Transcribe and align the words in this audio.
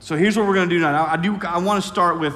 So 0.00 0.16
here's 0.16 0.36
what 0.36 0.46
we're 0.46 0.54
going 0.54 0.68
to 0.68 0.74
do 0.74 0.80
now. 0.80 1.06
I, 1.06 1.16
do, 1.16 1.38
I 1.46 1.58
want 1.58 1.82
to 1.82 1.88
start 1.88 2.18
with 2.18 2.34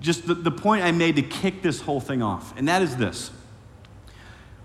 just 0.00 0.26
the, 0.26 0.34
the 0.34 0.50
point 0.50 0.82
I 0.82 0.92
made 0.92 1.16
to 1.16 1.22
kick 1.22 1.60
this 1.62 1.80
whole 1.80 2.00
thing 2.00 2.22
off, 2.22 2.56
and 2.56 2.66
that 2.68 2.80
is 2.80 2.96
this. 2.96 3.30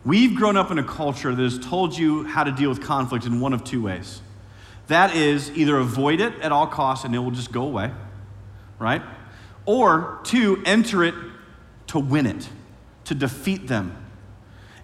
We've 0.05 0.33
grown 0.35 0.55
up 0.55 0.71
in 0.71 0.79
a 0.79 0.83
culture 0.83 1.35
that 1.35 1.43
has 1.43 1.59
told 1.59 1.97
you 1.97 2.23
how 2.23 2.45
to 2.45 2.51
deal 2.51 2.69
with 2.69 2.81
conflict 2.81 3.25
in 3.25 3.41
one 3.41 3.53
of 3.53 3.63
two 3.63 3.81
ways. 3.81 4.21
That 4.87 5.15
is 5.15 5.51
either 5.57 5.77
avoid 5.77 6.21
it 6.21 6.39
at 6.41 6.51
all 6.51 6.67
costs 6.67 7.05
and 7.05 7.15
it 7.15 7.19
will 7.19 7.31
just 7.31 7.51
go 7.51 7.63
away, 7.63 7.91
right? 8.79 9.01
Or 9.65 10.19
two, 10.23 10.61
enter 10.65 11.03
it 11.03 11.15
to 11.87 11.99
win 11.99 12.27
it, 12.27 12.47
to 13.05 13.15
defeat 13.15 13.67
them. 13.67 14.04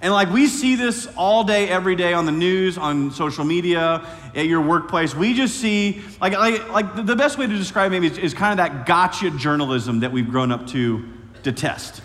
And 0.02 0.11
like 0.11 0.31
we 0.31 0.47
see 0.47 0.75
this 0.75 1.07
all 1.15 1.43
day, 1.43 1.70
every 1.70 1.95
day 1.95 2.13
on 2.13 2.25
the 2.25 2.31
news, 2.31 2.77
on 2.77 3.11
social 3.11 3.45
media, 3.45 4.05
at 4.35 4.47
your 4.47 4.61
workplace. 4.61 5.13
We 5.13 5.34
just 5.35 5.59
see, 5.59 6.02
like, 6.20 6.34
like, 6.34 6.70
like 6.70 7.05
the 7.05 7.16
best 7.16 7.38
way 7.38 7.45
to 7.45 7.55
describe 7.55 7.91
maybe 7.91 8.07
is, 8.07 8.17
is 8.17 8.34
kind 8.34 8.52
of 8.52 8.57
that 8.57 8.88
gotcha 8.88 9.29
journalism 9.31 9.99
that 9.99 10.12
we've 10.12 10.29
grown 10.29 10.52
up 10.52 10.66
to 10.67 11.07
detest, 11.43 12.02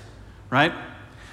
right? 0.50 0.72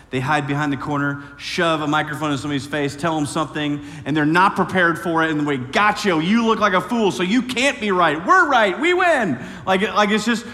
They 0.10 0.20
hide 0.20 0.46
behind 0.48 0.72
the 0.72 0.78
corner, 0.78 1.24
shove 1.38 1.82
a 1.82 1.88
microphone 1.88 2.32
in 2.32 2.38
somebody's 2.38 2.68
face, 2.68 2.96
tell 2.96 3.16
them 3.16 3.26
something, 3.26 3.84
and 4.06 4.16
they're 4.16 4.26
not 4.26 4.56
prepared 4.56 5.00
for 5.00 5.24
it. 5.24 5.32
And 5.32 5.40
the 5.40 5.44
way, 5.44 5.58
gotcha, 5.58 6.22
you 6.24 6.46
look 6.46 6.60
like 6.60 6.74
a 6.74 6.82
fool, 6.82 7.12
so 7.12 7.24
you 7.24 7.42
can't 7.42 7.80
be 7.82 7.92
right. 7.92 8.24
We're 8.24 8.48
right, 8.48 8.80
we 8.80 8.94
win. 8.94 9.44
Like, 9.66 9.82
like 9.82 10.12
it's 10.12 10.24
just, 10.24 10.46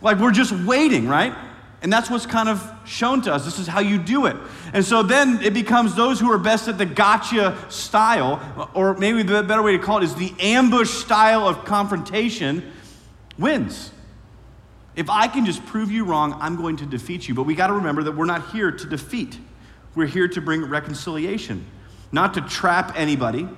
like 0.00 0.18
we're 0.18 0.30
just 0.30 0.52
waiting, 0.52 1.08
right? 1.08 1.34
And 1.80 1.92
that's 1.92 2.10
what's 2.10 2.26
kind 2.26 2.48
of 2.48 2.72
shown 2.84 3.22
to 3.22 3.32
us. 3.32 3.44
This 3.44 3.60
is 3.60 3.68
how 3.68 3.80
you 3.80 3.98
do 3.98 4.26
it. 4.26 4.36
And 4.72 4.84
so 4.84 5.02
then 5.02 5.40
it 5.42 5.54
becomes 5.54 5.94
those 5.94 6.18
who 6.18 6.30
are 6.32 6.38
best 6.38 6.66
at 6.66 6.76
the 6.76 6.86
gotcha 6.86 7.56
style, 7.68 8.70
or 8.74 8.94
maybe 8.94 9.22
the 9.22 9.44
better 9.44 9.62
way 9.62 9.72
to 9.72 9.78
call 9.78 9.98
it 9.98 10.04
is 10.04 10.14
the 10.16 10.34
ambush 10.40 10.90
style 10.90 11.46
of 11.46 11.64
confrontation, 11.64 12.72
wins. 13.38 13.92
If 14.96 15.08
I 15.08 15.28
can 15.28 15.46
just 15.46 15.64
prove 15.66 15.92
you 15.92 16.04
wrong, 16.04 16.36
I'm 16.40 16.56
going 16.56 16.78
to 16.78 16.86
defeat 16.86 17.28
you. 17.28 17.34
But 17.34 17.44
we 17.44 17.54
got 17.54 17.68
to 17.68 17.74
remember 17.74 18.02
that 18.02 18.16
we're 18.16 18.24
not 18.24 18.50
here 18.50 18.72
to 18.72 18.86
defeat, 18.86 19.38
we're 19.94 20.08
here 20.08 20.26
to 20.26 20.40
bring 20.40 20.64
reconciliation, 20.64 21.64
not 22.10 22.34
to 22.34 22.40
trap 22.40 22.94
anybody. 22.96 23.48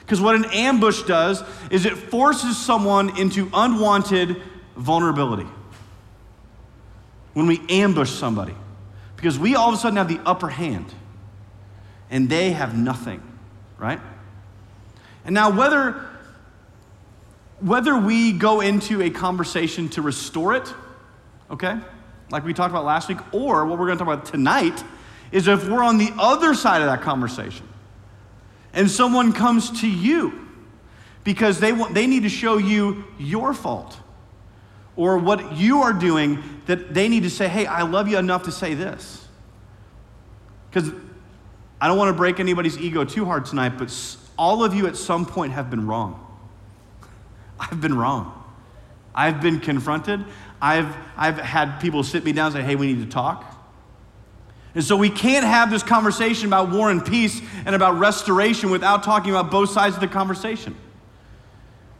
Because 0.00 0.20
what 0.20 0.36
an 0.36 0.44
ambush 0.52 1.02
does 1.02 1.42
is 1.70 1.86
it 1.86 1.96
forces 1.96 2.56
someone 2.56 3.18
into 3.18 3.50
unwanted 3.52 4.40
vulnerability. 4.76 5.46
When 7.34 7.46
we 7.46 7.60
ambush 7.68 8.10
somebody, 8.10 8.54
because 9.16 9.38
we 9.38 9.54
all 9.54 9.68
of 9.68 9.74
a 9.74 9.78
sudden 9.78 9.96
have 9.96 10.08
the 10.08 10.20
upper 10.24 10.48
hand 10.48 10.86
and 12.10 12.28
they 12.28 12.52
have 12.52 12.76
nothing, 12.76 13.22
right? 13.78 14.00
And 15.24 15.34
now, 15.34 15.50
whether 15.50 16.06
whether 17.60 17.96
we 17.96 18.32
go 18.32 18.60
into 18.60 19.02
a 19.02 19.10
conversation 19.10 19.88
to 19.90 20.02
restore 20.02 20.54
it 20.54 20.72
okay? 21.50 21.78
Like 22.30 22.44
we 22.44 22.54
talked 22.54 22.70
about 22.70 22.84
last 22.84 23.08
week, 23.08 23.18
or 23.32 23.66
what 23.66 23.78
we're 23.78 23.86
going 23.86 23.98
to 23.98 24.04
talk 24.04 24.14
about 24.14 24.26
tonight 24.26 24.82
is 25.32 25.48
if 25.48 25.68
we're 25.68 25.82
on 25.82 25.98
the 25.98 26.12
other 26.18 26.54
side 26.54 26.80
of 26.80 26.86
that 26.86 27.02
conversation 27.02 27.66
and 28.72 28.90
someone 28.90 29.32
comes 29.32 29.80
to 29.80 29.88
you 29.88 30.48
because 31.22 31.60
they, 31.60 31.72
want, 31.72 31.94
they 31.94 32.06
need 32.06 32.22
to 32.22 32.28
show 32.28 32.58
you 32.58 33.04
your 33.18 33.54
fault 33.54 33.98
or 34.96 35.18
what 35.18 35.56
you 35.56 35.82
are 35.82 35.92
doing 35.92 36.42
that 36.66 36.94
they 36.94 37.08
need 37.08 37.24
to 37.24 37.30
say, 37.30 37.48
hey, 37.48 37.66
I 37.66 37.82
love 37.82 38.08
you 38.08 38.18
enough 38.18 38.44
to 38.44 38.52
say 38.52 38.74
this. 38.74 39.26
Because 40.70 40.90
I 41.80 41.88
don't 41.88 41.98
want 41.98 42.08
to 42.08 42.16
break 42.16 42.40
anybody's 42.40 42.78
ego 42.78 43.04
too 43.04 43.24
hard 43.24 43.44
tonight, 43.44 43.78
but 43.78 43.94
all 44.38 44.64
of 44.64 44.74
you 44.74 44.86
at 44.86 44.96
some 44.96 45.26
point 45.26 45.52
have 45.52 45.70
been 45.70 45.86
wrong. 45.86 46.20
I've 47.58 47.80
been 47.80 47.96
wrong. 47.96 48.42
I've 49.14 49.40
been 49.40 49.60
confronted. 49.60 50.24
I've, 50.60 50.94
I've 51.16 51.38
had 51.38 51.78
people 51.78 52.02
sit 52.02 52.24
me 52.24 52.32
down 52.32 52.46
and 52.46 52.54
say, 52.56 52.62
hey, 52.62 52.74
we 52.76 52.92
need 52.92 53.04
to 53.04 53.10
talk. 53.10 53.54
And 54.74 54.82
so 54.82 54.96
we 54.96 55.08
can't 55.08 55.44
have 55.44 55.70
this 55.70 55.84
conversation 55.84 56.46
about 56.46 56.70
war 56.70 56.90
and 56.90 57.04
peace 57.04 57.40
and 57.64 57.76
about 57.76 57.98
restoration 57.98 58.70
without 58.70 59.04
talking 59.04 59.30
about 59.30 59.50
both 59.50 59.70
sides 59.70 59.94
of 59.94 60.00
the 60.00 60.08
conversation. 60.08 60.74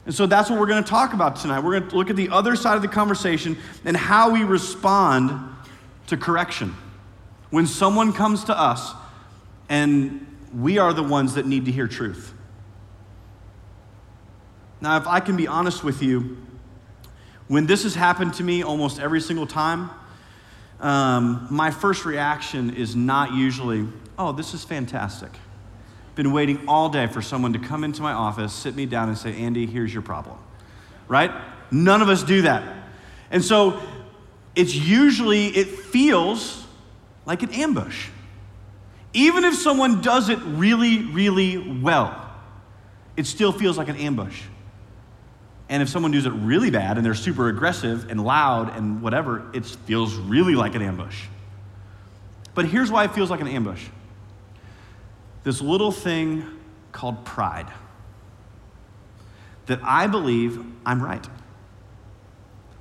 And 0.07 0.15
so 0.15 0.27
that's 0.27 0.51
what 0.51 0.61
we're 0.61 0.67
going 0.67 0.85
to 0.85 0.89
talk 0.89 1.15
about 1.15 1.37
tonight. 1.37 1.61
We're 1.61 1.79
going 1.79 1.91
to 1.91 1.97
look 1.97 2.11
at 2.11 2.17
the 2.17 2.29
other 2.29 2.57
side 2.57 2.77
of 2.77 2.83
the 2.83 2.89
conversation 2.89 3.57
and 3.85 3.97
how 3.97 4.31
we 4.31 4.45
respond 4.45 5.31
to 6.09 6.17
correction. 6.17 6.75
When 7.51 7.67
someone 7.67 8.13
comes 8.13 8.45
to 8.45 8.59
us 8.59 8.93
and 9.69 10.27
we 10.55 10.79
are 10.79 10.93
the 10.93 11.03
ones 11.03 11.35
that 11.35 11.47
need 11.47 11.65
to 11.65 11.73
hear 11.73 11.89
truth. 11.89 12.35
Now, 14.81 14.97
if 14.99 15.07
I 15.07 15.21
can 15.21 15.37
be 15.37 15.47
honest 15.47 15.83
with 15.83 16.03
you, 16.03 16.37
when 17.49 17.67
this 17.67 17.85
has 17.85 17.95
happened 17.95 18.35
to 18.35 18.43
me 18.43 18.63
almost 18.63 19.01
every 19.01 19.21
single 19.21 19.47
time, 19.47 19.91
um, 20.81 21.47
my 21.51 21.71
first 21.71 22.05
reaction 22.05 22.75
is 22.75 22.95
not 22.95 23.33
usually, 23.33 23.87
oh, 24.19 24.33
this 24.33 24.53
is 24.53 24.65
fantastic. 24.65 25.31
Been 26.15 26.33
waiting 26.33 26.69
all 26.69 26.89
day 26.89 27.07
for 27.07 27.21
someone 27.21 27.53
to 27.55 27.59
come 27.59 27.83
into 27.83 28.03
my 28.03 28.13
office, 28.13 28.53
sit 28.53 28.75
me 28.75 28.87
down, 28.87 29.09
and 29.09 29.19
say, 29.19 29.35
Andy, 29.37 29.67
here's 29.67 29.93
your 29.93 30.03
problem. 30.03 30.39
Right? 31.09 31.33
None 31.71 32.03
of 32.03 32.09
us 32.09 32.23
do 32.23 32.43
that. 32.43 32.63
And 33.31 33.45
so 33.45 33.81
it's 34.55 34.75
usually, 34.75 35.49
it 35.49 35.67
feels 35.67 36.65
like 37.27 37.43
an 37.43 37.51
ambush. 37.51 38.09
Even 39.13 39.45
if 39.45 39.55
someone 39.55 40.03
does 40.03 40.29
it 40.29 40.39
really, 40.45 41.05
really 41.05 41.59
well, 41.59 42.21
it 43.17 43.27
still 43.27 43.53
feels 43.53 43.79
like 43.79 43.89
an 43.89 43.97
ambush. 43.97 44.43
And 45.69 45.83
if 45.83 45.89
someone 45.89 46.13
does 46.13 46.27
it 46.27 46.31
really 46.31 46.71
bad 46.71 46.97
and 46.97 47.07
they're 47.07 47.15
super 47.15 47.49
aggressive 47.49 48.11
and 48.11 48.23
loud 48.25 48.77
and 48.77 49.03
whatever, 49.03 49.51
it 49.55 49.65
feels 49.65 50.15
really 50.15 50.55
like 50.55 50.75
an 50.75 50.83
ambush. 50.83 51.25
But 52.55 52.67
here's 52.67 52.91
why 52.91 53.05
it 53.05 53.13
feels 53.13 53.31
like 53.31 53.41
an 53.41 53.49
ambush 53.49 53.85
this 55.45 55.61
little 55.61 55.93
thing 55.93 56.45
called 56.93 57.25
pride. 57.25 57.71
That 59.67 59.81
I 59.83 60.07
believe 60.07 60.65
I'm 60.85 61.03
right. 61.03 61.27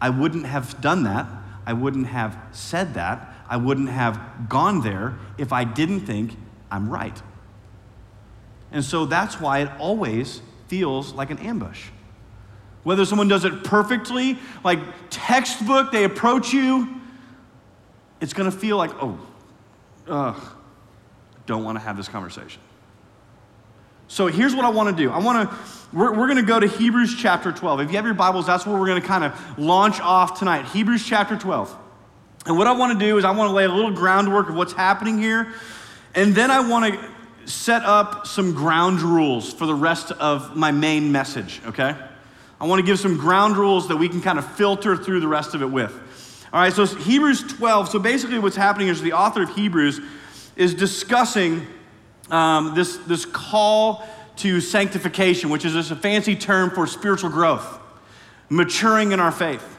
I 0.02 0.10
wouldn't 0.10 0.46
have 0.46 0.82
done 0.82 1.04
that. 1.04 1.28
I 1.66 1.74
wouldn't 1.74 2.08
have 2.08 2.38
said 2.52 2.96
that. 2.96 3.34
I 3.48 3.58
wouldn't 3.58 3.90
have 3.90 4.50
gone 4.50 4.82
there 4.82 5.18
if 5.38 5.54
I 5.54 5.64
didn't 5.64 6.02
think 6.02 6.36
I'm 6.72 6.90
right. 6.90 7.22
And 8.72 8.84
so 8.84 9.06
that's 9.06 9.40
why 9.40 9.60
it 9.60 9.70
always 9.80 10.42
feels 10.68 11.14
like 11.14 11.30
an 11.30 11.38
ambush. 11.40 11.90
Whether 12.84 13.06
someone 13.06 13.28
does 13.28 13.46
it 13.46 13.64
perfectly, 13.64 14.38
like 14.64 14.80
textbook, 15.10 15.92
they 15.92 16.04
approach 16.04 16.52
you, 16.52 17.00
it's 18.20 18.34
to 18.52 18.58
feel 18.58 18.78
like, 18.78 18.92
oh, 19.02 19.20
ugh, 20.08 20.42
don't 21.46 21.64
want 21.64 21.78
to 21.78 21.84
have 21.84 21.98
this 21.98 22.08
conversation. 22.08 22.62
So 24.08 24.28
here's 24.28 24.56
what 24.56 24.66
I 24.66 24.70
want 24.70 24.96
to 24.96 25.04
do. 25.04 25.10
I 25.10 25.20
want 25.20 25.50
to, 25.50 25.58
we're, 25.92 26.12
we're 26.12 26.28
going 26.28 26.38
to 26.38 26.44
go 26.44 26.60
to 26.60 26.68
Hebrews 26.68 27.16
chapter 27.18 27.52
12. 27.52 27.82
If 27.82 27.90
you 27.90 27.96
have 27.96 28.06
your 28.06 28.14
Bibles, 28.14 28.46
that's 28.46 28.66
where 28.66 28.78
we're 28.78 28.86
going 28.86 29.02
to 29.02 29.08
kind 29.08 29.24
of 29.24 29.58
launch 29.58 30.00
off 30.02 30.38
tonight. 30.38 30.66
Hebrews 30.66 31.06
chapter 31.06 31.38
12. 31.38 31.76
And 32.46 32.58
what 32.58 32.68
I 32.68 32.74
want 32.74 33.00
to 33.00 33.06
do 33.06 33.18
is 33.18 33.26
I 33.26 33.32
want 33.32 33.50
to 33.50 33.56
lay 33.56 33.64
a 33.64 33.70
little 33.70 33.92
groundwork 33.92 34.50
of 34.50 34.56
what's 34.56 34.74
happening 34.74 35.18
here. 35.18 35.54
And 36.14 36.36
then 36.36 36.52
I 36.52 36.68
want 36.68 36.94
to 36.94 37.50
set 37.50 37.84
up 37.84 38.28
some 38.28 38.54
ground 38.54 39.02
rules 39.02 39.52
for 39.54 39.66
the 39.66 39.76
rest 39.76 40.12
of 40.12 40.56
my 40.56 40.72
main 40.72 41.12
message, 41.12 41.62
okay? 41.66 41.96
I 42.62 42.68
want 42.68 42.80
to 42.80 42.86
give 42.86 43.00
some 43.00 43.18
ground 43.18 43.58
rules 43.58 43.88
that 43.88 43.98
we 43.98 44.08
can 44.10 44.22
kind 44.22 44.38
of 44.38 44.56
filter 44.56 44.96
through 44.96 45.22
the 45.22 45.28
rest 45.28 45.56
of 45.56 45.62
it 45.62 45.72
with. 45.72 45.92
All 46.54 46.62
right, 46.62 46.72
so 46.72 46.86
Hebrews 46.86 47.42
12. 47.58 47.90
So 47.90 48.00
basically, 48.00 48.40
what's 48.40 48.56
happening 48.56 48.90
is 48.90 49.02
the 49.02 49.14
author 49.14 49.44
of 49.44 49.56
Hebrews 49.56 50.00
is 50.56 50.74
discussing 50.74 51.66
um, 52.30 52.74
this, 52.76 52.98
this 52.98 53.26
call 53.26 54.08
to 54.38 54.62
sanctification, 54.62 55.50
which 55.50 55.66
is 55.66 55.74
just 55.74 55.92
a 55.92 55.96
fancy 55.96 56.36
term 56.36 56.72
for 56.72 56.88
spiritual 56.88 57.30
growth, 57.30 57.80
maturing 58.50 59.12
in 59.12 59.20
our 59.20 59.32
faith. 59.32 59.70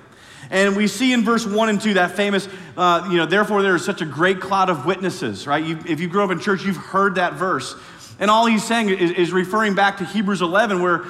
And 0.51 0.77
we 0.77 0.87
see 0.87 1.13
in 1.13 1.25
verse 1.25 1.47
1 1.47 1.69
and 1.69 1.81
2 1.81 1.95
that 1.95 2.13
famous, 2.13 2.49
uh, 2.77 3.09
you 3.11 3.17
know, 3.17 3.27
therefore 3.27 3.63
there 3.63 3.75
is 3.75 3.85
such 3.85 4.03
a 4.03 4.07
great 4.07 4.41
cloud 4.41 4.69
of 4.69 4.85
witnesses, 4.85 5.47
right? 5.47 5.65
You, 5.65 5.79
if 5.87 6.01
you 6.01 6.09
grew 6.09 6.23
up 6.23 6.31
in 6.31 6.39
church, 6.39 6.65
you've 6.65 6.77
heard 6.77 7.15
that 7.17 7.35
verse. 7.35 7.75
And 8.19 8.31
all 8.31 8.47
he's 8.47 8.65
saying 8.65 8.91
is, 8.91 9.11
is 9.13 9.33
referring 9.33 9.75
back 9.75 9.99
to 9.99 10.05
Hebrews 10.05 10.43
11, 10.43 10.83
where 10.83 11.05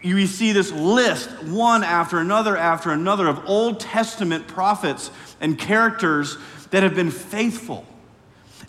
you 0.00 0.26
see 0.26 0.52
this 0.52 0.70
list, 0.70 1.28
one 1.42 1.82
after 1.82 2.18
another 2.18 2.56
after 2.56 2.90
another, 2.90 3.26
of 3.26 3.42
Old 3.46 3.80
Testament 3.80 4.46
prophets 4.46 5.10
and 5.40 5.58
characters 5.58 6.38
that 6.70 6.82
have 6.82 6.94
been 6.94 7.10
faithful. 7.10 7.84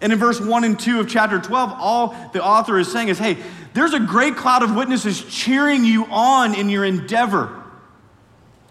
And 0.01 0.13
in 0.13 0.19
verse 0.19 0.39
1 0.39 0.63
and 0.63 0.79
2 0.79 0.99
of 0.99 1.09
chapter 1.09 1.39
12, 1.39 1.73
all 1.77 2.15
the 2.31 2.43
author 2.43 2.79
is 2.79 2.91
saying 2.91 3.09
is 3.09 3.19
hey, 3.19 3.37
there's 3.73 3.93
a 3.93 3.99
great 3.99 4.35
cloud 4.35 4.63
of 4.63 4.75
witnesses 4.75 5.23
cheering 5.23 5.83
you 5.83 6.05
on 6.05 6.55
in 6.55 6.69
your 6.69 6.85
endeavor 6.85 7.63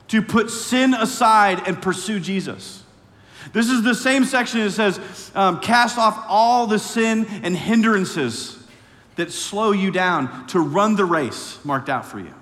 to 0.08 0.22
put 0.22 0.50
sin 0.50 0.94
aside 0.94 1.66
and 1.66 1.80
pursue 1.80 2.18
Jesus. 2.18 2.82
This 3.52 3.70
is 3.70 3.82
the 3.82 3.94
same 3.94 4.24
section 4.24 4.60
that 4.60 4.70
says, 4.72 5.30
um, 5.34 5.60
cast 5.60 5.98
off 5.98 6.24
all 6.28 6.66
the 6.66 6.78
sin 6.78 7.26
and 7.42 7.56
hindrances 7.56 8.58
that 9.16 9.32
slow 9.32 9.72
you 9.72 9.90
down 9.90 10.46
to 10.48 10.60
run 10.60 10.96
the 10.96 11.04
race 11.04 11.58
marked 11.64 11.88
out 11.88 12.04
for 12.04 12.18
you. 12.18 12.34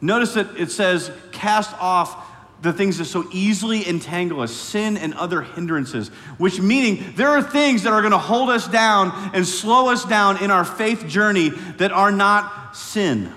Notice 0.00 0.34
that 0.34 0.56
it 0.56 0.70
says, 0.70 1.10
cast 1.32 1.72
off 1.80 2.30
the 2.64 2.72
things 2.72 2.98
that 2.98 3.04
so 3.04 3.28
easily 3.30 3.86
entangle 3.86 4.40
us, 4.40 4.50
sin 4.50 4.96
and 4.96 5.14
other 5.14 5.42
hindrances, 5.42 6.08
which 6.38 6.60
meaning 6.60 7.12
there 7.14 7.28
are 7.28 7.42
things 7.42 7.82
that 7.84 7.92
are 7.92 8.00
going 8.00 8.12
to 8.12 8.18
hold 8.18 8.50
us 8.50 8.66
down 8.66 9.12
and 9.34 9.46
slow 9.46 9.90
us 9.90 10.04
down 10.04 10.42
in 10.42 10.50
our 10.50 10.64
faith 10.64 11.06
journey 11.06 11.50
that 11.76 11.92
are 11.92 12.10
not 12.10 12.74
sin. 12.74 13.32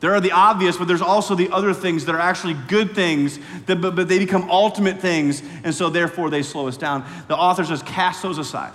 There 0.00 0.12
are 0.14 0.20
the 0.20 0.32
obvious, 0.32 0.76
but 0.76 0.88
there's 0.88 1.02
also 1.02 1.34
the 1.34 1.50
other 1.50 1.72
things 1.72 2.06
that 2.06 2.14
are 2.14 2.20
actually 2.20 2.54
good 2.68 2.94
things, 2.94 3.38
that, 3.66 3.80
but, 3.80 3.94
but 3.94 4.08
they 4.08 4.18
become 4.18 4.50
ultimate 4.50 4.98
things, 4.98 5.42
and 5.62 5.74
so 5.74 5.88
therefore 5.88 6.30
they 6.30 6.42
slow 6.42 6.68
us 6.68 6.76
down. 6.76 7.04
The 7.28 7.36
author 7.36 7.64
says, 7.64 7.82
cast 7.82 8.22
those 8.22 8.38
aside. 8.38 8.72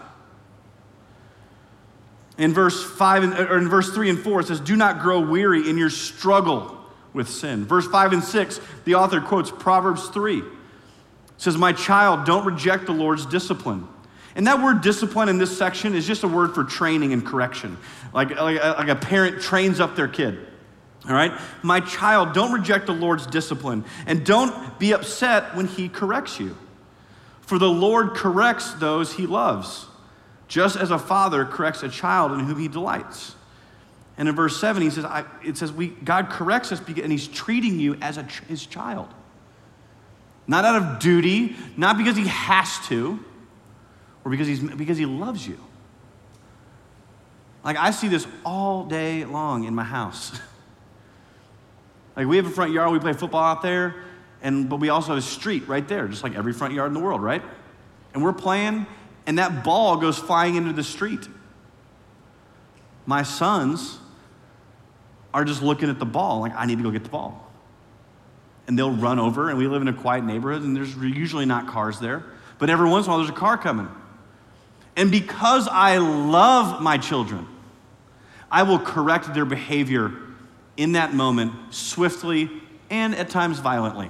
In 2.37 2.53
verse 2.53 2.83
5 2.83 3.23
and, 3.23 3.33
or 3.33 3.57
in 3.57 3.67
verse 3.67 3.91
3 3.93 4.09
and 4.09 4.19
4, 4.19 4.41
it 4.41 4.47
says, 4.47 4.59
Do 4.59 4.75
not 4.75 4.99
grow 5.01 5.19
weary 5.19 5.69
in 5.69 5.77
your 5.77 5.89
struggle 5.89 6.74
with 7.15 7.29
sin. 7.29 7.65
Verse 7.65 7.87
5 7.87 8.13
and 8.13 8.23
6, 8.23 8.59
the 8.83 8.95
author 8.95 9.21
quotes 9.21 9.49
Proverbs 9.49 10.09
3. 10.09 10.39
It 10.39 10.43
says, 11.37 11.57
My 11.57 11.73
child, 11.73 12.25
don't 12.25 12.45
reject 12.45 12.85
the 12.85 12.91
Lord's 12.91 13.25
discipline. 13.25 13.87
And 14.35 14.45
that 14.47 14.61
word 14.61 14.81
discipline 14.81 15.29
in 15.29 15.37
this 15.37 15.57
section 15.57 15.95
is 15.95 16.05
just 16.05 16.23
a 16.23 16.27
word 16.27 16.53
for 16.53 16.65
training 16.65 17.13
and 17.13 17.25
correction, 17.25 17.77
like, 18.13 18.31
like, 18.31 18.61
like 18.61 18.89
a 18.89 18.95
parent 18.95 19.41
trains 19.41 19.79
up 19.79 19.95
their 19.95 20.09
kid. 20.09 20.37
All 21.07 21.13
right? 21.13 21.31
My 21.63 21.79
child, 21.79 22.33
don't 22.33 22.51
reject 22.51 22.87
the 22.87 22.93
Lord's 22.93 23.25
discipline 23.27 23.85
and 24.05 24.25
don't 24.25 24.77
be 24.77 24.93
upset 24.93 25.55
when 25.55 25.67
he 25.67 25.87
corrects 25.87 26.39
you. 26.39 26.57
For 27.41 27.59
the 27.59 27.69
Lord 27.69 28.15
corrects 28.15 28.73
those 28.73 29.13
he 29.13 29.27
loves, 29.27 29.85
just 30.47 30.75
as 30.75 30.91
a 30.91 30.99
father 30.99 31.45
corrects 31.45 31.83
a 31.83 31.89
child 31.89 32.31
in 32.33 32.39
whom 32.39 32.59
he 32.59 32.67
delights. 32.67 33.35
And 34.17 34.29
in 34.29 34.35
verse 34.35 34.59
7, 34.59 34.81
he 34.81 34.89
says, 34.89 35.03
I, 35.03 35.25
it 35.43 35.57
says, 35.57 35.73
we, 35.73 35.87
God 35.87 36.29
corrects 36.29 36.71
us 36.71 36.79
and 36.79 37.11
he's 37.11 37.27
treating 37.27 37.79
you 37.79 37.95
as 38.01 38.17
a, 38.17 38.23
his 38.47 38.65
child. 38.65 39.13
Not 40.47 40.63
out 40.63 40.81
of 40.81 40.99
duty, 40.99 41.55
not 41.75 41.97
because 41.97 42.15
he 42.15 42.27
has 42.27 42.79
to, 42.87 43.19
or 44.23 44.31
because, 44.31 44.47
he's, 44.47 44.59
because 44.59 44.97
he 44.97 45.05
loves 45.05 45.45
you. 45.45 45.59
Like, 47.63 47.77
I 47.77 47.91
see 47.91 48.07
this 48.07 48.27
all 48.45 48.85
day 48.85 49.25
long 49.25 49.65
in 49.65 49.73
my 49.73 49.83
house. 49.83 50.39
like, 52.15 52.27
we 52.27 52.37
have 52.37 52.45
a 52.45 52.51
front 52.51 52.71
yard, 52.71 52.91
we 52.91 52.99
play 52.99 53.13
football 53.13 53.43
out 53.43 53.63
there, 53.63 53.95
and, 54.41 54.69
but 54.69 54.79
we 54.79 54.89
also 54.89 55.09
have 55.09 55.17
a 55.17 55.21
street 55.21 55.67
right 55.67 55.85
there, 55.87 56.07
just 56.07 56.23
like 56.23 56.35
every 56.35 56.53
front 56.53 56.73
yard 56.73 56.89
in 56.89 56.93
the 56.93 56.99
world, 56.99 57.23
right? 57.23 57.41
And 58.13 58.23
we're 58.23 58.33
playing, 58.33 58.85
and 59.25 59.39
that 59.39 59.63
ball 59.63 59.97
goes 59.97 60.17
flying 60.17 60.55
into 60.55 60.73
the 60.73 60.83
street. 60.83 61.27
My 63.07 63.23
sons 63.23 63.97
are 65.35 65.43
just 65.43 65.61
looking 65.61 65.89
at 65.89 65.99
the 65.99 66.05
ball, 66.05 66.39
like, 66.39 66.53
I 66.55 66.65
need 66.65 66.77
to 66.77 66.83
go 66.83 66.91
get 66.91 67.03
the 67.03 67.09
ball. 67.09 67.51
And 68.67 68.79
they'll 68.79 68.95
run 68.95 69.19
over, 69.19 69.49
and 69.49 69.57
we 69.57 69.67
live 69.67 69.81
in 69.81 69.89
a 69.89 69.93
quiet 69.93 70.23
neighborhood, 70.23 70.61
and 70.61 70.73
there's 70.73 70.95
usually 70.95 71.45
not 71.45 71.67
cars 71.67 71.99
there. 71.99 72.23
But 72.57 72.69
every 72.69 72.87
once 72.89 73.05
in 73.05 73.09
a 73.09 73.15
while, 73.15 73.19
there's 73.25 73.35
a 73.35 73.37
car 73.37 73.57
coming. 73.57 73.89
And 74.95 75.11
because 75.11 75.67
I 75.67 75.97
love 75.97 76.81
my 76.81 76.97
children, 76.97 77.45
I 78.49 78.63
will 78.63 78.79
correct 78.79 79.33
their 79.33 79.43
behavior 79.43 80.13
in 80.77 80.93
that 80.93 81.13
moment 81.13 81.51
swiftly 81.69 82.49
and 82.89 83.13
at 83.13 83.29
times 83.29 83.59
violently. 83.59 84.09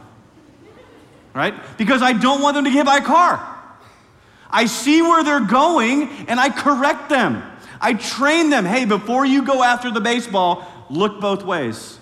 Right? 1.34 1.56
Because 1.80 2.04
I 2.04 2.14
don't 2.14 2.44
want 2.44 2.54
them 2.54 2.66
to 2.66 2.72
get 2.72 2.86
by 2.86 2.98
a 2.98 3.04
car. 3.04 3.44
I 4.52 4.68
see 4.68 5.02
where 5.02 5.24
they're 5.24 5.40
going 5.40 6.04
and 6.28 6.40
I 6.40 6.52
correct 6.52 7.10
them. 7.10 7.42
I 7.82 7.96
train 7.96 8.52
them 8.52 8.64
hey, 8.64 8.86
before 8.86 9.26
you 9.26 9.44
go 9.44 9.64
after 9.64 9.90
the 9.90 10.02
baseball, 10.02 10.72
look 10.90 11.20
both 11.20 11.44
ways. 11.44 12.00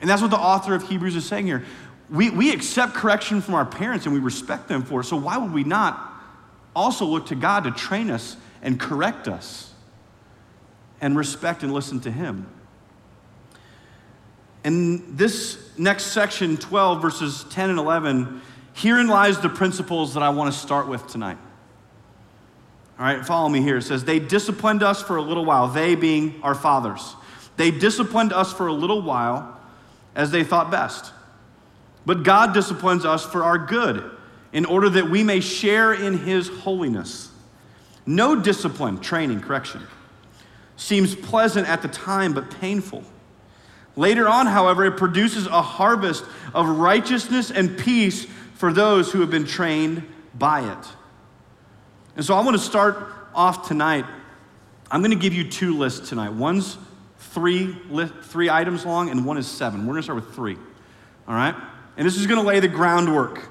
And 0.00 0.08
that's 0.08 0.22
what 0.22 0.30
the 0.30 0.38
author 0.38 0.74
of 0.74 0.88
Hebrews 0.88 1.16
is 1.16 1.26
saying 1.26 1.46
here. 1.46 1.64
We, 2.10 2.30
we 2.30 2.52
accept 2.52 2.94
correction 2.94 3.40
from 3.40 3.54
our 3.54 3.66
parents 3.66 4.06
and 4.06 4.14
we 4.14 4.20
respect 4.20 4.68
them 4.68 4.82
for 4.82 5.00
it. 5.00 5.04
So 5.04 5.16
why 5.16 5.36
would 5.36 5.52
we 5.52 5.64
not 5.64 6.12
also 6.74 7.04
look 7.04 7.26
to 7.26 7.34
God 7.34 7.64
to 7.64 7.70
train 7.70 8.10
us 8.10 8.36
and 8.62 8.78
correct 8.78 9.28
us 9.28 9.72
and 11.00 11.16
respect 11.16 11.62
and 11.62 11.72
listen 11.72 12.00
to 12.00 12.10
Him? 12.10 12.46
And 14.64 15.16
this 15.16 15.70
next 15.78 16.06
section, 16.06 16.56
12, 16.56 17.02
verses 17.02 17.44
10 17.50 17.70
and 17.70 17.78
11, 17.78 18.40
herein 18.74 19.06
lies 19.08 19.40
the 19.40 19.48
principles 19.48 20.14
that 20.14 20.22
I 20.22 20.30
want 20.30 20.52
to 20.52 20.58
start 20.58 20.88
with 20.88 21.06
tonight. 21.06 21.38
All 22.98 23.04
right, 23.04 23.24
follow 23.24 23.48
me 23.48 23.62
here. 23.62 23.76
It 23.76 23.82
says, 23.82 24.04
They 24.04 24.18
disciplined 24.18 24.82
us 24.82 25.02
for 25.02 25.16
a 25.16 25.22
little 25.22 25.44
while, 25.44 25.68
they 25.68 25.94
being 25.94 26.40
our 26.42 26.54
fathers. 26.54 27.14
They 27.58 27.72
disciplined 27.72 28.32
us 28.32 28.52
for 28.52 28.68
a 28.68 28.72
little 28.72 29.02
while 29.02 29.60
as 30.14 30.30
they 30.30 30.44
thought 30.44 30.70
best. 30.70 31.12
But 32.06 32.22
God 32.22 32.54
disciplines 32.54 33.04
us 33.04 33.26
for 33.26 33.42
our 33.42 33.58
good, 33.58 34.08
in 34.52 34.64
order 34.64 34.88
that 34.88 35.10
we 35.10 35.24
may 35.24 35.40
share 35.40 35.92
in 35.92 36.18
His 36.18 36.48
holiness. 36.48 37.30
No 38.06 38.40
discipline, 38.40 39.00
training, 39.00 39.40
correction, 39.40 39.82
seems 40.76 41.16
pleasant 41.16 41.68
at 41.68 41.82
the 41.82 41.88
time, 41.88 42.32
but 42.32 42.48
painful. 42.60 43.02
Later 43.96 44.28
on, 44.28 44.46
however, 44.46 44.84
it 44.84 44.96
produces 44.96 45.48
a 45.48 45.60
harvest 45.60 46.24
of 46.54 46.68
righteousness 46.68 47.50
and 47.50 47.76
peace 47.76 48.26
for 48.54 48.72
those 48.72 49.10
who 49.10 49.20
have 49.20 49.30
been 49.30 49.44
trained 49.44 50.04
by 50.32 50.60
it. 50.60 50.86
And 52.14 52.24
so 52.24 52.34
I 52.34 52.40
want 52.44 52.56
to 52.56 52.62
start 52.62 53.12
off 53.34 53.66
tonight. 53.66 54.04
I'm 54.92 55.00
going 55.00 55.10
to 55.10 55.18
give 55.18 55.34
you 55.34 55.48
two 55.48 55.76
lists 55.76 56.08
tonight. 56.08 56.32
One's 56.32 56.78
three, 57.18 57.76
three 58.22 58.48
items 58.50 58.84
long, 58.84 59.10
and 59.10 59.24
one 59.24 59.38
is 59.38 59.46
seven. 59.46 59.80
We're 59.80 59.92
going 59.92 59.98
to 59.98 60.02
start 60.04 60.24
with 60.24 60.34
three. 60.34 60.56
All 61.26 61.34
right? 61.34 61.54
And 61.96 62.06
this 62.06 62.16
is 62.16 62.26
going 62.26 62.40
to 62.40 62.46
lay 62.46 62.60
the 62.60 62.68
groundwork 62.68 63.48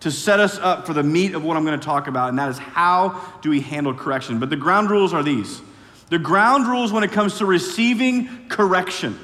to 0.00 0.10
set 0.10 0.40
us 0.40 0.58
up 0.58 0.86
for 0.86 0.94
the 0.94 1.02
meat 1.02 1.34
of 1.34 1.44
what 1.44 1.56
I'm 1.56 1.64
going 1.64 1.78
to 1.78 1.84
talk 1.84 2.08
about, 2.08 2.30
and 2.30 2.38
that 2.38 2.48
is 2.48 2.58
how 2.58 3.22
do 3.40 3.50
we 3.50 3.60
handle 3.60 3.94
correction. 3.94 4.40
But 4.40 4.50
the 4.50 4.56
ground 4.56 4.90
rules 4.90 5.14
are 5.14 5.22
these 5.22 5.60
the 6.08 6.18
ground 6.18 6.66
rules 6.66 6.92
when 6.92 7.04
it 7.04 7.12
comes 7.12 7.38
to 7.38 7.46
receiving 7.46 8.48
correction. 8.50 9.18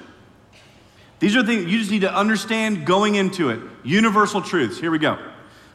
These 1.18 1.36
are 1.36 1.44
things 1.44 1.66
you 1.70 1.78
just 1.80 1.90
need 1.90 2.00
to 2.00 2.14
understand 2.14 2.86
going 2.86 3.16
into 3.16 3.50
it. 3.50 3.60
Universal 3.84 4.40
truths. 4.42 4.78
Here 4.78 4.90
we 4.90 4.98
go. 4.98 5.18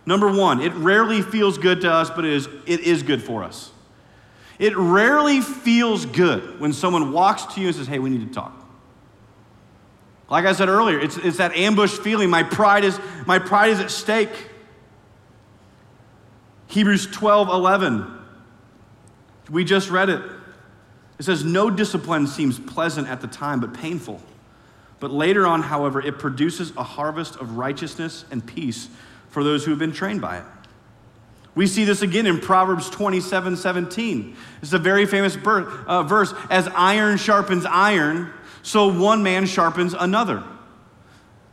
Number 0.07 0.31
one, 0.31 0.59
it 0.59 0.73
rarely 0.73 1.21
feels 1.21 1.59
good 1.59 1.81
to 1.81 1.91
us, 1.91 2.09
but 2.09 2.25
it 2.25 2.33
is, 2.33 2.47
it 2.65 2.79
is 2.79 3.03
good 3.03 3.21
for 3.21 3.43
us. 3.43 3.72
It 4.59 4.77
rarely 4.77 5.41
feels 5.41 6.05
good 6.05 6.59
when 6.59 6.73
someone 6.73 7.11
walks 7.11 7.55
to 7.55 7.61
you 7.61 7.67
and 7.67 7.75
says, 7.75 7.87
Hey, 7.87 7.99
we 7.99 8.09
need 8.09 8.27
to 8.27 8.33
talk. 8.33 8.59
Like 10.29 10.45
I 10.45 10.53
said 10.53 10.69
earlier, 10.69 10.99
it's, 10.99 11.17
it's 11.17 11.37
that 11.37 11.55
ambush 11.55 11.91
feeling. 11.91 12.29
My 12.29 12.43
pride, 12.43 12.83
is, 12.83 12.99
my 13.25 13.39
pride 13.39 13.71
is 13.71 13.79
at 13.79 13.91
stake. 13.91 14.31
Hebrews 16.67 17.07
12 17.07 17.49
11. 17.49 18.19
We 19.51 19.63
just 19.63 19.89
read 19.89 20.09
it. 20.09 20.21
It 21.19 21.23
says, 21.23 21.43
No 21.43 21.69
discipline 21.69 22.27
seems 22.27 22.59
pleasant 22.59 23.07
at 23.07 23.21
the 23.21 23.27
time, 23.27 23.59
but 23.59 23.73
painful. 23.73 24.21
But 24.99 25.11
later 25.11 25.45
on, 25.45 25.61
however, 25.61 26.01
it 26.01 26.17
produces 26.17 26.71
a 26.77 26.83
harvest 26.83 27.35
of 27.35 27.57
righteousness 27.57 28.25
and 28.31 28.45
peace 28.45 28.87
for 29.29 29.43
those 29.43 29.65
who 29.65 29.71
have 29.71 29.79
been 29.79 29.91
trained 29.91 30.21
by 30.21 30.37
it. 30.37 30.45
We 31.55 31.67
see 31.67 31.85
this 31.85 32.01
again 32.01 32.25
in 32.25 32.39
Proverbs 32.39 32.89
27 32.89 33.57
17. 33.57 34.35
It's 34.61 34.73
a 34.73 34.79
very 34.79 35.05
famous 35.05 35.37
uh, 35.45 36.03
verse. 36.03 36.33
As 36.49 36.67
iron 36.69 37.17
sharpens 37.17 37.65
iron, 37.65 38.33
so 38.63 38.87
one 38.87 39.21
man 39.21 39.45
sharpens 39.45 39.93
another. 39.93 40.43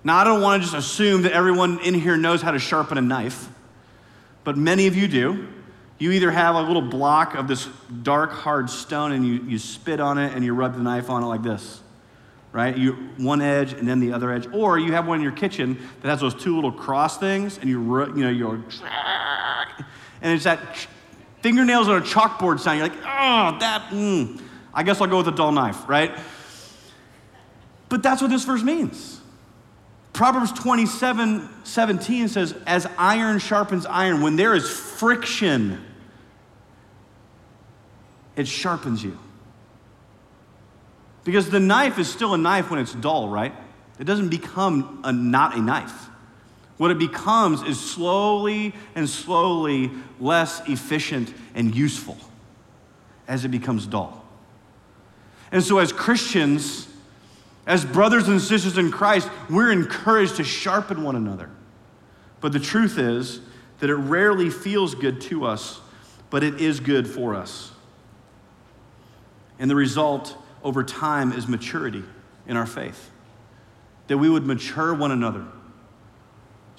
Now, 0.03 0.17
I 0.17 0.25
don't 0.25 0.41
want 0.41 0.63
to 0.63 0.71
just 0.71 0.77
assume 0.77 1.23
that 1.23 1.33
everyone 1.33 1.81
in 1.81 1.93
here 1.93 2.17
knows 2.17 2.41
how 2.41 2.53
to 2.53 2.59
sharpen 2.59 2.97
a 2.97 3.03
knife, 3.03 3.49
but 4.45 4.57
many 4.57 4.87
of 4.87 4.97
you 4.97 5.09
do. 5.09 5.49
You 5.99 6.13
either 6.13 6.31
have 6.31 6.55
a 6.55 6.63
little 6.63 6.81
block 6.81 7.35
of 7.35 7.47
this 7.47 7.69
dark, 8.03 8.33
hard 8.33 8.71
stone 8.71 9.13
and 9.13 9.27
you, 9.27 9.35
you 9.43 9.59
spit 9.59 10.01
on 10.01 10.17
it 10.17 10.35
and 10.35 10.43
you 10.43 10.55
rub 10.55 10.73
the 10.75 10.81
knife 10.81 11.11
on 11.11 11.23
it 11.23 11.27
like 11.27 11.43
this 11.43 11.83
right? 12.53 12.77
You 12.77 12.93
one 13.17 13.41
edge 13.41 13.73
and 13.73 13.87
then 13.87 14.01
the 14.01 14.13
other 14.13 14.33
edge, 14.33 14.49
or 14.53 14.79
you 14.79 14.93
have 14.93 15.07
one 15.07 15.19
in 15.19 15.23
your 15.23 15.33
kitchen 15.33 15.79
that 16.03 16.09
has 16.09 16.21
those 16.21 16.35
two 16.35 16.55
little 16.55 16.73
cross 16.73 17.19
things, 17.19 17.59
and 17.59 17.69
you 17.69 17.81
you 18.09 18.25
know 18.25 18.31
you're 18.31 18.63
and 20.23 20.33
it's 20.33 20.45
that 20.45 20.61
fingernails 21.41 21.89
on 21.89 21.99
a 21.99 22.05
chalkboard 22.05 22.61
sound. 22.61 22.79
You're 22.79 22.89
like, 22.89 22.99
oh, 22.99 23.57
that. 23.61 23.89
Mm. 23.91 24.41
I 24.73 24.83
guess 24.83 25.01
I'll 25.01 25.09
go 25.09 25.19
with 25.19 25.29
a 25.29 25.33
dull 25.33 25.53
knife, 25.53 25.89
right? 25.89 26.17
But 27.89 28.03
that's 28.03 28.23
what 28.23 28.31
this 28.31 28.45
verse 28.45 28.63
means. 28.63 29.21
Proverbs 30.13 30.53
27 30.53 31.49
17 31.65 32.29
says, 32.29 32.55
As 32.67 32.87
iron 32.99 33.39
sharpens 33.39 33.87
iron, 33.87 34.21
when 34.21 34.37
there 34.37 34.55
is 34.55 34.69
friction, 34.69 35.85
it 38.37 38.47
sharpens 38.47 39.03
you. 39.03 39.19
Because 41.25 41.51
the 41.51 41.61
knife 41.61 41.99
is 41.99 42.11
still 42.11 42.35
a 42.35 42.39
knife 42.39 42.71
when 42.71 42.81
it's 42.81 42.93
dull, 42.93 43.29
right? 43.29 43.55
It 43.99 44.05
doesn't 44.05 44.31
become 44.31 45.01
a, 45.05 45.13
not 45.13 45.57
a 45.57 45.61
knife. 45.61 46.10
What 46.81 46.91
it 46.91 46.99
becomes 46.99 47.63
is 47.63 47.79
slowly 47.79 48.75
and 48.95 49.07
slowly 49.07 49.91
less 50.19 50.67
efficient 50.67 51.35
and 51.55 51.75
useful 51.75 52.17
as 53.29 53.45
it 53.45 53.49
becomes 53.51 53.87
dull. 53.87 54.25
And 55.53 55.63
so, 55.63 55.79
as 55.79 55.93
Christians, 55.93 56.89
As 57.67 57.85
brothers 57.85 58.29
and 58.29 58.41
sisters 58.41 58.79
in 58.79 58.91
Christ, 58.91 59.29
we're 59.51 59.71
encouraged 59.71 60.37
to 60.37 60.45
sharpen 60.45 61.03
one 61.03 61.17
another. 61.17 61.51
But 62.41 62.53
the 62.53 62.59
truth 62.59 62.99
is 62.99 63.41
that 63.81 63.91
it 63.91 63.95
rarely 63.95 64.49
feels 64.49 64.95
good 64.95 65.21
to 65.23 65.45
us, 65.45 65.81
but 66.31 66.43
it 66.43 66.63
is 66.63 66.81
good 66.81 67.07
for 67.07 67.35
us. 67.35 67.73
And 69.59 69.71
the 69.71 69.77
result 69.77 70.35
over 70.65 70.83
time 70.83 71.33
is 71.33 71.47
maturity 71.47 72.05
in 72.47 72.57
our 72.57 72.67
faith. 72.67 73.11
That 74.07 74.17
we 74.17 74.31
would 74.31 74.47
mature 74.47 74.95
one 74.95 75.13
another 75.13 75.45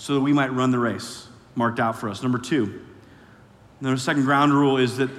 so 0.02 0.16
that 0.16 0.22
we 0.22 0.34
might 0.34 0.52
run 0.52 0.72
the 0.72 0.80
race 0.80 1.28
marked 1.54 1.80
out 1.80 1.96
for 1.96 2.10
us. 2.10 2.24
Number 2.24 2.40
two, 2.40 2.82
the 3.82 3.96
second 3.98 4.24
ground 4.24 4.52
rule 4.52 4.78
is 4.78 4.98
that 4.98 5.12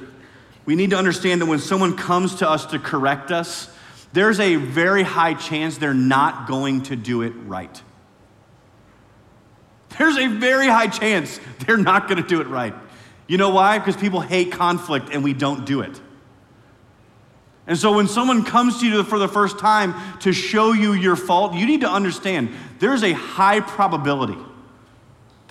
we 0.64 0.74
need 0.74 0.90
to 0.90 0.96
understand 0.96 1.40
that 1.40 1.46
when 1.46 1.60
someone 1.60 1.96
comes 1.96 2.34
to 2.36 2.50
us 2.50 2.66
to 2.66 2.80
correct 2.80 3.30
us, 3.30 3.70
there's 4.12 4.40
a 4.40 4.56
very 4.56 5.04
high 5.04 5.34
chance 5.34 5.78
they're 5.78 5.94
not 5.94 6.48
going 6.48 6.82
to 6.82 6.96
do 6.96 7.22
it 7.22 7.30
right. 7.46 7.80
There's 9.98 10.16
a 10.16 10.26
very 10.26 10.66
high 10.66 10.88
chance 10.88 11.38
they're 11.60 11.76
not 11.76 12.08
going 12.08 12.20
to 12.20 12.28
do 12.28 12.40
it 12.40 12.48
right. 12.48 12.74
You 13.28 13.38
know 13.38 13.50
why? 13.50 13.78
Because 13.78 13.96
people 13.96 14.20
hate 14.20 14.50
conflict 14.50 15.10
and 15.12 15.22
we 15.22 15.32
don't 15.32 15.64
do 15.64 15.82
it. 15.82 16.00
And 17.68 17.78
so 17.78 17.94
when 17.94 18.08
someone 18.08 18.44
comes 18.44 18.80
to 18.80 18.88
you 18.88 19.04
for 19.04 19.20
the 19.20 19.28
first 19.28 19.60
time 19.60 19.94
to 20.20 20.32
show 20.32 20.72
you 20.72 20.92
your 20.92 21.14
fault, 21.14 21.54
you 21.54 21.66
need 21.66 21.82
to 21.82 21.88
understand 21.88 22.52
there's 22.80 23.04
a 23.04 23.12
high 23.12 23.60
probability 23.60 24.38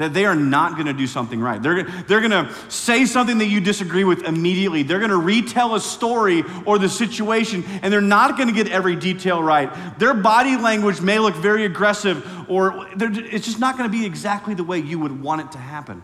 that 0.02 0.14
they 0.14 0.26
are 0.26 0.36
not 0.36 0.74
going 0.74 0.88
to 0.88 0.94
do 0.94 1.08
something 1.08 1.40
right. 1.40 1.62
They're, 1.62 1.84
they're 1.84 2.22
going 2.22 2.32
to 2.32 2.54
say 2.70 3.06
something 3.06 3.38
that 3.38 3.48
you 3.48 3.62
disagree 3.62 4.04
with 4.04 4.24
immediately. 4.24 4.84
They're 4.84 5.00
going 5.00 5.12
to 5.12 5.18
retell 5.18 5.76
a 5.76 5.80
story 5.80 6.44
or 6.66 6.80
the 6.80 6.90
situation, 6.90 7.64
and 7.82 7.94
they're 7.94 8.02
not 8.02 8.38
going 8.38 8.48
to 8.48 8.54
get 8.54 8.72
every 8.72 8.96
detail 8.96 9.42
right. 9.42 9.70
Their 10.00 10.14
body 10.14 10.58
language 10.58 11.02
may 11.02 11.20
look 11.20 11.36
very 11.36 11.66
aggressive, 11.66 12.26
or 12.50 12.88
it's 13.00 13.46
just 13.46 13.60
not 13.60 13.78
going 13.78 13.90
to 13.92 13.98
be 13.98 14.06
exactly 14.06 14.54
the 14.54 14.64
way 14.64 14.80
you 14.80 15.00
would 15.00 15.22
want 15.22 15.42
it 15.42 15.52
to 15.54 15.58
happen. 15.58 16.04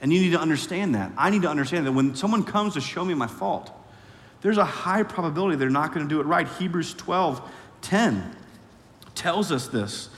And 0.00 0.12
you 0.12 0.20
need 0.20 0.32
to 0.32 0.40
understand 0.40 0.94
that. 0.94 1.12
I 1.16 1.30
need 1.30 1.42
to 1.42 1.48
understand 1.48 1.86
that 1.86 1.92
when 1.92 2.14
someone 2.14 2.44
comes 2.44 2.74
to 2.74 2.80
show 2.80 3.04
me 3.04 3.14
my 3.14 3.26
fault, 3.26 3.72
there's 4.40 4.58
a 4.58 4.64
high 4.64 5.02
probability 5.02 5.56
they're 5.56 5.70
not 5.70 5.92
going 5.92 6.08
to 6.08 6.14
do 6.14 6.20
it 6.20 6.26
right. 6.26 6.46
Hebrews 6.46 6.94
12 6.94 7.42
10 7.80 8.36
tells 9.14 9.52
us 9.52 9.68
this. 9.68 10.10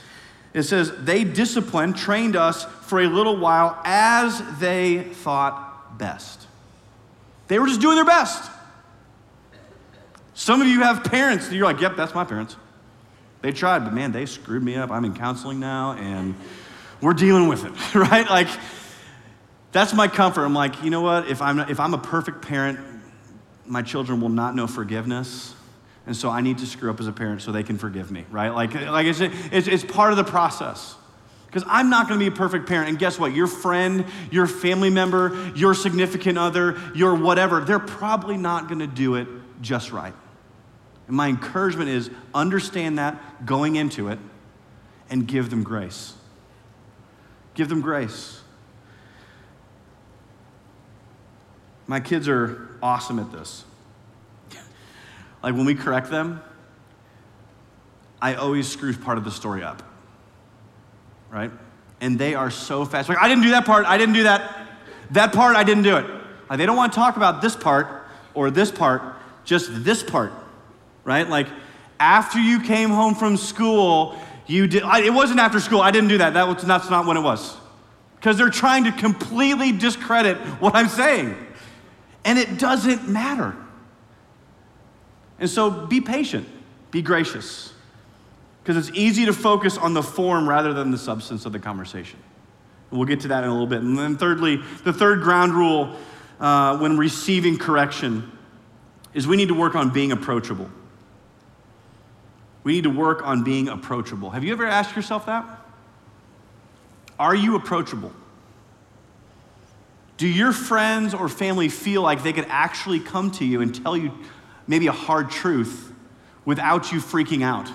It 0.53 0.63
says, 0.63 0.91
They 1.03 1.23
disciplined, 1.23 1.97
trained 1.97 2.35
us 2.35 2.65
for 2.65 3.01
a 3.01 3.07
little 3.07 3.37
while 3.37 3.79
as 3.83 4.41
they 4.59 5.03
thought 5.03 5.97
best. 5.97 6.47
They 7.47 7.59
were 7.59 7.67
just 7.67 7.81
doing 7.81 7.95
their 7.95 8.05
best. 8.05 8.49
Some 10.33 10.61
of 10.61 10.67
you 10.67 10.81
have 10.81 11.03
parents 11.03 11.47
that 11.47 11.55
you're 11.55 11.65
like, 11.65 11.81
Yep, 11.81 11.95
that's 11.95 12.15
my 12.15 12.23
parents. 12.23 12.55
They 13.41 13.51
tried, 13.51 13.83
but 13.83 13.93
man, 13.93 14.11
they 14.11 14.25
screwed 14.25 14.63
me 14.63 14.75
up. 14.75 14.91
I'm 14.91 15.03
in 15.05 15.15
counseling 15.15 15.59
now 15.59 15.93
and 15.93 16.35
we're 17.01 17.13
dealing 17.13 17.47
with 17.47 17.65
it, 17.65 17.95
right? 17.95 18.29
Like, 18.29 18.47
that's 19.71 19.93
my 19.93 20.07
comfort. 20.07 20.43
I'm 20.43 20.53
like, 20.53 20.83
you 20.83 20.89
know 20.89 21.01
what? 21.01 21.27
If 21.27 21.41
I'm, 21.41 21.59
if 21.59 21.79
I'm 21.79 21.93
a 21.93 21.97
perfect 21.97 22.41
parent, 22.43 22.79
my 23.65 23.81
children 23.81 24.21
will 24.21 24.29
not 24.29 24.53
know 24.55 24.67
forgiveness 24.67 25.55
and 26.05 26.15
so 26.15 26.29
I 26.29 26.41
need 26.41 26.57
to 26.59 26.65
screw 26.65 26.89
up 26.89 26.99
as 26.99 27.07
a 27.07 27.11
parent 27.11 27.41
so 27.41 27.51
they 27.51 27.63
can 27.63 27.77
forgive 27.77 28.11
me, 28.11 28.25
right? 28.31 28.49
Like, 28.49 28.73
like 28.73 29.07
I 29.07 29.11
said, 29.11 29.31
it's, 29.51 29.67
it's 29.67 29.83
part 29.83 30.11
of 30.11 30.17
the 30.17 30.23
process. 30.23 30.95
Because 31.45 31.63
I'm 31.67 31.89
not 31.89 32.07
going 32.07 32.17
to 32.19 32.23
be 32.23 32.33
a 32.33 32.35
perfect 32.35 32.67
parent. 32.67 32.89
And 32.89 32.97
guess 32.97 33.19
what? 33.19 33.33
Your 33.33 33.45
friend, 33.47 34.05
your 34.31 34.47
family 34.47 34.89
member, 34.89 35.51
your 35.53 35.73
significant 35.73 36.37
other, 36.37 36.79
your 36.95 37.13
whatever, 37.13 37.59
they're 37.59 37.77
probably 37.77 38.37
not 38.37 38.67
going 38.67 38.79
to 38.79 38.87
do 38.87 39.15
it 39.15 39.27
just 39.61 39.91
right. 39.91 40.13
And 41.07 41.15
my 41.15 41.27
encouragement 41.27 41.89
is 41.89 42.09
understand 42.33 42.99
that 42.99 43.45
going 43.45 43.75
into 43.75 44.07
it 44.07 44.17
and 45.09 45.27
give 45.27 45.49
them 45.49 45.61
grace. 45.61 46.13
Give 47.53 47.67
them 47.67 47.81
grace. 47.81 48.39
My 51.85 51.99
kids 51.99 52.29
are 52.29 52.69
awesome 52.81 53.19
at 53.19 53.33
this. 53.33 53.65
Like 55.43 55.55
when 55.55 55.65
we 55.65 55.75
correct 55.75 56.09
them, 56.09 56.41
I 58.21 58.35
always 58.35 58.67
screw 58.67 58.93
part 58.93 59.17
of 59.17 59.23
the 59.23 59.31
story 59.31 59.63
up. 59.63 59.81
Right? 61.29 61.51
And 61.99 62.19
they 62.19 62.35
are 62.35 62.51
so 62.51 62.85
fast. 62.85 63.09
Like, 63.09 63.17
I 63.17 63.27
didn't 63.27 63.43
do 63.43 63.51
that 63.51 63.65
part. 63.65 63.85
I 63.85 63.97
didn't 63.97 64.13
do 64.13 64.23
that. 64.23 64.67
That 65.11 65.33
part, 65.33 65.55
I 65.55 65.63
didn't 65.63 65.83
do 65.83 65.97
it. 65.97 66.05
Like, 66.49 66.57
they 66.57 66.65
don't 66.65 66.75
want 66.75 66.91
to 66.93 66.95
talk 66.95 67.17
about 67.17 67.41
this 67.41 67.55
part 67.55 67.87
or 68.33 68.51
this 68.51 68.71
part, 68.71 69.01
just 69.45 69.83
this 69.83 70.03
part. 70.03 70.33
Right? 71.03 71.27
Like, 71.27 71.47
after 71.99 72.39
you 72.39 72.61
came 72.61 72.89
home 72.89 73.15
from 73.15 73.37
school, 73.37 74.19
you 74.45 74.67
did. 74.67 74.83
I, 74.83 75.01
it 75.01 75.13
wasn't 75.13 75.39
after 75.39 75.59
school. 75.59 75.81
I 75.81 75.91
didn't 75.91 76.09
do 76.09 76.17
that. 76.19 76.33
that 76.33 76.47
was, 76.47 76.63
that's 76.63 76.89
not 76.89 77.05
when 77.05 77.17
it 77.17 77.21
was. 77.21 77.55
Because 78.15 78.37
they're 78.37 78.49
trying 78.49 78.83
to 78.83 78.91
completely 78.91 79.71
discredit 79.71 80.37
what 80.59 80.75
I'm 80.75 80.89
saying. 80.89 81.35
And 82.23 82.37
it 82.37 82.59
doesn't 82.59 83.07
matter. 83.07 83.55
And 85.41 85.49
so 85.49 85.71
be 85.71 85.99
patient, 85.99 86.47
be 86.91 87.01
gracious, 87.01 87.73
because 88.63 88.77
it's 88.77 88.95
easy 88.95 89.25
to 89.25 89.33
focus 89.33 89.75
on 89.75 89.95
the 89.95 90.03
form 90.03 90.47
rather 90.47 90.71
than 90.71 90.91
the 90.91 90.99
substance 90.99 91.47
of 91.47 91.51
the 91.51 91.57
conversation. 91.57 92.19
And 92.91 92.99
we'll 92.99 93.07
get 93.07 93.21
to 93.21 93.29
that 93.29 93.43
in 93.43 93.49
a 93.49 93.51
little 93.51 93.67
bit. 93.67 93.81
And 93.81 93.97
then, 93.97 94.17
thirdly, 94.17 94.57
the 94.83 94.93
third 94.93 95.21
ground 95.21 95.53
rule 95.53 95.95
uh, 96.39 96.77
when 96.77 96.95
receiving 96.95 97.57
correction 97.57 98.31
is 99.15 99.25
we 99.25 99.35
need 99.35 99.47
to 99.47 99.55
work 99.55 99.73
on 99.73 99.89
being 99.89 100.11
approachable. 100.11 100.69
We 102.63 102.73
need 102.73 102.83
to 102.83 102.91
work 102.91 103.25
on 103.25 103.43
being 103.43 103.67
approachable. 103.67 104.29
Have 104.29 104.43
you 104.43 104.53
ever 104.53 104.67
asked 104.67 104.95
yourself 104.95 105.25
that? 105.25 105.43
Are 107.17 107.33
you 107.33 107.55
approachable? 107.55 108.11
Do 110.17 110.27
your 110.27 110.51
friends 110.51 111.15
or 111.15 111.27
family 111.27 111.67
feel 111.67 112.03
like 112.03 112.21
they 112.21 112.31
could 112.31 112.45
actually 112.47 112.99
come 112.99 113.31
to 113.31 113.45
you 113.45 113.61
and 113.61 113.73
tell 113.73 113.97
you 113.97 114.11
maybe 114.67 114.87
a 114.87 114.91
hard 114.91 115.29
truth 115.29 115.93
without 116.45 116.91
you 116.91 116.99
freaking 116.99 117.43
out. 117.43 117.69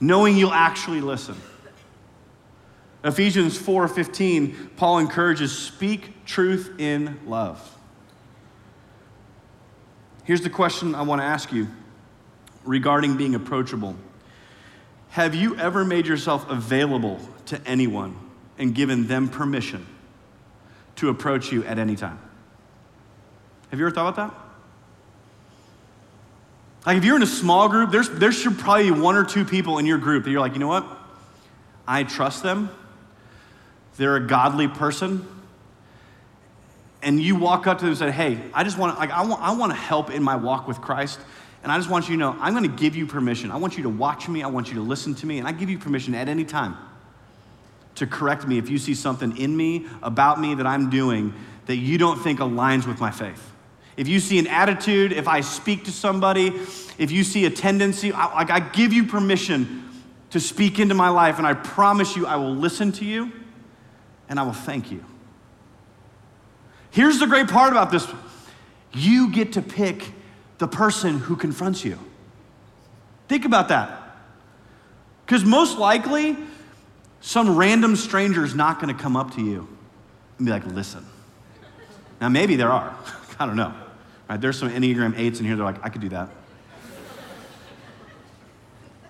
Knowing 0.00 0.36
you'll 0.36 0.52
actually 0.52 1.00
listen. 1.00 1.36
Ephesians 3.04 3.56
4:15, 3.56 4.70
Paul 4.76 4.98
encourages 4.98 5.56
speak 5.56 6.24
truth 6.24 6.74
in 6.78 7.18
love. 7.26 7.76
Here's 10.24 10.42
the 10.42 10.50
question 10.50 10.94
I 10.94 11.02
want 11.02 11.20
to 11.20 11.24
ask 11.24 11.52
you 11.52 11.68
regarding 12.64 13.16
being 13.16 13.34
approachable. 13.34 13.96
Have 15.10 15.34
you 15.34 15.56
ever 15.56 15.84
made 15.84 16.06
yourself 16.06 16.48
available 16.50 17.20
to 17.46 17.60
anyone 17.66 18.14
and 18.58 18.74
given 18.74 19.06
them 19.06 19.28
permission 19.28 19.86
to 20.96 21.08
approach 21.08 21.50
you 21.50 21.64
at 21.64 21.78
any 21.78 21.96
time? 21.96 22.18
Have 23.70 23.78
you 23.78 23.86
ever 23.86 23.94
thought 23.94 24.08
about 24.12 24.32
that? 24.32 24.47
Like 26.88 26.96
if 26.96 27.04
you're 27.04 27.16
in 27.16 27.22
a 27.22 27.26
small 27.26 27.68
group, 27.68 27.90
there's, 27.90 28.08
there 28.08 28.32
should 28.32 28.58
probably 28.58 28.90
be 28.90 28.98
one 28.98 29.14
or 29.14 29.22
two 29.22 29.44
people 29.44 29.76
in 29.76 29.84
your 29.84 29.98
group 29.98 30.24
that 30.24 30.30
you're 30.30 30.40
like, 30.40 30.54
you 30.54 30.58
know 30.58 30.68
what? 30.68 30.86
I 31.86 32.02
trust 32.02 32.42
them. 32.42 32.70
They're 33.98 34.16
a 34.16 34.26
godly 34.26 34.68
person. 34.68 35.28
And 37.02 37.20
you 37.22 37.36
walk 37.36 37.66
up 37.66 37.80
to 37.80 37.84
them 37.84 37.90
and 37.90 37.98
say, 37.98 38.10
hey, 38.10 38.40
I 38.54 38.64
just 38.64 38.78
want 38.78 38.98
like, 38.98 39.10
I 39.10 39.20
want, 39.26 39.42
I 39.42 39.54
want 39.54 39.70
to 39.70 39.76
help 39.76 40.10
in 40.10 40.22
my 40.22 40.36
walk 40.36 40.66
with 40.66 40.80
Christ. 40.80 41.20
And 41.62 41.70
I 41.70 41.76
just 41.76 41.90
want 41.90 42.08
you 42.08 42.14
to 42.14 42.20
know, 42.20 42.34
I'm 42.40 42.54
going 42.54 42.64
to 42.64 42.74
give 42.74 42.96
you 42.96 43.06
permission. 43.06 43.50
I 43.50 43.58
want 43.58 43.76
you 43.76 43.82
to 43.82 43.90
watch 43.90 44.26
me. 44.26 44.42
I 44.42 44.46
want 44.46 44.68
you 44.68 44.76
to 44.76 44.80
listen 44.80 45.14
to 45.16 45.26
me. 45.26 45.38
And 45.38 45.46
I 45.46 45.52
give 45.52 45.68
you 45.68 45.78
permission 45.78 46.14
at 46.14 46.26
any 46.26 46.46
time 46.46 46.74
to 47.96 48.06
correct 48.06 48.48
me 48.48 48.56
if 48.56 48.70
you 48.70 48.78
see 48.78 48.94
something 48.94 49.36
in 49.36 49.54
me, 49.54 49.86
about 50.02 50.40
me 50.40 50.54
that 50.54 50.66
I'm 50.66 50.88
doing 50.88 51.34
that 51.66 51.76
you 51.76 51.98
don't 51.98 52.18
think 52.18 52.40
aligns 52.40 52.86
with 52.86 52.98
my 52.98 53.10
faith 53.10 53.52
if 53.98 54.06
you 54.06 54.20
see 54.20 54.38
an 54.38 54.46
attitude, 54.46 55.12
if 55.12 55.26
I 55.26 55.40
speak 55.40 55.84
to 55.84 55.90
somebody, 55.90 56.46
if 56.98 57.10
you 57.10 57.24
see 57.24 57.44
a 57.46 57.50
tendency, 57.50 58.12
I, 58.12 58.32
like 58.32 58.48
I 58.48 58.60
give 58.60 58.92
you 58.92 59.04
permission 59.04 59.90
to 60.30 60.38
speak 60.38 60.78
into 60.78 60.94
my 60.94 61.08
life, 61.08 61.38
and 61.38 61.46
I 61.46 61.54
promise 61.54 62.16
you 62.16 62.24
I 62.24 62.36
will 62.36 62.54
listen 62.54 62.92
to 62.92 63.04
you 63.04 63.32
and 64.28 64.38
I 64.38 64.44
will 64.44 64.52
thank 64.52 64.92
you. 64.92 65.04
Here's 66.90 67.18
the 67.18 67.26
great 67.26 67.48
part 67.48 67.72
about 67.72 67.90
this 67.90 68.06
you 68.92 69.32
get 69.32 69.54
to 69.54 69.62
pick 69.62 70.12
the 70.58 70.68
person 70.68 71.18
who 71.18 71.34
confronts 71.34 71.84
you. 71.84 71.98
Think 73.26 73.44
about 73.44 73.68
that. 73.68 74.16
Because 75.26 75.44
most 75.44 75.76
likely, 75.76 76.36
some 77.20 77.56
random 77.56 77.96
stranger 77.96 78.44
is 78.44 78.54
not 78.54 78.80
going 78.80 78.94
to 78.94 79.02
come 79.02 79.16
up 79.16 79.34
to 79.34 79.42
you 79.42 79.68
and 80.38 80.46
be 80.46 80.52
like, 80.52 80.64
listen. 80.66 81.04
Now, 82.20 82.28
maybe 82.28 82.56
there 82.56 82.70
are. 82.70 82.96
I 83.38 83.46
don't 83.46 83.56
know. 83.56 83.74
Right, 84.28 84.40
there's 84.40 84.58
some 84.58 84.70
Enneagram 84.70 85.14
8s 85.14 85.40
in 85.40 85.46
here, 85.46 85.56
they're 85.56 85.64
like, 85.64 85.84
I 85.84 85.88
could 85.88 86.02
do 86.02 86.10
that. 86.10 86.28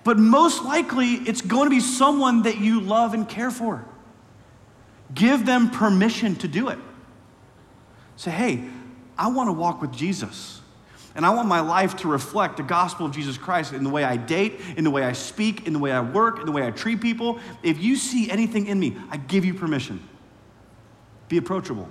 But 0.04 0.18
most 0.18 0.64
likely, 0.64 1.14
it's 1.14 1.42
going 1.42 1.64
to 1.64 1.70
be 1.70 1.80
someone 1.80 2.42
that 2.42 2.58
you 2.58 2.80
love 2.80 3.14
and 3.14 3.28
care 3.28 3.50
for. 3.50 3.84
Give 5.12 5.44
them 5.44 5.70
permission 5.70 6.36
to 6.36 6.48
do 6.48 6.68
it. 6.68 6.78
Say, 8.16 8.30
hey, 8.30 8.64
I 9.18 9.28
want 9.28 9.48
to 9.48 9.52
walk 9.52 9.82
with 9.82 9.92
Jesus. 9.92 10.60
And 11.14 11.26
I 11.26 11.30
want 11.30 11.48
my 11.48 11.60
life 11.60 11.96
to 11.96 12.08
reflect 12.08 12.58
the 12.58 12.62
gospel 12.62 13.04
of 13.04 13.12
Jesus 13.12 13.36
Christ 13.36 13.72
in 13.72 13.82
the 13.82 13.90
way 13.90 14.04
I 14.04 14.16
date, 14.16 14.60
in 14.76 14.84
the 14.84 14.90
way 14.90 15.02
I 15.02 15.12
speak, 15.12 15.66
in 15.66 15.72
the 15.72 15.78
way 15.78 15.90
I 15.90 16.00
work, 16.00 16.38
in 16.38 16.46
the 16.46 16.52
way 16.52 16.64
I 16.64 16.70
treat 16.70 17.00
people. 17.00 17.40
If 17.62 17.82
you 17.82 17.96
see 17.96 18.30
anything 18.30 18.66
in 18.66 18.78
me, 18.78 18.96
I 19.10 19.16
give 19.16 19.44
you 19.44 19.52
permission. 19.52 20.00
Be 21.28 21.38
approachable. 21.38 21.88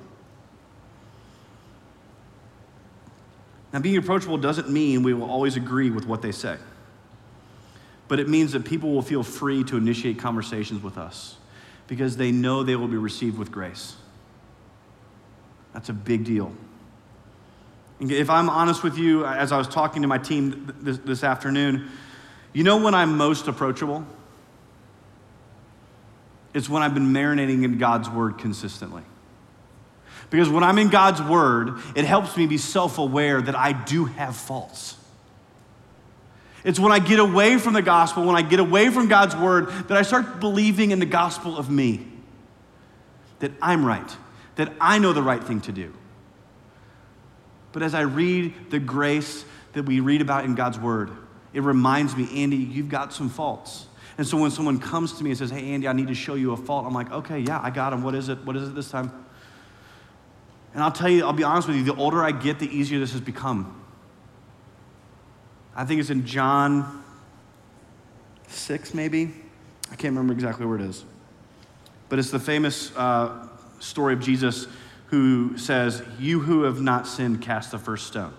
Now, 3.73 3.79
being 3.79 3.97
approachable 3.97 4.37
doesn't 4.37 4.69
mean 4.69 5.03
we 5.03 5.13
will 5.13 5.29
always 5.29 5.55
agree 5.55 5.89
with 5.89 6.05
what 6.05 6.21
they 6.21 6.31
say, 6.31 6.57
but 8.07 8.19
it 8.19 8.29
means 8.29 8.53
that 8.53 8.65
people 8.65 8.93
will 8.93 9.01
feel 9.01 9.23
free 9.23 9.63
to 9.65 9.77
initiate 9.77 10.19
conversations 10.19 10.81
with 10.81 10.97
us 10.97 11.35
because 11.87 12.17
they 12.17 12.31
know 12.31 12.63
they 12.63 12.75
will 12.75 12.87
be 12.87 12.97
received 12.97 13.37
with 13.37 13.51
grace. 13.51 13.95
That's 15.73 15.89
a 15.89 15.93
big 15.93 16.23
deal. 16.23 16.53
If 17.99 18.29
I'm 18.29 18.49
honest 18.49 18.83
with 18.83 18.97
you, 18.97 19.25
as 19.25 19.51
I 19.51 19.57
was 19.57 19.67
talking 19.67 20.01
to 20.03 20.07
my 20.07 20.17
team 20.17 20.73
this, 20.81 20.97
this 20.99 21.23
afternoon, 21.23 21.89
you 22.53 22.63
know 22.63 22.77
when 22.77 22.93
I'm 22.93 23.17
most 23.17 23.47
approachable? 23.47 24.05
It's 26.53 26.69
when 26.69 26.83
I've 26.83 26.93
been 26.93 27.13
marinating 27.13 27.63
in 27.63 27.77
God's 27.77 28.09
word 28.09 28.37
consistently. 28.37 29.03
Because 30.29 30.49
when 30.49 30.63
I'm 30.63 30.77
in 30.77 30.89
God's 30.89 31.21
word, 31.21 31.79
it 31.95 32.05
helps 32.05 32.35
me 32.35 32.47
be 32.47 32.57
self 32.57 32.97
aware 32.97 33.41
that 33.41 33.55
I 33.55 33.71
do 33.71 34.05
have 34.05 34.35
faults. 34.35 34.97
It's 36.63 36.79
when 36.79 36.91
I 36.91 36.99
get 36.99 37.19
away 37.19 37.57
from 37.57 37.73
the 37.73 37.81
gospel, 37.81 38.25
when 38.25 38.35
I 38.35 38.41
get 38.41 38.59
away 38.59 38.89
from 38.89 39.07
God's 39.07 39.35
word, 39.35 39.69
that 39.87 39.97
I 39.97 40.01
start 40.01 40.39
believing 40.39 40.91
in 40.91 40.99
the 40.99 41.05
gospel 41.05 41.57
of 41.57 41.69
me. 41.69 42.05
That 43.39 43.51
I'm 43.61 43.85
right, 43.85 44.17
that 44.55 44.73
I 44.81 44.99
know 44.99 45.13
the 45.13 45.21
right 45.21 45.41
thing 45.41 45.61
to 45.61 45.71
do. 45.71 45.93
But 47.71 47.83
as 47.83 47.93
I 47.93 48.01
read 48.01 48.71
the 48.71 48.79
grace 48.79 49.45
that 49.73 49.83
we 49.83 49.99
read 49.99 50.21
about 50.21 50.43
in 50.43 50.55
God's 50.55 50.79
word, 50.79 51.11
it 51.53 51.61
reminds 51.61 52.17
me, 52.17 52.43
Andy, 52.43 52.57
you've 52.57 52.89
got 52.89 53.13
some 53.13 53.29
faults. 53.29 53.85
And 54.17 54.27
so 54.27 54.37
when 54.37 54.51
someone 54.51 54.79
comes 54.79 55.13
to 55.19 55.23
me 55.23 55.29
and 55.29 55.37
says, 55.37 55.51
Hey, 55.51 55.71
Andy, 55.71 55.87
I 55.87 55.93
need 55.93 56.07
to 56.07 56.15
show 56.15 56.33
you 56.33 56.51
a 56.51 56.57
fault, 56.57 56.85
I'm 56.85 56.93
like, 56.93 57.11
Okay, 57.11 57.39
yeah, 57.39 57.61
I 57.61 57.69
got 57.69 57.93
him. 57.93 58.03
What 58.03 58.15
is 58.15 58.29
it? 58.29 58.43
What 58.43 58.57
is 58.57 58.67
it 58.69 58.75
this 58.75 58.89
time? 58.89 59.11
And 60.77 60.83
I'll 60.83 60.91
tell 60.91 61.09
you, 61.09 61.25
I'll 61.25 61.33
be 61.33 61.43
honest 61.43 61.67
with 61.67 61.75
you, 61.75 61.83
the 61.83 61.95
older 61.95 62.23
I 62.23 62.29
get, 62.29 62.59
the 62.59 62.67
easier 62.67 62.99
this 62.99 63.11
has 63.13 63.19
become. 63.19 63.83
I 65.75 65.85
think 65.85 65.99
it's 65.99 66.11
in 66.11 66.23
John 66.23 67.03
6, 68.47 68.93
maybe. 68.93 69.33
I 69.91 69.95
can't 69.95 70.11
remember 70.11 70.33
exactly 70.33 70.67
where 70.67 70.75
it 70.75 70.83
is. 70.83 71.03
But 72.09 72.19
it's 72.19 72.29
the 72.29 72.37
famous 72.37 72.95
uh, 72.95 73.47
story 73.79 74.13
of 74.13 74.19
Jesus 74.19 74.67
who 75.07 75.57
says, 75.57 76.03
You 76.19 76.41
who 76.41 76.61
have 76.61 76.79
not 76.79 77.07
sinned, 77.07 77.41
cast 77.41 77.71
the 77.71 77.79
first 77.79 78.05
stone. 78.05 78.35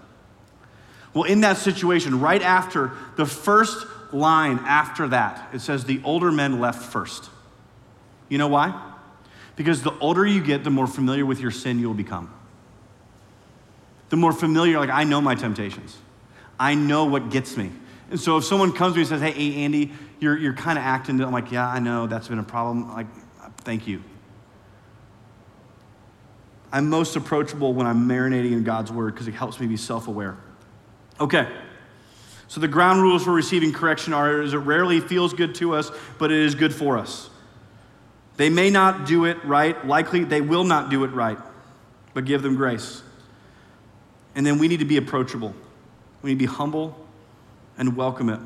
Well, 1.15 1.25
in 1.25 1.41
that 1.41 1.57
situation, 1.57 2.21
right 2.21 2.41
after 2.41 2.93
the 3.17 3.27
first 3.27 3.85
line 4.13 4.61
after 4.61 5.09
that, 5.09 5.53
it 5.53 5.59
says, 5.59 5.87
The 5.87 6.01
older 6.05 6.31
men 6.31 6.61
left 6.61 6.85
first. 6.85 7.31
You 8.29 8.39
know 8.39 8.47
why? 8.47 8.88
Because 9.59 9.83
the 9.83 9.93
older 9.99 10.25
you 10.25 10.41
get, 10.41 10.63
the 10.63 10.71
more 10.71 10.87
familiar 10.87 11.27
with 11.27 11.41
your 11.41 11.51
sin 11.51 11.81
you'll 11.81 11.93
become. 11.93 12.33
The 14.09 14.17
more 14.17 14.33
familiar, 14.33 14.79
like, 14.79 14.89
I 14.89 15.03
know 15.03 15.21
my 15.21 15.35
temptations, 15.35 15.99
I 16.61 16.77
know 16.77 17.07
what 17.07 17.31
gets 17.31 17.57
me. 17.57 17.73
And 18.11 18.21
so 18.21 18.39
if 18.39 18.45
someone 18.45 18.73
comes 18.73 18.95
to 18.95 18.99
me 18.99 19.03
and 19.03 19.09
says, 19.09 19.21
Hey, 19.21 19.65
Andy, 19.65 19.93
you're, 20.21 20.37
you're 20.37 20.55
kind 20.55 20.79
of 20.79 20.85
acting, 20.85 21.21
I'm 21.21 21.33
like, 21.33 21.51
Yeah, 21.51 21.69
I 21.69 21.81
know 21.81 22.07
that's 22.07 22.29
been 22.29 22.39
a 22.39 22.45
problem. 22.45 22.89
Like, 22.95 23.09
thank 23.59 23.89
you. 23.89 24.03
I'm 26.71 26.89
most 26.89 27.17
approachable 27.17 27.75
when 27.75 27.87
I'm 27.87 28.09
marinating 28.09 28.53
in 28.53 28.63
God's 28.63 28.93
word 28.93 29.15
because 29.15 29.27
it 29.27 29.35
helps 29.35 29.59
me 29.59 29.67
be 29.67 29.77
self 29.77 30.07
aware. 30.07 30.37
Okay, 31.21 31.49
so 32.47 32.61
the 32.61 32.69
ground 32.69 33.03
rules 33.03 33.25
for 33.25 33.33
receiving 33.33 33.73
correction 33.73 34.13
are 34.13 34.41
is 34.41 34.55
it 34.55 34.59
rarely 34.59 35.01
feels 35.01 35.33
good 35.35 35.57
to 35.57 35.75
us, 35.75 35.91
but 36.17 36.31
it 36.31 36.39
is 36.39 36.55
good 36.55 36.73
for 36.73 36.97
us. 36.97 37.29
They 38.39 38.51
may 38.51 38.71
not 38.71 39.05
do 39.05 39.25
it 39.25 39.45
right, 39.45 39.85
likely 39.85 40.23
they 40.23 40.41
will 40.41 40.63
not 40.63 40.91
do 40.91 41.03
it 41.03 41.09
right, 41.09 41.39
but 42.15 42.25
give 42.25 42.41
them 42.41 42.55
grace. 42.55 43.03
And 44.37 44.47
then 44.47 44.59
we 44.59 44.69
need 44.69 44.79
to 44.79 44.85
be 44.85 44.97
approachable. 44.97 45.53
We 46.23 46.31
need 46.31 46.37
to 46.37 46.47
be 46.47 46.47
humble 46.47 46.97
and 47.77 47.97
welcome 47.97 48.29
it 48.29 48.39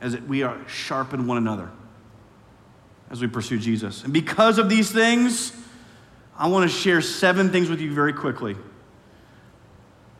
as 0.00 0.14
it, 0.14 0.22
we 0.22 0.42
are 0.42 0.56
sharpen 0.66 1.26
one 1.26 1.36
another 1.36 1.70
as 3.10 3.20
we 3.20 3.26
pursue 3.26 3.58
Jesus. 3.58 4.04
And 4.04 4.12
because 4.12 4.58
of 4.58 4.70
these 4.70 4.90
things, 4.90 5.52
I 6.34 6.48
want 6.48 6.70
to 6.70 6.74
share 6.74 7.02
seven 7.02 7.50
things 7.50 7.68
with 7.68 7.80
you 7.80 7.92
very 7.92 8.14
quickly 8.14 8.56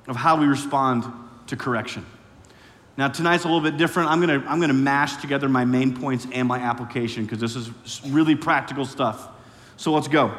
of 0.09 0.16
how 0.16 0.38
we 0.38 0.46
respond 0.46 1.04
to 1.46 1.57
correction. 1.57 2.04
Now, 2.98 3.06
tonight's 3.06 3.44
a 3.44 3.46
little 3.46 3.61
bit 3.61 3.76
different. 3.76 4.11
I'm 4.11 4.20
going 4.20 4.40
to, 4.40 4.48
I'm 4.48 4.61
to 4.61 4.72
mash 4.72 5.18
together 5.18 5.48
my 5.48 5.64
main 5.64 5.96
points 5.96 6.26
and 6.32 6.48
my 6.48 6.58
application 6.58 7.24
because 7.24 7.38
this 7.38 7.54
is 7.54 7.70
really 8.06 8.34
practical 8.34 8.84
stuff. 8.84 9.28
So 9.76 9.92
let's 9.92 10.08
go. 10.08 10.34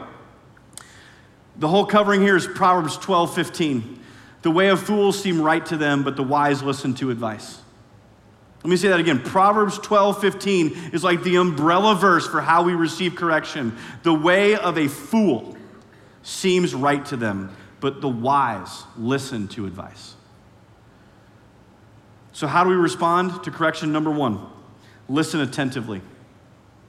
The 1.56 1.70
whole 1.70 1.86
covering 1.86 2.22
here 2.22 2.36
is 2.36 2.46
Proverbs 2.46 2.98
12 2.98 3.34
15. 3.34 4.00
The 4.42 4.52
way 4.52 4.68
of 4.68 4.82
fools 4.82 5.18
seem 5.22 5.42
right 5.42 5.66
to 5.68 5.78
them, 5.78 6.04
but 6.04 6.18
the 6.18 6.24
wise 6.24 6.62
listen 6.62 6.94
to 6.96 7.12
advice. 7.12 7.62
Let 8.62 8.70
me 8.70 8.76
say 8.76 8.90
that 8.90 9.00
again. 9.00 9.22
Proverbs 9.22 9.80
12, 9.80 10.20
15 10.20 10.90
is 10.92 11.02
like 11.02 11.24
the 11.24 11.38
umbrella 11.38 11.96
verse 11.96 12.28
for 12.28 12.42
how 12.42 12.64
we 12.64 12.74
receive 12.74 13.16
correction. 13.16 13.78
The 14.04 14.14
way 14.14 14.56
of 14.56 14.78
a 14.78 14.90
fool 14.90 15.56
seems 16.24 16.76
right 16.76 17.06
to 17.06 17.16
them, 17.16 17.56
but 17.80 18.02
the 18.02 18.10
wise 18.10 18.84
listen 18.98 19.48
to 19.50 19.66
advice. 19.66 20.16
So, 22.40 22.48
how 22.48 22.64
do 22.64 22.70
we 22.70 22.78
respond 22.78 23.44
to 23.44 23.52
correction? 23.52 23.92
Number 23.92 24.10
one, 24.10 24.40
listen 25.10 25.42
attentively. 25.42 26.02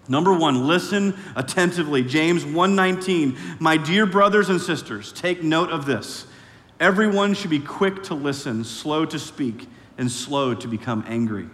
Number 0.07 0.33
one, 0.33 0.69
listen 0.69 1.19
attentively. 1.35 2.05
James 2.05 2.45
1:19. 2.45 3.37
My 3.59 3.77
dear 3.77 4.07
brothers 4.07 4.49
and 4.49 4.61
sisters, 4.61 5.11
take 5.11 5.43
note 5.43 5.71
of 5.71 5.87
this. 5.87 6.27
Everyone 6.79 7.35
should 7.35 7.51
be 7.51 7.59
quick 7.59 8.05
to 8.05 8.15
listen, 8.15 8.63
slow 8.63 9.05
to 9.07 9.19
speak, 9.19 9.69
and 9.99 10.09
slow 10.09 10.55
to 10.55 10.69
become 10.69 11.03
angry. 11.09 11.49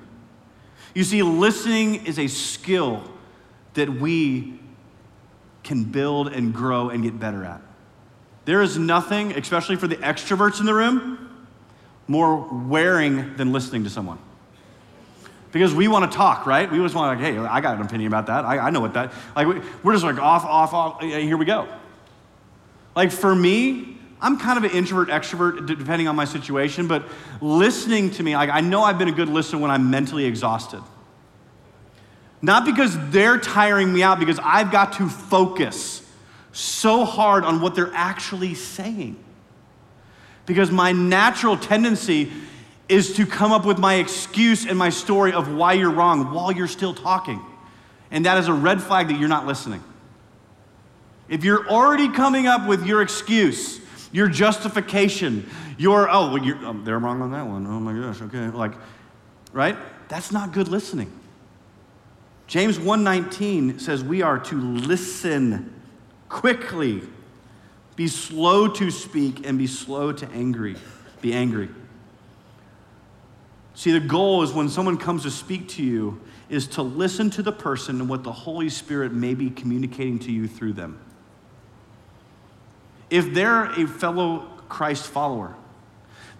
You 0.95 1.03
see, 1.03 1.23
listening 1.23 2.05
is 2.05 2.19
a 2.19 2.27
skill 2.27 3.03
that 3.73 3.89
we 3.89 4.61
can 5.65 5.85
build 5.85 6.35
and 6.35 6.53
grow 6.53 6.91
and 6.91 7.03
get 7.03 7.19
better 7.19 7.47
at. 7.47 7.63
There 8.45 8.61
is 8.61 8.77
nothing, 8.77 9.33
especially 9.33 9.77
for 9.77 9.87
the 9.87 9.97
extroverts 9.97 10.61
in 10.61 10.67
the 10.67 10.75
room, 10.75 11.26
more 12.09 12.37
wearing 12.37 13.37
than 13.37 13.53
listening 13.53 13.85
to 13.85 13.91
someone. 13.91 14.19
Because 15.53 15.75
we 15.75 15.89
want 15.89 16.11
to 16.11 16.17
talk, 16.17 16.47
right? 16.47 16.71
We 16.71 16.79
just 16.79 16.95
want 16.95 17.19
to, 17.19 17.25
like, 17.25 17.35
hey, 17.35 17.39
I 17.39 17.61
got 17.61 17.77
an 17.77 17.87
opinion 17.87 18.09
about 18.09 18.27
that. 18.27 18.45
I, 18.45 18.59
I 18.59 18.71
know 18.71 18.81
what 18.81 18.95
that, 18.95 19.13
like, 19.35 19.47
we're 19.83 19.93
just 19.93 20.05
like 20.05 20.19
off, 20.19 20.45
off, 20.45 20.75
off, 20.75 21.01
here 21.01 21.37
we 21.37 21.45
go. 21.45 21.69
Like, 22.95 23.11
for 23.11 23.35
me, 23.35 23.99
I'm 24.21 24.39
kind 24.39 24.59
of 24.59 24.65
an 24.65 24.77
introvert, 24.77 25.09
extrovert, 25.09 25.67
depending 25.67 26.09
on 26.09 26.17
my 26.17 26.25
situation, 26.25 26.89
but 26.89 27.05
listening 27.41 28.11
to 28.13 28.23
me, 28.23 28.35
like, 28.37 28.51
I 28.51 28.61
know 28.61 28.83
I've 28.83 28.99
been 28.99 29.09
a 29.09 29.13
good 29.13 29.29
listener 29.29 29.61
when 29.61 29.71
I'm 29.71 29.91
mentally 29.91 30.25
exhausted. 30.25 30.83
Not 32.43 32.65
because 32.65 32.97
they're 33.11 33.39
tiring 33.39 33.93
me 33.93 34.03
out, 34.03 34.19
because 34.19 34.39
I've 34.43 34.71
got 34.71 34.95
to 34.95 35.09
focus 35.09 36.03
so 36.53 37.05
hard 37.05 37.45
on 37.45 37.61
what 37.61 37.75
they're 37.75 37.93
actually 37.95 38.55
saying. 38.55 39.17
Because 40.47 40.71
my 40.71 40.93
natural 40.93 41.57
tendency 41.57 42.33
is 42.89 43.15
to 43.17 43.27
come 43.27 43.53
up 43.53 43.65
with 43.65 43.79
my 43.79 43.95
excuse 43.95 44.65
and 44.65 44.79
my 44.79 44.91
story 44.91 45.33
of 45.33 45.53
why 45.53 45.73
you're 45.73 45.91
wrong 45.91 46.33
while 46.33 46.53
you're 46.53 46.69
still 46.69 46.95
talking. 46.95 47.41
And 48.11 48.25
that 48.27 48.39
is 48.39 48.49
a 48.49 48.53
red 48.53 48.81
flag 48.81 49.09
that 49.09 49.19
you're 49.19 49.29
not 49.29 49.47
listening. 49.47 49.83
If 51.29 51.43
you're 51.43 51.69
already 51.69 52.09
coming 52.09 52.47
up 52.47 52.69
with 52.69 52.87
your 52.87 53.03
excuse, 53.03 53.81
your 54.13 54.29
justification, 54.29 55.51
your, 55.77 56.09
oh, 56.09 56.33
well, 56.33 56.45
you're, 56.45 56.59
oh, 56.65 56.71
um, 56.71 56.85
they're 56.85 56.99
wrong 56.99 57.21
on 57.21 57.33
that 57.33 57.47
one. 57.47 57.67
Oh 57.67 57.81
my 57.81 57.93
gosh, 57.93 58.23
okay. 58.23 58.49
Like, 58.49 58.73
right? 59.53 59.77
That's 60.09 60.31
not 60.31 60.53
good 60.53 60.69
listening. 60.69 61.11
James 62.47 62.79
1:19 62.79 63.81
says 63.81 64.05
we 64.05 64.23
are 64.23 64.39
to 64.39 64.55
listen 64.55 65.75
quickly. 66.29 67.03
Be 67.97 68.09
slow 68.09 68.69
to 68.69 68.91
speak 68.91 69.47
and 69.47 69.59
be 69.59 69.67
slow 69.67 70.13
to 70.13 70.29
angry. 70.33 70.77
Be 71.23 71.33
angry. 71.33 71.71
See, 73.75 73.91
the 73.91 74.01
goal 74.01 74.43
is 74.43 74.53
when 74.53 74.69
someone 74.69 74.99
comes 74.99 75.23
to 75.25 75.31
speak 75.31 75.69
to 75.71 75.83
you, 75.83 76.21
is 76.49 76.67
to 76.69 76.83
listen 76.83 77.31
to 77.31 77.43
the 77.43 77.53
person 77.53 78.01
and 78.01 78.09
what 78.09 78.23
the 78.23 78.33
Holy 78.33 78.69
Spirit 78.69 79.13
may 79.13 79.35
be 79.35 79.51
communicating 79.51 80.19
to 80.21 80.33
you 80.33 80.47
through 80.47 80.75
them. 80.75 81.01
If 83.11 83.35
they're 83.35 83.65
a 83.65 83.87
fellow 83.87 84.49
Christ 84.69 85.07
follower, 85.07 85.57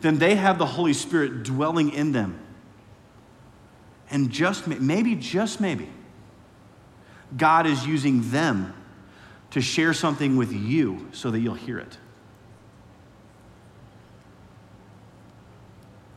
then 0.01 0.19
they 0.19 0.35
have 0.35 0.59
the 0.59 0.67
Holy 0.67 0.93
Spirit 0.93 1.43
dwelling 1.43 1.91
in 1.91 2.13
them. 2.13 2.39
And 4.11 4.31
just 4.31 4.67
maybe, 4.67 5.15
just 5.15 5.61
maybe, 5.61 5.89
God 7.37 7.67
is 7.67 7.87
using 7.87 8.31
them 8.31 8.75
to 9.51 9.61
share 9.61 9.95
something 9.95 10.37
with 10.37 10.53
you 10.53 11.09
so 11.13 11.31
that 11.31 11.41
you'll 11.41 11.55
hear 11.55 11.79
it. 11.79 11.99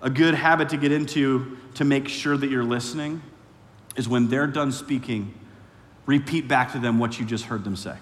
A 0.02 0.10
good 0.10 0.34
habit 0.34 0.70
to 0.70 0.78
get 0.78 0.92
into 0.92 1.58
to 1.76 1.84
make 1.84 2.08
sure 2.08 2.38
that 2.38 2.50
you're 2.50 2.64
listening 2.64 3.22
is 3.96 4.08
when 4.08 4.30
they're 4.30 4.48
done 4.48 4.72
speaking, 4.72 5.34
repeat 6.06 6.48
back 6.48 6.72
to 6.72 6.80
them 6.80 7.00
what 7.00 7.20
you 7.20 7.26
just 7.26 7.46
heard 7.46 7.64
them 7.64 7.76
say. 7.76 7.96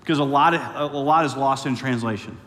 Because 0.00 0.18
a 0.18 0.24
lot, 0.24 0.54
of, 0.54 0.92
a 0.92 0.98
lot 0.98 1.24
is 1.24 1.36
lost 1.36 1.66
in 1.66 1.76
translation. 1.76 2.38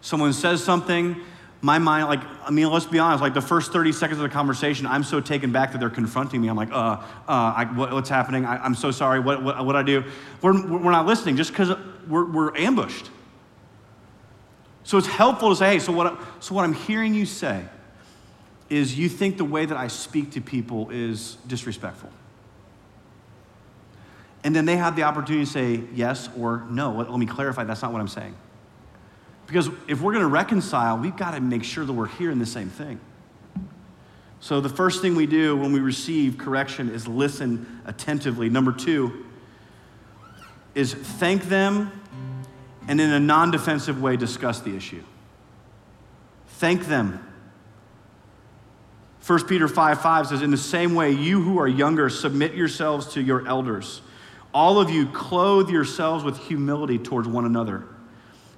Someone 0.00 0.32
says 0.32 0.62
something, 0.62 1.20
my 1.64 1.78
mind, 1.78 2.08
like, 2.08 2.20
I 2.44 2.50
mean, 2.50 2.68
let's 2.68 2.84
be 2.84 2.98
honest, 2.98 3.22
like 3.22 3.32
the 3.32 3.40
first 3.40 3.72
30 3.72 3.92
seconds 3.92 4.20
of 4.20 4.22
the 4.22 4.28
conversation, 4.28 4.86
I'm 4.86 5.02
so 5.02 5.18
taken 5.18 5.50
back 5.50 5.72
that 5.72 5.78
they're 5.78 5.88
confronting 5.88 6.42
me. 6.42 6.48
I'm 6.48 6.56
like, 6.56 6.70
uh, 6.70 6.74
uh, 6.74 7.00
I, 7.26 7.64
what, 7.74 7.90
what's 7.90 8.10
happening? 8.10 8.44
I, 8.44 8.66
am 8.66 8.74
so 8.74 8.90
sorry. 8.90 9.18
What, 9.18 9.42
what, 9.42 9.64
what 9.64 9.74
I 9.74 9.82
do? 9.82 10.04
We're, 10.42 10.52
we're 10.52 10.90
not 10.90 11.06
listening 11.06 11.38
just 11.38 11.52
because 11.52 11.70
we're, 12.06 12.30
we're 12.30 12.54
ambushed. 12.54 13.08
So 14.82 14.98
it's 14.98 15.06
helpful 15.06 15.48
to 15.48 15.56
say, 15.56 15.68
hey, 15.68 15.78
so 15.78 15.90
what, 15.90 16.20
so 16.38 16.54
what 16.54 16.64
I'm 16.64 16.74
hearing 16.74 17.14
you 17.14 17.24
say 17.24 17.64
is 18.68 18.98
you 18.98 19.08
think 19.08 19.38
the 19.38 19.46
way 19.46 19.64
that 19.64 19.78
I 19.78 19.88
speak 19.88 20.32
to 20.32 20.42
people 20.42 20.90
is 20.90 21.38
disrespectful. 21.46 22.10
And 24.44 24.54
then 24.54 24.66
they 24.66 24.76
have 24.76 24.96
the 24.96 25.04
opportunity 25.04 25.46
to 25.46 25.50
say 25.50 25.80
yes 25.94 26.28
or 26.38 26.66
no. 26.68 26.92
Let, 26.92 27.10
let 27.10 27.18
me 27.18 27.24
clarify, 27.24 27.64
that's 27.64 27.80
not 27.80 27.90
what 27.90 28.02
I'm 28.02 28.08
saying. 28.08 28.34
Because 29.46 29.68
if 29.88 30.00
we're 30.00 30.12
going 30.12 30.24
to 30.24 30.28
reconcile, 30.28 30.98
we've 30.98 31.16
got 31.16 31.32
to 31.32 31.40
make 31.40 31.64
sure 31.64 31.84
that 31.84 31.92
we're 31.92 32.06
hearing 32.06 32.38
the 32.38 32.46
same 32.46 32.70
thing. 32.70 32.98
So 34.40 34.60
the 34.60 34.68
first 34.68 35.00
thing 35.00 35.14
we 35.14 35.26
do 35.26 35.56
when 35.56 35.72
we 35.72 35.80
receive 35.80 36.38
correction 36.38 36.90
is 36.90 37.08
listen 37.08 37.80
attentively. 37.86 38.48
Number 38.48 38.72
two 38.72 39.24
is 40.74 40.92
thank 40.92 41.44
them 41.44 41.90
and 42.88 43.00
in 43.00 43.10
a 43.10 43.20
non 43.20 43.50
defensive 43.50 44.02
way 44.02 44.16
discuss 44.16 44.60
the 44.60 44.76
issue. 44.76 45.02
Thank 46.46 46.86
them. 46.86 47.26
1 49.26 49.46
Peter 49.46 49.68
5 49.68 50.02
5 50.02 50.26
says, 50.26 50.42
In 50.42 50.50
the 50.50 50.56
same 50.58 50.94
way, 50.94 51.12
you 51.12 51.40
who 51.40 51.58
are 51.58 51.68
younger, 51.68 52.10
submit 52.10 52.54
yourselves 52.54 53.14
to 53.14 53.22
your 53.22 53.46
elders. 53.48 54.02
All 54.52 54.78
of 54.78 54.90
you 54.90 55.06
clothe 55.06 55.70
yourselves 55.70 56.22
with 56.22 56.38
humility 56.38 56.98
towards 56.98 57.26
one 57.26 57.46
another 57.46 57.84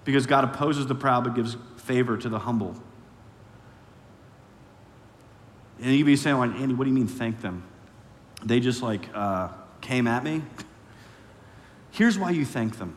because 0.07 0.25
God 0.25 0.45
opposes 0.45 0.87
the 0.87 0.95
proud 0.95 1.25
but 1.25 1.35
gives 1.35 1.57
favor 1.77 2.17
to 2.17 2.29
the 2.31 2.39
humble. 2.39 2.75
And 5.83 5.95
you'd 5.95 6.07
be 6.07 6.17
saying, 6.17 6.39
like, 6.39 6.53
Andy, 6.53 6.75
what 6.75 6.85
do 6.85 6.91
you 6.91 6.97
mean 6.97 7.09
thank 7.09 7.43
them? 7.43 7.65
They 8.43 8.61
just 8.61 8.83
like 8.83 9.09
uh, 9.13 9.49
came 9.83 10.07
at 10.07 10.25
me? 10.25 10.43
Here's 11.91 12.19
why 12.19 12.31
you 12.31 12.47
thank 12.47 12.79
them. 12.79 12.97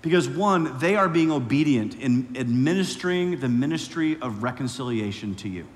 Because 0.00 0.28
one, 0.28 0.78
they 0.78 0.94
are 0.94 1.08
being 1.08 1.30
obedient 1.30 1.96
in 1.96 2.34
administering 2.38 3.40
the 3.40 3.48
ministry 3.48 4.18
of 4.20 4.42
reconciliation 4.42 5.34
to 5.36 5.48
you. 5.48 5.66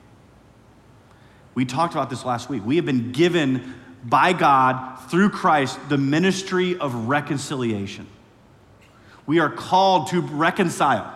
We 1.54 1.64
talked 1.64 1.94
about 1.94 2.08
this 2.08 2.24
last 2.24 2.48
week. 2.48 2.64
We 2.64 2.76
have 2.76 2.84
been 2.84 3.12
given 3.12 3.74
by 4.04 4.32
God 4.32 4.98
through 5.08 5.30
Christ 5.30 5.78
the 5.88 5.98
ministry 5.98 6.78
of 6.78 7.08
reconciliation. 7.08 8.06
We 9.26 9.40
are 9.40 9.50
called 9.50 10.08
to 10.08 10.20
reconcile. 10.20 11.12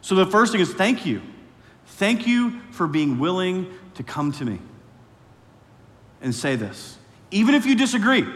So 0.00 0.14
the 0.14 0.26
first 0.26 0.52
thing 0.52 0.60
is 0.60 0.72
thank 0.72 1.04
you. 1.04 1.20
Thank 1.86 2.26
you 2.26 2.60
for 2.70 2.86
being 2.86 3.18
willing 3.18 3.72
to 3.94 4.02
come 4.02 4.32
to 4.32 4.44
me 4.44 4.60
and 6.20 6.34
say 6.34 6.56
this. 6.56 6.96
Even 7.30 7.54
if 7.54 7.66
you 7.66 7.74
disagree, 7.74 8.26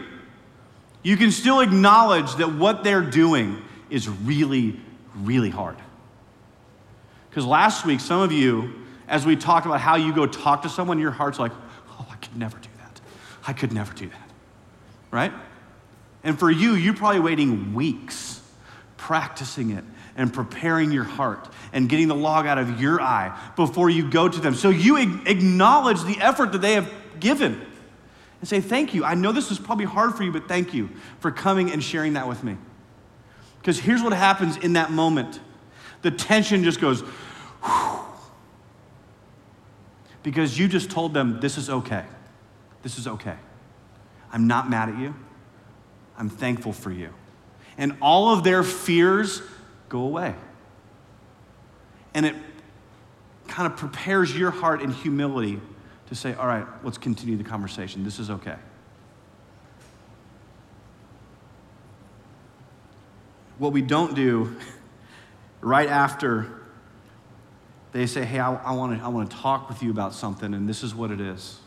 you 1.01 1.17
can 1.17 1.31
still 1.31 1.61
acknowledge 1.61 2.35
that 2.35 2.53
what 2.53 2.83
they're 2.83 3.01
doing 3.01 3.61
is 3.89 4.09
really, 4.09 4.79
really 5.15 5.49
hard. 5.49 5.77
Because 7.29 7.45
last 7.45 7.85
week, 7.85 7.99
some 7.99 8.21
of 8.21 8.31
you, 8.31 8.73
as 9.07 9.25
we 9.25 9.35
talked 9.35 9.65
about 9.65 9.79
how 9.79 9.95
you 9.95 10.13
go 10.13 10.25
talk 10.25 10.61
to 10.63 10.69
someone, 10.69 10.99
your 10.99 11.11
heart's 11.11 11.39
like, 11.39 11.51
oh, 11.89 12.07
I 12.11 12.15
could 12.15 12.37
never 12.37 12.57
do 12.57 12.69
that. 12.77 13.01
I 13.47 13.53
could 13.53 13.73
never 13.73 13.93
do 13.93 14.07
that. 14.07 14.29
Right? 15.09 15.33
And 16.23 16.39
for 16.39 16.49
you, 16.49 16.73
you're 16.73 16.93
probably 16.93 17.19
waiting 17.19 17.73
weeks 17.73 18.41
practicing 19.03 19.71
it 19.71 19.83
and 20.15 20.33
preparing 20.33 20.89
your 20.89 21.03
heart 21.03 21.49
and 21.73 21.89
getting 21.89 22.07
the 22.07 22.15
log 22.15 22.45
out 22.45 22.57
of 22.57 22.79
your 22.79 23.01
eye 23.01 23.37
before 23.57 23.89
you 23.89 24.09
go 24.09 24.29
to 24.29 24.39
them. 24.39 24.55
So 24.55 24.69
you 24.69 24.95
acknowledge 25.27 26.01
the 26.03 26.17
effort 26.21 26.53
that 26.53 26.59
they 26.59 26.73
have 26.73 26.89
given 27.19 27.61
and 28.39 28.47
say, 28.47 28.61
Thank 28.61 28.93
you. 28.93 29.03
I 29.03 29.15
know 29.15 29.33
this 29.33 29.51
is 29.51 29.59
probably 29.59 29.83
hard 29.83 30.15
for 30.15 30.23
you, 30.23 30.31
but 30.31 30.47
thank 30.47 30.73
you 30.73 30.89
for 31.19 31.31
coming 31.31 31.69
and 31.69 31.83
sharing 31.83 32.13
that 32.13 32.29
with 32.29 32.45
me. 32.45 32.55
Because 33.59 33.77
here's 33.77 34.01
what 34.01 34.13
happens 34.13 34.55
in 34.55 34.73
that 34.73 34.89
moment 34.89 35.41
the 36.01 36.11
tension 36.11 36.63
just 36.63 36.79
goes, 36.79 37.01
Whew. 37.01 37.99
because 40.23 40.57
you 40.57 40.69
just 40.69 40.91
told 40.91 41.13
them, 41.13 41.41
This 41.41 41.57
is 41.57 41.69
okay. 41.69 42.05
This 42.83 42.97
is 42.97 43.05
okay. 43.05 43.35
I'm 44.31 44.47
not 44.47 44.69
mad 44.69 44.87
at 44.87 44.97
you. 44.97 45.13
I'm 46.17 46.29
thankful 46.29 46.73
for 46.73 46.91
you. 46.91 47.13
And 47.77 47.95
all 48.01 48.33
of 48.33 48.43
their 48.43 48.63
fears 48.63 49.41
go 49.89 50.01
away. 50.01 50.35
And 52.13 52.25
it 52.25 52.35
kind 53.47 53.71
of 53.71 53.77
prepares 53.77 54.37
your 54.37 54.51
heart 54.51 54.81
in 54.81 54.91
humility 54.91 55.59
to 56.07 56.15
say, 56.15 56.33
all 56.33 56.47
right, 56.47 56.65
let's 56.83 56.97
continue 56.97 57.37
the 57.37 57.43
conversation. 57.43 58.03
This 58.03 58.19
is 58.19 58.29
okay. 58.29 58.55
What 63.57 63.73
we 63.73 63.81
don't 63.81 64.15
do 64.15 64.55
right 65.61 65.89
after 65.89 66.63
they 67.93 68.07
say, 68.07 68.25
hey, 68.25 68.39
I, 68.39 68.53
I 68.55 68.71
want 68.73 68.97
to 68.97 69.05
I 69.05 69.07
wanna 69.07 69.29
talk 69.29 69.69
with 69.69 69.83
you 69.83 69.91
about 69.91 70.13
something, 70.13 70.53
and 70.53 70.67
this 70.67 70.81
is 70.81 70.95
what 70.95 71.11
it 71.11 71.21
is. 71.21 71.59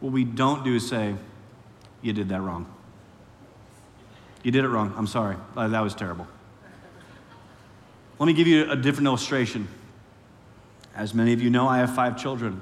What 0.00 0.12
we 0.12 0.24
don't 0.24 0.64
do 0.64 0.74
is 0.74 0.88
say, 0.88 1.14
you 2.00 2.12
did 2.12 2.30
that 2.30 2.40
wrong. 2.40 2.66
You 4.46 4.52
did 4.52 4.64
it 4.64 4.68
wrong. 4.68 4.94
I'm 4.96 5.08
sorry. 5.08 5.34
Uh, 5.56 5.66
that 5.66 5.80
was 5.80 5.92
terrible. 5.92 6.24
Let 8.20 8.26
me 8.26 8.32
give 8.32 8.46
you 8.46 8.70
a 8.70 8.76
different 8.76 9.08
illustration. 9.08 9.66
As 10.94 11.14
many 11.14 11.32
of 11.32 11.42
you 11.42 11.50
know, 11.50 11.66
I 11.66 11.78
have 11.78 11.92
five 11.96 12.16
children. 12.16 12.60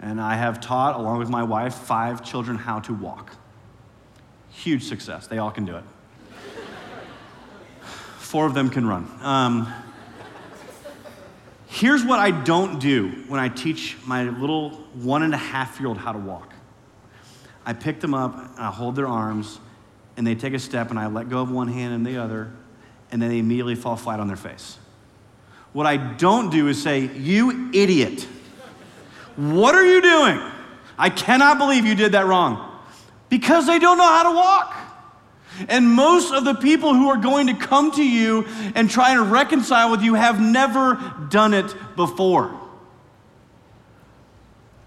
And 0.00 0.20
I 0.20 0.34
have 0.34 0.60
taught, 0.60 1.00
along 1.00 1.18
with 1.18 1.30
my 1.30 1.44
wife, 1.44 1.74
five 1.74 2.22
children 2.22 2.58
how 2.58 2.80
to 2.80 2.92
walk. 2.92 3.34
Huge 4.50 4.84
success. 4.84 5.26
They 5.26 5.38
all 5.38 5.50
can 5.50 5.64
do 5.64 5.76
it. 5.76 5.84
Four 8.18 8.44
of 8.44 8.52
them 8.52 8.68
can 8.68 8.86
run. 8.86 9.10
Um, 9.22 9.72
here's 11.68 12.04
what 12.04 12.18
I 12.18 12.32
don't 12.32 12.80
do 12.80 13.08
when 13.28 13.40
I 13.40 13.48
teach 13.48 13.96
my 14.04 14.24
little 14.24 14.72
one 14.92 15.22
and 15.22 15.32
a 15.32 15.38
half 15.38 15.80
year 15.80 15.88
old 15.88 15.96
how 15.96 16.12
to 16.12 16.18
walk 16.18 16.52
I 17.64 17.72
pick 17.72 18.00
them 18.00 18.12
up, 18.12 18.36
and 18.36 18.58
I 18.58 18.70
hold 18.70 18.96
their 18.96 19.06
arms, 19.06 19.58
and 20.16 20.26
they 20.26 20.34
take 20.34 20.54
a 20.54 20.58
step, 20.58 20.90
and 20.90 20.98
I 20.98 21.06
let 21.06 21.28
go 21.28 21.40
of 21.40 21.50
one 21.50 21.68
hand 21.68 21.94
and 21.94 22.06
the 22.06 22.18
other, 22.18 22.52
and 23.10 23.20
then 23.20 23.28
they 23.28 23.38
immediately 23.38 23.74
fall 23.74 23.96
flat 23.96 24.20
on 24.20 24.28
their 24.28 24.36
face. 24.36 24.78
What 25.72 25.86
I 25.86 25.96
don't 25.96 26.50
do 26.50 26.68
is 26.68 26.82
say, 26.82 27.10
You 27.16 27.70
idiot. 27.72 28.26
What 29.36 29.74
are 29.74 29.84
you 29.84 30.02
doing? 30.02 30.40
I 30.98 31.08
cannot 31.08 31.58
believe 31.58 31.86
you 31.86 31.94
did 31.94 32.12
that 32.12 32.26
wrong. 32.26 32.68
Because 33.28 33.66
they 33.66 33.78
don't 33.78 33.96
know 33.96 34.04
how 34.04 34.24
to 34.24 34.36
walk. 34.36 34.76
And 35.68 35.88
most 35.88 36.32
of 36.32 36.44
the 36.44 36.54
people 36.54 36.94
who 36.94 37.08
are 37.08 37.16
going 37.16 37.46
to 37.46 37.54
come 37.54 37.90
to 37.92 38.06
you 38.06 38.46
and 38.74 38.90
try 38.90 39.12
and 39.12 39.30
reconcile 39.30 39.90
with 39.90 40.02
you 40.02 40.14
have 40.14 40.40
never 40.40 41.26
done 41.30 41.54
it 41.54 41.74
before. 41.96 42.58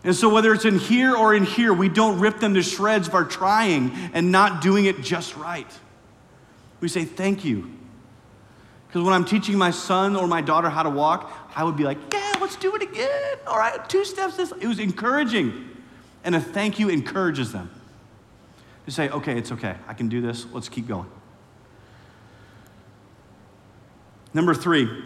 And 0.05 0.15
so, 0.15 0.29
whether 0.29 0.53
it's 0.53 0.65
in 0.65 0.77
here 0.77 1.15
or 1.15 1.33
in 1.33 1.43
here, 1.43 1.73
we 1.73 1.89
don't 1.89 2.19
rip 2.19 2.39
them 2.39 2.53
to 2.53 2.61
shreds 2.61 3.09
by 3.09 3.23
trying 3.23 3.91
and 4.13 4.31
not 4.31 4.61
doing 4.61 4.85
it 4.85 5.01
just 5.01 5.35
right. 5.35 5.67
We 6.79 6.87
say, 6.87 7.05
Thank 7.05 7.43
you. 7.43 7.71
Because 8.87 9.03
when 9.03 9.15
I'm 9.15 9.25
teaching 9.25 9.57
my 9.57 9.71
son 9.71 10.15
or 10.15 10.27
my 10.27 10.41
daughter 10.41 10.69
how 10.69 10.83
to 10.83 10.91
walk, 10.91 11.33
I 11.55 11.63
would 11.63 11.75
be 11.75 11.83
like, 11.83 11.97
Yeah, 12.13 12.33
let's 12.39 12.55
do 12.55 12.75
it 12.75 12.83
again. 12.83 13.37
All 13.47 13.57
right, 13.57 13.89
two 13.89 14.05
steps. 14.05 14.37
This. 14.37 14.53
It 14.61 14.67
was 14.67 14.77
encouraging. 14.77 15.71
And 16.23 16.35
a 16.35 16.39
thank 16.39 16.77
you 16.77 16.89
encourages 16.89 17.51
them 17.51 17.71
to 18.85 18.91
say, 18.91 19.09
Okay, 19.09 19.35
it's 19.35 19.51
okay. 19.53 19.75
I 19.87 19.95
can 19.95 20.07
do 20.07 20.21
this. 20.21 20.45
Let's 20.53 20.69
keep 20.69 20.87
going. 20.87 21.09
Number 24.35 24.53
three, 24.53 25.03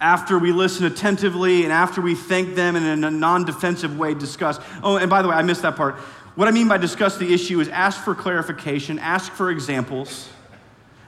after 0.00 0.38
we 0.38 0.52
listen 0.52 0.86
attentively 0.86 1.64
and 1.64 1.72
after 1.72 2.00
we 2.00 2.14
thank 2.14 2.54
them 2.54 2.74
and 2.76 2.86
in 2.86 3.04
a 3.04 3.10
non 3.10 3.44
defensive 3.44 3.98
way 3.98 4.14
discuss. 4.14 4.58
Oh, 4.82 4.96
and 4.96 5.10
by 5.10 5.22
the 5.22 5.28
way, 5.28 5.34
I 5.34 5.42
missed 5.42 5.62
that 5.62 5.76
part. 5.76 5.96
What 6.36 6.48
I 6.48 6.52
mean 6.52 6.68
by 6.68 6.78
discuss 6.78 7.18
the 7.18 7.32
issue 7.32 7.60
is 7.60 7.68
ask 7.68 8.02
for 8.02 8.14
clarification, 8.14 8.98
ask 8.98 9.32
for 9.32 9.50
examples, 9.50 10.28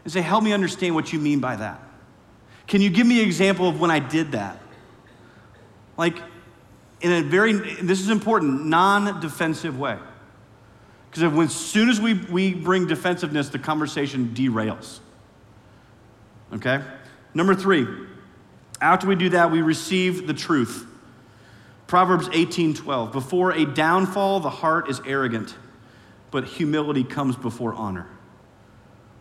and 0.04 0.12
say, 0.12 0.20
help 0.20 0.44
me 0.44 0.52
understand 0.52 0.94
what 0.94 1.12
you 1.12 1.18
mean 1.18 1.40
by 1.40 1.56
that. 1.56 1.80
Can 2.66 2.80
you 2.80 2.90
give 2.90 3.06
me 3.06 3.20
an 3.20 3.26
example 3.26 3.68
of 3.68 3.80
when 3.80 3.90
I 3.90 3.98
did 3.98 4.32
that? 4.32 4.58
Like, 5.96 6.18
in 7.00 7.12
a 7.12 7.22
very, 7.22 7.52
this 7.52 8.00
is 8.00 8.10
important, 8.10 8.66
non 8.66 9.20
defensive 9.20 9.78
way. 9.78 9.98
Because 11.10 11.50
as 11.50 11.54
soon 11.54 11.88
as 11.88 12.00
we, 12.00 12.14
we 12.14 12.54
bring 12.54 12.86
defensiveness, 12.86 13.50
the 13.50 13.58
conversation 13.58 14.32
derails. 14.34 15.00
Okay? 16.54 16.82
Number 17.34 17.54
three, 17.54 17.86
After 18.82 19.06
we 19.06 19.14
do 19.14 19.28
that, 19.30 19.52
we 19.52 19.62
receive 19.62 20.26
the 20.26 20.34
truth. 20.34 20.86
Proverbs 21.86 22.28
18:12. 22.30 23.12
Before 23.12 23.52
a 23.52 23.64
downfall, 23.64 24.40
the 24.40 24.50
heart 24.50 24.90
is 24.90 25.00
arrogant, 25.06 25.54
but 26.32 26.44
humility 26.44 27.04
comes 27.04 27.36
before 27.36 27.74
honor. 27.74 28.08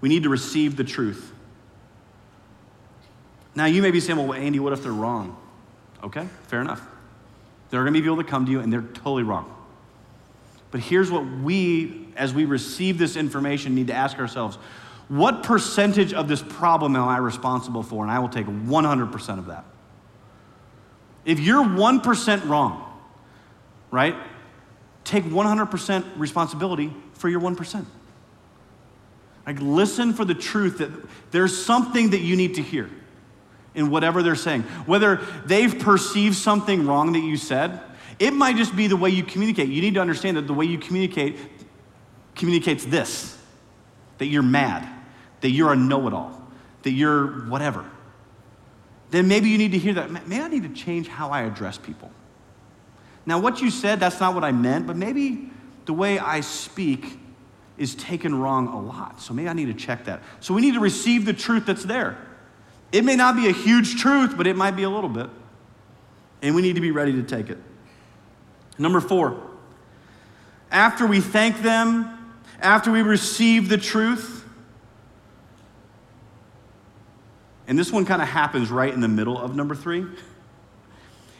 We 0.01 0.09
need 0.09 0.23
to 0.23 0.29
receive 0.29 0.77
the 0.77 0.83
truth. 0.83 1.31
Now, 3.53 3.65
you 3.65 3.81
may 3.83 3.91
be 3.91 3.99
saying, 3.99 4.17
well, 4.17 4.33
Andy, 4.33 4.59
what 4.59 4.73
if 4.73 4.81
they're 4.81 4.91
wrong? 4.91 5.37
Okay, 6.03 6.27
fair 6.47 6.61
enough. 6.61 6.81
There 7.69 7.79
are 7.79 7.83
going 7.83 7.93
to 7.93 7.99
be 7.99 8.03
people 8.03 8.15
that 8.15 8.27
come 8.27 8.45
to 8.45 8.51
you 8.51 8.61
and 8.61 8.73
they're 8.73 8.81
totally 8.81 9.23
wrong. 9.23 9.53
But 10.71 10.79
here's 10.79 11.11
what 11.11 11.25
we, 11.25 12.07
as 12.15 12.33
we 12.33 12.45
receive 12.45 12.97
this 12.97 13.15
information, 13.15 13.75
need 13.75 13.87
to 13.87 13.93
ask 13.93 14.17
ourselves 14.17 14.57
what 15.11 15.43
percentage 15.43 16.13
of 16.13 16.29
this 16.29 16.41
problem 16.41 16.95
am 16.95 17.05
I 17.05 17.17
responsible 17.17 17.83
for? 17.83 18.01
And 18.01 18.09
I 18.09 18.19
will 18.19 18.29
take 18.29 18.45
100% 18.45 19.39
of 19.39 19.47
that. 19.47 19.65
If 21.25 21.41
you're 21.41 21.65
1% 21.65 22.47
wrong, 22.47 22.81
right, 23.91 24.15
take 25.03 25.25
100% 25.25 26.05
responsibility 26.15 26.93
for 27.11 27.27
your 27.27 27.41
1%. 27.41 27.85
Like, 29.45 29.59
listen 29.59 30.13
for 30.13 30.23
the 30.23 30.33
truth 30.33 30.77
that 30.77 30.89
there's 31.31 31.61
something 31.61 32.11
that 32.11 32.21
you 32.21 32.37
need 32.37 32.55
to 32.55 32.61
hear 32.61 32.89
in 33.75 33.89
whatever 33.89 34.23
they're 34.23 34.33
saying. 34.33 34.61
Whether 34.85 35.17
they've 35.43 35.77
perceived 35.77 36.37
something 36.37 36.87
wrong 36.87 37.11
that 37.11 37.19
you 37.19 37.35
said, 37.35 37.81
it 38.17 38.31
might 38.31 38.55
just 38.55 38.77
be 38.77 38.87
the 38.87 38.95
way 38.95 39.09
you 39.09 39.23
communicate. 39.23 39.67
You 39.67 39.81
need 39.81 39.95
to 39.95 39.99
understand 39.99 40.37
that 40.37 40.47
the 40.47 40.53
way 40.53 40.63
you 40.63 40.77
communicate 40.77 41.37
communicates 42.33 42.85
this 42.85 43.37
that 44.19 44.27
you're 44.27 44.41
mad, 44.41 44.87
that 45.41 45.49
you're 45.49 45.73
a 45.73 45.75
know 45.75 46.07
it 46.07 46.13
all, 46.13 46.41
that 46.83 46.91
you're 46.91 47.45
whatever. 47.47 47.85
Then 49.09 49.27
maybe 49.27 49.49
you 49.49 49.57
need 49.57 49.73
to 49.73 49.77
hear 49.77 49.93
that. 49.95 50.27
May 50.27 50.41
I 50.41 50.47
need 50.47 50.63
to 50.63 50.69
change 50.69 51.07
how 51.07 51.31
I 51.31 51.41
address 51.41 51.77
people. 51.77 52.09
Now, 53.25 53.39
what 53.39 53.61
you 53.61 53.69
said, 53.69 53.99
that's 53.99 54.19
not 54.19 54.33
what 54.33 54.43
I 54.43 54.51
meant, 54.51 54.87
but 54.87 54.95
maybe 54.95 55.51
the 55.85 55.93
way 55.93 56.17
I 56.17 56.41
speak 56.41 57.19
is 57.77 57.95
taken 57.95 58.33
wrong 58.35 58.67
a 58.67 58.79
lot. 58.79 59.21
So 59.21 59.33
maybe 59.33 59.49
I 59.49 59.53
need 59.53 59.65
to 59.65 59.73
check 59.73 60.05
that. 60.05 60.21
So 60.39 60.53
we 60.53 60.61
need 60.61 60.75
to 60.75 60.79
receive 60.79 61.25
the 61.25 61.33
truth 61.33 61.65
that's 61.65 61.83
there. 61.83 62.17
It 62.91 63.03
may 63.03 63.15
not 63.15 63.35
be 63.35 63.47
a 63.47 63.51
huge 63.51 63.99
truth, 63.99 64.35
but 64.37 64.47
it 64.47 64.55
might 64.55 64.75
be 64.75 64.83
a 64.83 64.89
little 64.89 65.09
bit. 65.09 65.29
And 66.41 66.55
we 66.55 66.61
need 66.61 66.75
to 66.75 66.81
be 66.81 66.91
ready 66.91 67.13
to 67.13 67.23
take 67.23 67.49
it. 67.49 67.57
Number 68.77 68.99
four, 68.99 69.41
after 70.71 71.05
we 71.05 71.19
thank 71.19 71.61
them, 71.61 72.17
after 72.59 72.91
we 72.91 73.01
receive 73.01 73.69
the 73.69 73.77
truth, 73.77 74.40
and 77.71 77.79
this 77.79 77.89
one 77.89 78.03
kind 78.03 78.21
of 78.21 78.27
happens 78.27 78.69
right 78.69 78.93
in 78.93 78.99
the 78.99 79.07
middle 79.07 79.37
of 79.39 79.55
number 79.55 79.75
three, 79.75 80.05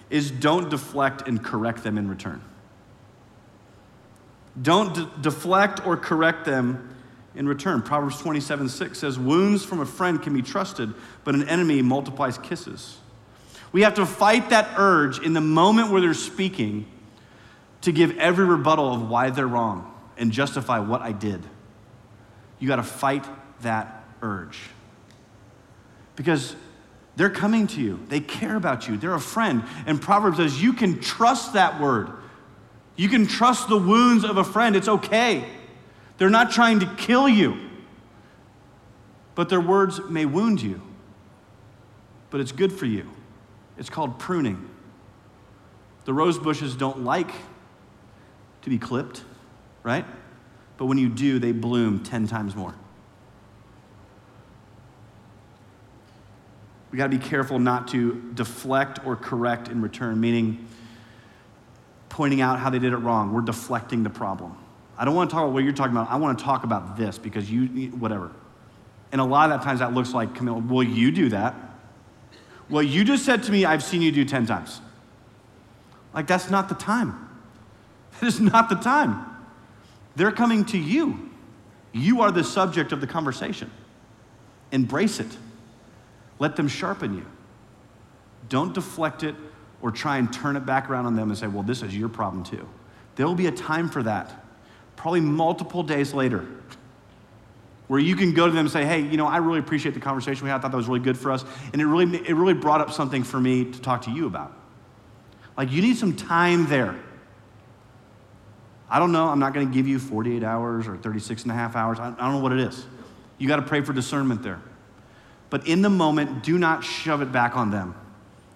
is 0.09 0.31
don't 0.31 0.69
deflect 0.69 1.27
and 1.27 1.43
correct 1.43 1.83
them 1.83 1.97
in 1.97 2.07
return. 2.07 2.41
Don't 4.61 4.95
de- 4.95 5.09
deflect 5.19 5.85
or 5.85 5.97
correct 5.97 6.45
them 6.45 6.95
in 7.35 7.49
return. 7.49 7.81
Proverbs 7.81 8.17
27 8.21 8.69
6 8.69 8.97
says, 8.97 9.19
Wounds 9.19 9.65
from 9.65 9.81
a 9.81 9.85
friend 9.85 10.21
can 10.21 10.33
be 10.33 10.41
trusted, 10.41 10.93
but 11.25 11.35
an 11.35 11.49
enemy 11.49 11.81
multiplies 11.81 12.37
kisses. 12.37 12.97
We 13.73 13.81
have 13.81 13.95
to 13.95 14.05
fight 14.05 14.51
that 14.51 14.75
urge 14.77 15.19
in 15.19 15.33
the 15.33 15.41
moment 15.41 15.91
where 15.91 15.99
they're 15.99 16.13
speaking 16.13 16.85
to 17.81 17.91
give 17.91 18.17
every 18.17 18.45
rebuttal 18.45 18.93
of 18.93 19.09
why 19.09 19.31
they're 19.31 19.45
wrong 19.45 19.93
and 20.15 20.31
justify 20.31 20.79
what 20.79 21.01
I 21.01 21.11
did. 21.11 21.43
You 22.57 22.69
got 22.69 22.77
to 22.77 22.83
fight 22.83 23.25
that 23.63 24.05
urge. 24.21 24.69
Because 26.21 26.55
they're 27.15 27.31
coming 27.31 27.65
to 27.65 27.81
you, 27.81 27.99
they 28.09 28.19
care 28.19 28.55
about 28.55 28.87
you, 28.87 28.95
they're 28.95 29.15
a 29.15 29.19
friend. 29.19 29.63
And 29.87 29.99
Proverbs 29.99 30.37
says, 30.37 30.61
You 30.61 30.71
can 30.71 30.99
trust 30.99 31.53
that 31.53 31.81
word. 31.81 32.11
You 32.95 33.09
can 33.09 33.25
trust 33.25 33.69
the 33.69 33.77
wounds 33.77 34.23
of 34.23 34.37
a 34.37 34.43
friend. 34.43 34.75
It's 34.75 34.87
okay. 34.87 35.43
They're 36.19 36.29
not 36.29 36.51
trying 36.51 36.81
to 36.81 36.85
kill 36.95 37.27
you, 37.27 37.57
but 39.33 39.49
their 39.49 39.59
words 39.59 39.99
may 40.11 40.25
wound 40.25 40.61
you. 40.61 40.79
But 42.29 42.39
it's 42.39 42.51
good 42.51 42.71
for 42.71 42.85
you. 42.85 43.09
It's 43.79 43.89
called 43.89 44.19
pruning. 44.19 44.69
The 46.05 46.13
rose 46.13 46.37
bushes 46.37 46.75
don't 46.75 47.03
like 47.03 47.31
to 48.61 48.69
be 48.69 48.77
clipped, 48.77 49.23
right? 49.81 50.05
But 50.77 50.85
when 50.85 50.99
you 50.99 51.09
do, 51.09 51.39
they 51.39 51.51
bloom 51.51 52.03
10 52.03 52.27
times 52.27 52.55
more. 52.55 52.75
We 56.91 56.97
got 56.97 57.09
to 57.09 57.17
be 57.17 57.23
careful 57.23 57.57
not 57.57 57.87
to 57.89 58.21
deflect 58.33 59.05
or 59.05 59.15
correct 59.15 59.69
in 59.69 59.81
return, 59.81 60.19
meaning 60.19 60.67
pointing 62.09 62.41
out 62.41 62.59
how 62.59 62.69
they 62.69 62.79
did 62.79 62.91
it 62.91 62.97
wrong. 62.97 63.31
We're 63.31 63.41
deflecting 63.41 64.03
the 64.03 64.09
problem. 64.09 64.57
I 64.97 65.05
don't 65.05 65.15
want 65.15 65.29
to 65.29 65.33
talk 65.33 65.43
about 65.43 65.53
what 65.53 65.63
you're 65.63 65.73
talking 65.73 65.95
about. 65.95 66.11
I 66.11 66.17
want 66.17 66.37
to 66.37 66.43
talk 66.43 66.65
about 66.65 66.97
this 66.97 67.17
because 67.17 67.49
you, 67.49 67.87
whatever. 67.91 68.31
And 69.11 69.21
a 69.21 69.23
lot 69.23 69.49
of 69.49 69.59
that 69.59 69.65
times 69.65 69.79
that 69.79 69.93
looks 69.93 70.13
like, 70.13 70.35
Camille, 70.35 70.61
will 70.61 70.83
you 70.83 71.11
do 71.11 71.29
that? 71.29 71.55
Well, 72.69 72.83
you 72.83 73.03
just 73.03 73.25
said 73.25 73.43
to 73.43 73.51
me, 73.51 73.65
I've 73.65 73.83
seen 73.83 74.01
you 74.01 74.11
do 74.11 74.25
10 74.25 74.45
times. 74.45 74.81
Like, 76.13 76.27
that's 76.27 76.49
not 76.49 76.69
the 76.69 76.75
time. 76.75 77.27
That 78.19 78.27
is 78.27 78.39
not 78.39 78.69
the 78.69 78.75
time. 78.75 79.25
They're 80.15 80.33
coming 80.33 80.65
to 80.65 80.77
you. 80.77 81.31
You 81.91 82.21
are 82.21 82.31
the 82.31 82.43
subject 82.43 82.91
of 82.91 83.01
the 83.01 83.07
conversation. 83.07 83.71
Embrace 84.71 85.19
it. 85.19 85.35
Let 86.41 86.55
them 86.55 86.67
sharpen 86.67 87.15
you. 87.15 87.25
Don't 88.49 88.73
deflect 88.73 89.21
it 89.21 89.35
or 89.79 89.91
try 89.91 90.17
and 90.17 90.33
turn 90.33 90.55
it 90.55 90.65
back 90.65 90.89
around 90.89 91.05
on 91.05 91.15
them 91.15 91.29
and 91.29 91.37
say, 91.37 91.45
well, 91.45 91.61
this 91.61 91.83
is 91.83 91.95
your 91.95 92.09
problem 92.09 92.43
too. 92.43 92.67
There 93.15 93.27
will 93.27 93.35
be 93.35 93.45
a 93.45 93.51
time 93.51 93.87
for 93.87 94.01
that 94.01 94.43
probably 94.95 95.21
multiple 95.21 95.83
days 95.83 96.15
later, 96.15 96.47
where 97.87 97.99
you 97.99 98.15
can 98.15 98.33
go 98.33 98.47
to 98.47 98.51
them 98.51 98.65
and 98.65 98.71
say, 98.71 98.83
hey, 98.85 99.01
you 99.01 99.17
know, 99.17 99.27
I 99.27 99.37
really 99.37 99.59
appreciate 99.59 99.93
the 99.93 99.99
conversation 99.99 100.43
we 100.43 100.49
had. 100.49 100.57
I 100.57 100.61
thought 100.61 100.71
that 100.71 100.77
was 100.77 100.87
really 100.87 101.01
good 101.01 101.17
for 101.17 101.31
us. 101.31 101.45
And 101.73 101.81
it 101.81 101.85
really, 101.85 102.17
it 102.27 102.33
really 102.33 102.55
brought 102.55 102.81
up 102.81 102.91
something 102.91 103.21
for 103.21 103.39
me 103.39 103.65
to 103.65 103.79
talk 103.79 104.01
to 104.03 104.11
you 104.11 104.25
about. 104.25 104.51
Like, 105.55 105.71
you 105.71 105.83
need 105.83 105.97
some 105.97 106.15
time 106.15 106.65
there. 106.69 106.99
I 108.89 108.97
don't 108.97 109.11
know. 109.11 109.27
I'm 109.27 109.39
not 109.39 109.53
going 109.53 109.67
to 109.67 109.73
give 109.73 109.87
you 109.87 109.99
48 109.99 110.43
hours 110.43 110.87
or 110.87 110.97
36 110.97 111.43
and 111.43 111.51
a 111.51 111.55
half 111.55 111.75
hours. 111.75 111.99
I, 111.99 112.09
don't 112.09 112.33
know 112.33 112.39
what 112.39 112.51
it 112.51 112.61
is. 112.61 112.83
You 113.37 113.47
got 113.47 113.57
to 113.57 113.61
pray 113.61 113.81
for 113.81 113.93
discernment 113.93 114.41
there. 114.41 114.59
But 115.51 115.67
in 115.67 115.83
the 115.83 115.89
moment, 115.89 116.43
do 116.43 116.57
not 116.57 116.83
shove 116.83 117.21
it 117.21 117.31
back 117.31 117.55
on 117.55 117.69
them 117.69 117.93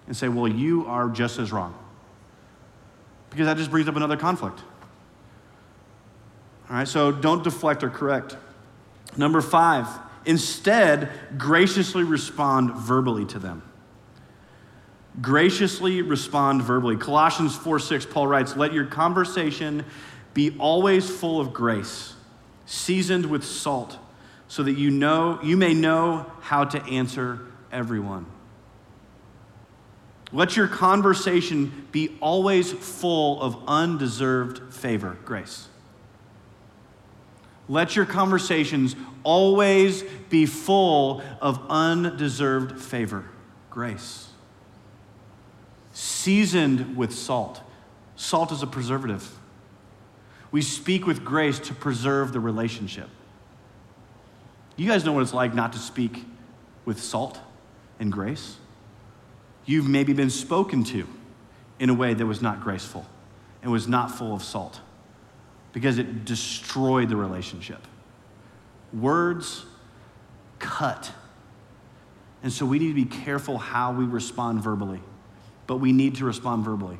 and 0.06 0.16
say, 0.16 0.28
well, 0.28 0.48
you 0.48 0.86
are 0.86 1.08
just 1.08 1.38
as 1.38 1.52
wrong. 1.52 1.78
Because 3.30 3.46
that 3.46 3.58
just 3.58 3.70
brings 3.70 3.86
up 3.86 3.94
another 3.96 4.16
conflict. 4.16 4.60
All 6.70 6.76
right, 6.76 6.88
so 6.88 7.12
don't 7.12 7.44
deflect 7.44 7.84
or 7.84 7.90
correct. 7.90 8.36
Number 9.16 9.42
five, 9.42 9.86
instead, 10.24 11.10
graciously 11.36 12.02
respond 12.02 12.74
verbally 12.74 13.26
to 13.26 13.38
them. 13.38 13.62
Graciously 15.20 16.00
respond 16.00 16.62
verbally. 16.62 16.96
Colossians 16.96 17.54
4 17.54 17.78
6, 17.78 18.06
Paul 18.06 18.26
writes, 18.26 18.56
Let 18.56 18.72
your 18.72 18.86
conversation 18.86 19.84
be 20.32 20.56
always 20.58 21.08
full 21.08 21.40
of 21.40 21.52
grace, 21.52 22.14
seasoned 22.64 23.26
with 23.26 23.44
salt, 23.44 23.98
so 24.48 24.62
that 24.62 24.72
you 24.72 24.90
know 24.90 25.40
you 25.42 25.56
may 25.56 25.74
know 25.74 26.30
how 26.40 26.64
to 26.64 26.82
answer 26.84 27.40
everyone. 27.72 28.26
Let 30.32 30.56
your 30.56 30.68
conversation 30.68 31.86
be 31.92 32.16
always 32.20 32.72
full 32.72 33.40
of 33.40 33.62
undeserved 33.66 34.74
favor, 34.74 35.16
grace. 35.24 35.68
Let 37.68 37.96
your 37.96 38.06
conversations 38.06 38.94
always 39.22 40.02
be 40.30 40.46
full 40.46 41.22
of 41.40 41.60
undeserved 41.68 42.80
favor, 42.80 43.24
grace. 43.70 44.28
Seasoned 45.92 46.96
with 46.96 47.12
salt. 47.12 47.60
Salt 48.16 48.52
is 48.52 48.62
a 48.62 48.66
preservative. 48.66 49.28
We 50.50 50.62
speak 50.62 51.06
with 51.06 51.24
grace 51.24 51.58
to 51.60 51.74
preserve 51.74 52.32
the 52.32 52.40
relationship. 52.40 53.08
You 54.76 54.86
guys 54.86 55.04
know 55.04 55.12
what 55.12 55.22
it's 55.22 55.34
like 55.34 55.54
not 55.54 55.72
to 55.72 55.78
speak 55.78 56.24
with 56.84 57.02
salt 57.02 57.40
and 57.98 58.12
grace? 58.12 58.56
You've 59.64 59.88
maybe 59.88 60.12
been 60.12 60.30
spoken 60.30 60.84
to 60.84 61.08
in 61.78 61.90
a 61.90 61.94
way 61.94 62.14
that 62.14 62.24
was 62.24 62.40
not 62.40 62.62
graceful 62.62 63.06
and 63.62 63.72
was 63.72 63.88
not 63.88 64.10
full 64.10 64.34
of 64.34 64.42
salt 64.42 64.80
because 65.72 65.98
it 65.98 66.24
destroyed 66.24 67.08
the 67.08 67.16
relationship. 67.16 67.86
Words 68.92 69.64
cut. 70.58 71.10
And 72.42 72.52
so 72.52 72.64
we 72.64 72.78
need 72.78 72.88
to 72.88 72.94
be 72.94 73.04
careful 73.04 73.58
how 73.58 73.92
we 73.92 74.04
respond 74.04 74.62
verbally, 74.62 75.00
but 75.66 75.76
we 75.78 75.92
need 75.92 76.16
to 76.16 76.24
respond 76.24 76.64
verbally. 76.64 76.98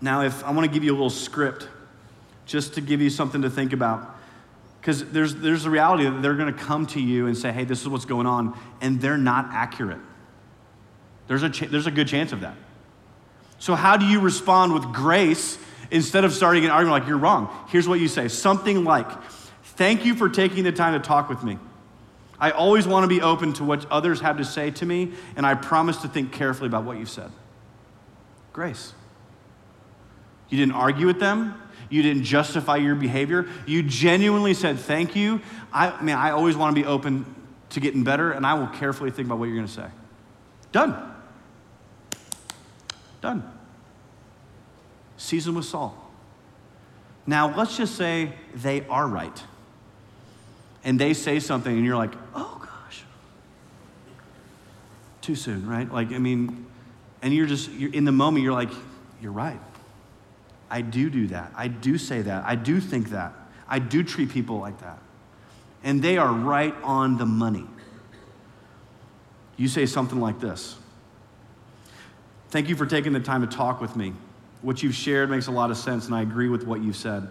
Now, 0.00 0.22
if 0.22 0.42
I 0.44 0.50
want 0.50 0.66
to 0.66 0.72
give 0.72 0.82
you 0.82 0.92
a 0.92 0.94
little 0.94 1.10
script, 1.10 1.68
just 2.46 2.74
to 2.74 2.80
give 2.80 3.00
you 3.00 3.10
something 3.10 3.42
to 3.42 3.50
think 3.50 3.72
about. 3.72 4.16
Because 4.82 5.04
there's, 5.12 5.36
there's 5.36 5.64
a 5.64 5.70
reality 5.70 6.04
that 6.04 6.20
they're 6.20 6.34
going 6.34 6.52
to 6.52 6.60
come 6.60 6.86
to 6.88 7.00
you 7.00 7.28
and 7.28 7.38
say, 7.38 7.52
hey, 7.52 7.62
this 7.62 7.80
is 7.80 7.88
what's 7.88 8.04
going 8.04 8.26
on, 8.26 8.58
and 8.80 9.00
they're 9.00 9.16
not 9.16 9.46
accurate. 9.52 10.00
There's 11.28 11.44
a, 11.44 11.48
ch- 11.48 11.70
there's 11.70 11.86
a 11.86 11.92
good 11.92 12.08
chance 12.08 12.32
of 12.32 12.40
that. 12.40 12.56
So, 13.60 13.76
how 13.76 13.96
do 13.96 14.04
you 14.04 14.18
respond 14.18 14.74
with 14.74 14.82
grace 14.92 15.56
instead 15.92 16.24
of 16.24 16.32
starting 16.32 16.64
an 16.64 16.72
argument 16.72 17.00
like 17.00 17.08
you're 17.08 17.16
wrong? 17.16 17.48
Here's 17.68 17.86
what 17.86 18.00
you 18.00 18.08
say 18.08 18.26
something 18.26 18.82
like, 18.82 19.06
Thank 19.76 20.04
you 20.04 20.14
for 20.14 20.28
taking 20.28 20.64
the 20.64 20.72
time 20.72 21.00
to 21.00 21.06
talk 21.06 21.28
with 21.28 21.42
me. 21.44 21.58
I 22.38 22.50
always 22.50 22.88
want 22.88 23.04
to 23.04 23.08
be 23.08 23.22
open 23.22 23.52
to 23.54 23.64
what 23.64 23.88
others 23.90 24.20
have 24.20 24.38
to 24.38 24.44
say 24.44 24.72
to 24.72 24.84
me, 24.84 25.12
and 25.36 25.46
I 25.46 25.54
promise 25.54 25.98
to 25.98 26.08
think 26.08 26.32
carefully 26.32 26.66
about 26.66 26.82
what 26.84 26.98
you've 26.98 27.08
said. 27.08 27.30
Grace. 28.52 28.94
You 30.48 30.58
didn't 30.58 30.74
argue 30.74 31.06
with 31.06 31.20
them. 31.20 31.61
You 31.92 32.02
didn't 32.02 32.24
justify 32.24 32.76
your 32.76 32.94
behavior. 32.94 33.46
You 33.66 33.82
genuinely 33.82 34.54
said, 34.54 34.78
Thank 34.78 35.14
you. 35.14 35.42
I 35.70 36.02
mean, 36.02 36.16
I 36.16 36.30
always 36.30 36.56
want 36.56 36.74
to 36.74 36.82
be 36.82 36.88
open 36.88 37.26
to 37.68 37.80
getting 37.80 38.02
better, 38.02 38.32
and 38.32 38.46
I 38.46 38.54
will 38.54 38.68
carefully 38.68 39.10
think 39.10 39.26
about 39.26 39.38
what 39.38 39.44
you're 39.44 39.56
going 39.56 39.66
to 39.66 39.72
say. 39.72 39.88
Done. 40.72 41.14
Done. 43.20 43.50
Season 45.18 45.54
with 45.54 45.66
salt. 45.66 45.94
Now, 47.26 47.54
let's 47.54 47.76
just 47.76 47.94
say 47.94 48.32
they 48.54 48.86
are 48.86 49.06
right. 49.06 49.42
And 50.84 50.98
they 50.98 51.12
say 51.12 51.40
something, 51.40 51.76
and 51.76 51.84
you're 51.84 51.96
like, 51.96 52.14
oh 52.34 52.58
gosh. 52.58 53.04
Too 55.20 55.34
soon, 55.34 55.68
right? 55.68 55.92
Like, 55.92 56.10
I 56.12 56.18
mean, 56.18 56.64
and 57.20 57.34
you're 57.34 57.46
just, 57.46 57.70
you're, 57.70 57.92
in 57.92 58.06
the 58.06 58.12
moment, 58.12 58.44
you're 58.44 58.54
like, 58.54 58.70
you're 59.20 59.30
right. 59.30 59.60
I 60.72 60.80
do 60.80 61.10
do 61.10 61.26
that. 61.26 61.52
I 61.54 61.68
do 61.68 61.98
say 61.98 62.22
that. 62.22 62.44
I 62.46 62.54
do 62.54 62.80
think 62.80 63.10
that. 63.10 63.34
I 63.68 63.78
do 63.78 64.02
treat 64.02 64.30
people 64.30 64.58
like 64.58 64.80
that. 64.80 64.98
And 65.84 66.02
they 66.02 66.16
are 66.16 66.32
right 66.32 66.74
on 66.82 67.18
the 67.18 67.26
money. 67.26 67.66
You 69.58 69.68
say 69.68 69.84
something 69.84 70.18
like 70.18 70.40
this 70.40 70.76
Thank 72.48 72.70
you 72.70 72.76
for 72.76 72.86
taking 72.86 73.12
the 73.12 73.20
time 73.20 73.42
to 73.42 73.46
talk 73.46 73.82
with 73.82 73.96
me. 73.96 74.14
What 74.62 74.82
you've 74.82 74.94
shared 74.94 75.28
makes 75.28 75.46
a 75.46 75.50
lot 75.50 75.70
of 75.70 75.76
sense, 75.76 76.06
and 76.06 76.14
I 76.14 76.22
agree 76.22 76.48
with 76.48 76.66
what 76.66 76.82
you've 76.82 76.96
said. 76.96 77.28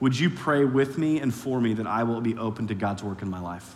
Would 0.00 0.18
you 0.18 0.28
pray 0.28 0.66
with 0.66 0.98
me 0.98 1.20
and 1.20 1.32
for 1.32 1.62
me 1.62 1.72
that 1.74 1.86
I 1.86 2.02
will 2.02 2.20
be 2.20 2.36
open 2.36 2.66
to 2.68 2.74
God's 2.74 3.02
work 3.02 3.22
in 3.22 3.30
my 3.30 3.40
life? 3.40 3.74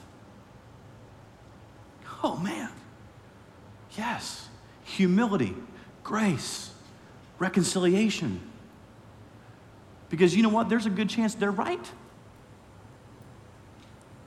Oh, 2.23 2.37
man. 2.37 2.69
Yes. 3.97 4.49
Humility, 4.85 5.55
grace, 6.05 6.73
reconciliation. 7.39 8.52
Because 10.13 10.37
you 10.37 10.43
know 10.43 10.51
what? 10.51 10.69
There's 10.69 10.85
a 10.85 10.91
good 10.91 11.09
chance 11.09 11.35
they're 11.35 11.51
right. 11.51 11.91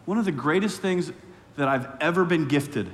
One 0.05 0.17
of 0.17 0.25
the 0.25 0.31
greatest 0.31 0.81
things 0.81 1.11
that 1.57 1.67
I've 1.67 1.87
ever 2.01 2.25
been 2.25 2.47
gifted 2.47 2.89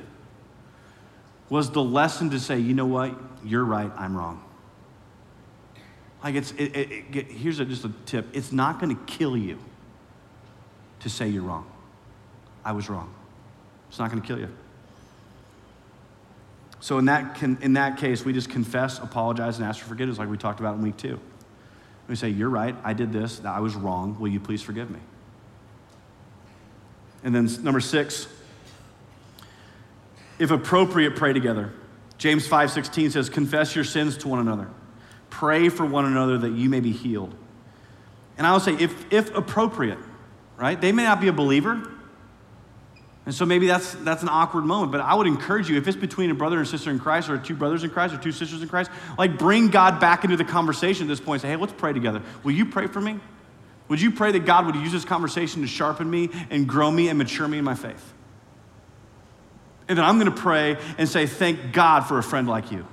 was 1.47 1.71
the 1.71 1.82
lesson 1.82 2.32
to 2.32 2.39
say, 2.39 2.60
you 2.60 2.73
know 2.73 2.86
what? 2.86 3.17
You're 3.45 3.63
right, 3.63 3.89
I'm 3.95 4.15
wrong. 4.15 4.43
Like 6.21 6.36
it's, 6.36 6.51
it, 6.51 6.75
it, 6.75 7.15
it, 7.15 7.27
here's 7.27 7.62
a, 7.62 7.65
just 7.65 7.86
a 7.86 7.93
tip 8.06 8.27
it's 8.34 8.51
not 8.51 8.82
going 8.82 8.93
to 8.93 9.01
kill 9.06 9.38
you 9.38 9.58
to 10.99 11.10
say 11.10 11.30
you're 11.30 11.43
wrong. 11.43 11.65
I 12.65 12.73
was 12.73 12.89
wrong. 12.89 13.13
It's 13.88 13.99
not 13.99 14.12
going 14.12 14.21
to 14.21 14.27
kill 14.27 14.38
you. 14.38 14.49
So 16.82 16.97
in 16.97 17.06
that, 17.06 17.41
in 17.41 17.73
that 17.73 17.99
case, 17.99 18.25
we 18.25 18.34
just 18.34 18.49
confess, 18.49 18.99
apologize, 18.99 19.60
and 19.60 19.65
ask 19.65 19.80
for 19.80 19.88
forgiveness, 19.88 20.17
like 20.17 20.30
we 20.30 20.38
talked 20.38 20.60
about 20.60 20.75
in 20.75 20.82
week 20.82 20.97
two. 20.97 21.21
We 22.12 22.17
say, 22.17 22.28
You're 22.28 22.50
right, 22.50 22.76
I 22.84 22.91
did 22.91 23.13
this, 23.13 23.41
I 23.45 23.62
was 23.62 23.74
wrong, 23.74 24.19
will 24.19 24.28
you 24.28 24.41
please 24.41 24.62
forgive 24.62 24.91
me? 24.91 25.00
And 27.24 27.34
then 27.34 27.47
number 27.63 27.80
six, 27.80 28.28
if 30.38 30.52
appropriate, 30.52 31.15
pray 31.15 31.32
together. 31.32 31.71
James 32.17 32.45
5:16 32.45 33.12
says, 33.12 33.30
"Confess 33.30 33.76
your 33.76 33.86
sins 33.86 34.17
to 34.17 34.28
one 34.28 34.39
another. 34.39 34.67
Pray 35.30 35.69
for 35.69 35.86
one 35.86 36.04
another 36.04 36.38
that 36.39 36.52
you 36.52 36.67
may 36.67 36.82
be 36.82 36.91
healed." 36.91 37.34
And 38.38 38.45
I 38.45 38.52
would 38.52 38.62
say 38.62 38.74
if 38.74 39.06
if 39.10 39.34
appropriate, 39.34 40.00
right? 40.58 40.82
They 40.82 40.91
may 40.91 41.04
not 41.04 41.21
be 41.21 41.30
a 41.30 41.34
believer. 41.34 41.82
And 43.25 43.36
so 43.36 43.45
maybe 43.45 43.67
that's 43.67 43.93
that's 43.95 44.23
an 44.23 44.29
awkward 44.29 44.65
moment, 44.65 44.91
but 44.91 45.01
I 45.01 45.13
would 45.13 45.27
encourage 45.27 45.69
you 45.69 45.77
if 45.77 45.88
it's 45.88 45.97
between 45.97 46.31
a 46.31 46.34
brother 46.34 46.57
and 46.57 46.67
sister 46.67 46.89
in 46.89 46.99
Christ 46.99 47.29
or 47.29 47.38
two 47.38 47.55
brothers 47.55 47.84
in 47.84 47.91
Christ 47.91 48.15
or 48.15 48.17
two 48.17 48.31
sisters 48.31 48.63
in 48.63 48.67
Christ, 48.67 48.89
like 49.17 49.38
bring 49.38 49.67
God 49.67 49.99
back 49.99 50.23
into 50.23 50.38
the 50.38 50.43
conversation 50.43 51.05
at 51.05 51.10
this 51.10 51.19
point. 51.19 51.43
Say, 51.43 51.49
"Hey, 51.49 51.55
let's 51.55 51.73
pray 51.73 51.93
together. 51.93 52.21
Will 52.43 52.53
you 52.53 52.65
pray 52.65 52.88
for 52.88 52.99
me?" 52.99 53.19
Would 53.91 53.99
you 53.99 54.12
pray 54.12 54.31
that 54.31 54.45
God 54.45 54.67
would 54.67 54.75
use 54.75 54.93
this 54.93 55.03
conversation 55.03 55.63
to 55.63 55.67
sharpen 55.67 56.10
me 56.10 56.29
and 56.49 56.65
grow 56.65 56.89
me 56.89 57.10
and 57.10 57.17
mature 57.17 57.45
me 57.45 57.57
in 57.57 57.65
my 57.65 57.75
faith? 57.75 58.13
And 59.89 59.97
then 59.97 60.05
I'm 60.05 60.17
going 60.17 60.34
to 60.34 60.41
pray 60.41 60.77
and 60.97 61.10
say, 61.10 61.25
Thank 61.25 61.73
God 61.73 62.05
for 62.05 62.17
a 62.17 62.23
friend 62.23 62.47
like 62.47 62.71
you. 62.71 62.88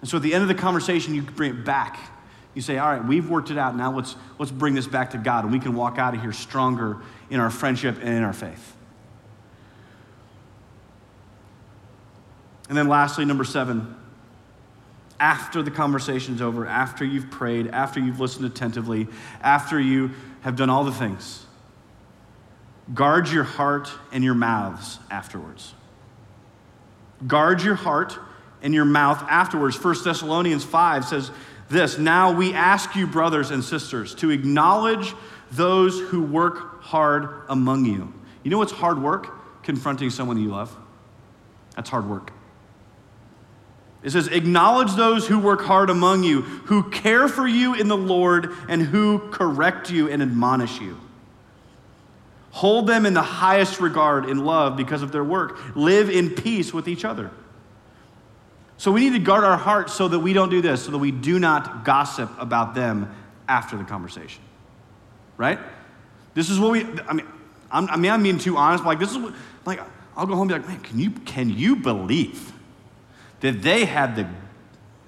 And 0.00 0.08
so 0.08 0.18
at 0.18 0.22
the 0.22 0.34
end 0.34 0.42
of 0.42 0.48
the 0.48 0.54
conversation, 0.54 1.16
you 1.16 1.22
bring 1.22 1.50
it 1.50 1.64
back. 1.64 1.98
You 2.54 2.62
say, 2.62 2.78
All 2.78 2.88
right, 2.88 3.04
we've 3.04 3.28
worked 3.28 3.50
it 3.50 3.58
out. 3.58 3.76
Now 3.76 3.94
let's, 3.94 4.16
let's 4.38 4.52
bring 4.52 4.74
this 4.74 4.86
back 4.86 5.10
to 5.10 5.18
God, 5.18 5.44
and 5.44 5.52
we 5.52 5.58
can 5.58 5.74
walk 5.74 5.98
out 5.98 6.14
of 6.14 6.20
here 6.20 6.32
stronger 6.32 6.98
in 7.30 7.40
our 7.40 7.50
friendship 7.50 7.96
and 8.00 8.08
in 8.08 8.22
our 8.22 8.32
faith. 8.32 8.74
And 12.68 12.78
then 12.78 12.88
lastly, 12.88 13.24
number 13.24 13.44
seven, 13.44 13.94
after 15.20 15.62
the 15.62 15.70
conversation's 15.70 16.40
over, 16.40 16.66
after 16.66 17.04
you've 17.04 17.30
prayed, 17.30 17.68
after 17.68 18.00
you've 18.00 18.20
listened 18.20 18.46
attentively, 18.46 19.08
after 19.42 19.78
you 19.78 20.12
have 20.40 20.56
done 20.56 20.70
all 20.70 20.84
the 20.84 20.92
things, 20.92 21.44
Guard 22.92 23.28
your 23.28 23.44
heart 23.44 23.90
and 24.12 24.22
your 24.22 24.34
mouths 24.34 24.98
afterwards. 25.10 25.72
Guard 27.26 27.62
your 27.62 27.76
heart 27.76 28.18
and 28.60 28.74
your 28.74 28.84
mouth 28.84 29.22
afterwards. 29.22 29.82
1 29.82 30.04
Thessalonians 30.04 30.64
5 30.64 31.04
says 31.06 31.30
this 31.68 31.98
Now 31.98 32.32
we 32.32 32.54
ask 32.54 32.94
you, 32.94 33.06
brothers 33.06 33.50
and 33.50 33.64
sisters, 33.64 34.14
to 34.16 34.30
acknowledge 34.30 35.14
those 35.50 36.00
who 36.00 36.22
work 36.22 36.82
hard 36.82 37.42
among 37.48 37.84
you. 37.84 38.12
You 38.42 38.50
know 38.50 38.58
what's 38.58 38.72
hard 38.72 39.00
work? 39.00 39.62
Confronting 39.62 40.10
someone 40.10 40.36
you 40.38 40.50
love. 40.50 40.76
That's 41.76 41.90
hard 41.90 42.08
work. 42.08 42.32
It 44.02 44.10
says, 44.10 44.28
Acknowledge 44.28 44.94
those 44.94 45.26
who 45.26 45.38
work 45.38 45.62
hard 45.62 45.88
among 45.88 46.24
you, 46.24 46.42
who 46.42 46.90
care 46.90 47.26
for 47.26 47.48
you 47.48 47.74
in 47.74 47.88
the 47.88 47.96
Lord, 47.96 48.52
and 48.68 48.82
who 48.82 49.30
correct 49.30 49.90
you 49.90 50.10
and 50.10 50.22
admonish 50.22 50.80
you. 50.80 51.00
Hold 52.50 52.86
them 52.86 53.06
in 53.06 53.14
the 53.14 53.22
highest 53.22 53.80
regard 53.80 54.28
in 54.28 54.44
love 54.44 54.76
because 54.76 55.02
of 55.02 55.10
their 55.10 55.24
work. 55.24 55.58
Live 55.74 56.10
in 56.10 56.30
peace 56.30 56.72
with 56.72 56.86
each 56.86 57.04
other. 57.04 57.30
So 58.76 58.90
we 58.90 59.00
need 59.08 59.16
to 59.16 59.24
guard 59.24 59.44
our 59.44 59.56
hearts 59.56 59.94
so 59.94 60.08
that 60.08 60.18
we 60.18 60.32
don't 60.32 60.50
do 60.50 60.60
this, 60.60 60.84
so 60.84 60.90
that 60.90 60.98
we 60.98 61.10
do 61.10 61.38
not 61.38 61.84
gossip 61.84 62.30
about 62.38 62.74
them 62.74 63.14
after 63.48 63.76
the 63.76 63.84
conversation. 63.84 64.42
Right? 65.36 65.58
This 66.34 66.50
is 66.50 66.58
what 66.58 66.72
we, 66.72 66.84
I 67.08 67.12
mean, 67.12 67.26
I'm, 67.70 67.88
I 67.88 67.96
mean, 67.96 68.10
I'm 68.10 68.22
being 68.22 68.38
too 68.38 68.56
honest, 68.56 68.84
but 68.84 68.90
like, 68.90 68.98
this 68.98 69.10
is 69.10 69.18
what, 69.18 69.34
like, 69.64 69.80
I'll 70.16 70.26
go 70.26 70.34
home 70.34 70.50
and 70.50 70.62
be 70.62 70.68
like, 70.68 70.68
man, 70.68 70.80
can 70.80 70.98
you, 70.98 71.10
can 71.10 71.50
you 71.50 71.76
believe 71.76 72.52
that 73.40 73.62
they 73.62 73.84
had 73.84 74.16
the 74.16 74.28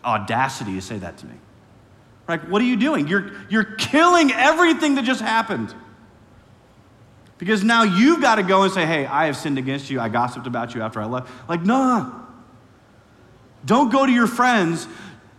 audacity 0.04 0.74
to 0.74 0.82
say 0.82 0.98
that 0.98 1.18
to 1.18 1.26
me? 1.26 1.34
Like, 2.28 2.42
what 2.48 2.60
are 2.60 2.64
you 2.64 2.76
doing? 2.76 3.06
You're, 3.06 3.32
you're 3.48 3.64
killing 3.64 4.32
everything 4.32 4.96
that 4.96 5.04
just 5.04 5.20
happened. 5.20 5.74
Because 7.38 7.62
now 7.62 7.82
you've 7.82 8.20
got 8.20 8.36
to 8.36 8.42
go 8.42 8.62
and 8.62 8.72
say, 8.72 8.86
hey, 8.86 9.06
I 9.06 9.26
have 9.26 9.36
sinned 9.36 9.58
against 9.58 9.90
you. 9.90 10.00
I 10.00 10.08
gossiped 10.08 10.46
about 10.46 10.74
you 10.74 10.82
after 10.82 11.00
I 11.00 11.04
left. 11.04 11.30
Like, 11.48 11.62
no. 11.62 12.25
Don't 13.66 13.90
go 13.90 14.06
to 14.06 14.12
your 14.12 14.28
friends 14.28 14.88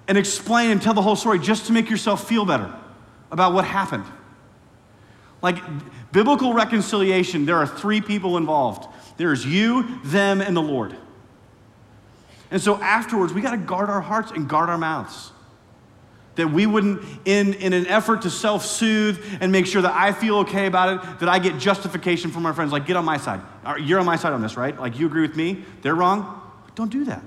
and 0.08 0.18
explain 0.18 0.70
and 0.70 0.82
tell 0.82 0.94
the 0.94 1.02
whole 1.02 1.16
story 1.16 1.40
just 1.40 1.66
to 1.68 1.74
make 1.74 1.90
yourself 1.90 2.28
feel 2.28 2.46
better 2.46 2.74
about 3.32 3.54
what 3.54 3.66
happened. 3.66 4.06
Like, 5.42 5.58
biblical 6.12 6.54
reconciliation, 6.54 7.46
there 7.46 7.58
are 7.58 7.68
three 7.68 8.02
people 8.02 8.38
involved 8.38 8.88
there's 9.18 9.44
you, 9.44 10.00
them, 10.04 10.42
and 10.42 10.56
the 10.56 10.62
Lord. 10.62 10.96
And 12.52 12.62
so 12.62 12.76
afterwards, 12.76 13.34
we 13.34 13.42
got 13.42 13.52
to 13.52 13.58
guard 13.58 13.90
our 13.90 14.00
hearts 14.00 14.32
and 14.32 14.48
guard 14.48 14.70
our 14.70 14.78
mouths 14.78 15.32
that 16.36 16.52
we 16.52 16.68
wouldn't, 16.68 17.02
in, 17.26 17.56
in 17.56 17.74
an 17.74 17.88
effort 17.88 18.22
to 18.22 18.30
self 18.30 18.64
soothe 18.64 19.20
and 19.42 19.52
make 19.52 19.66
sure 19.66 19.82
that 19.82 19.94
I 19.94 20.12
feel 20.12 20.38
okay 20.40 20.68
about 20.68 21.04
it, 21.04 21.20
that 21.22 21.30
I 21.30 21.40
get 21.40 21.58
justification 21.58 22.30
from 22.30 22.44
my 22.44 22.54
friends. 22.54 22.72
Like, 22.72 22.86
get 22.86 22.96
on 22.96 23.06
my 23.06 23.18
side. 23.18 23.42
You're 23.82 24.00
on 24.00 24.06
my 24.06 24.18
side 24.18 24.34
on 24.34 24.42
this, 24.42 24.56
right? 24.56 24.80
Like, 24.80 25.00
you 25.00 25.08
agree 25.08 25.24
with 25.24 25.36
me? 25.36 25.66
They're 25.82 25.96
wrong? 25.96 26.40
Don't 26.76 26.92
do 26.92 27.06
that. 27.06 27.24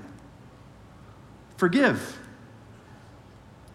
Forgive. 1.61 2.17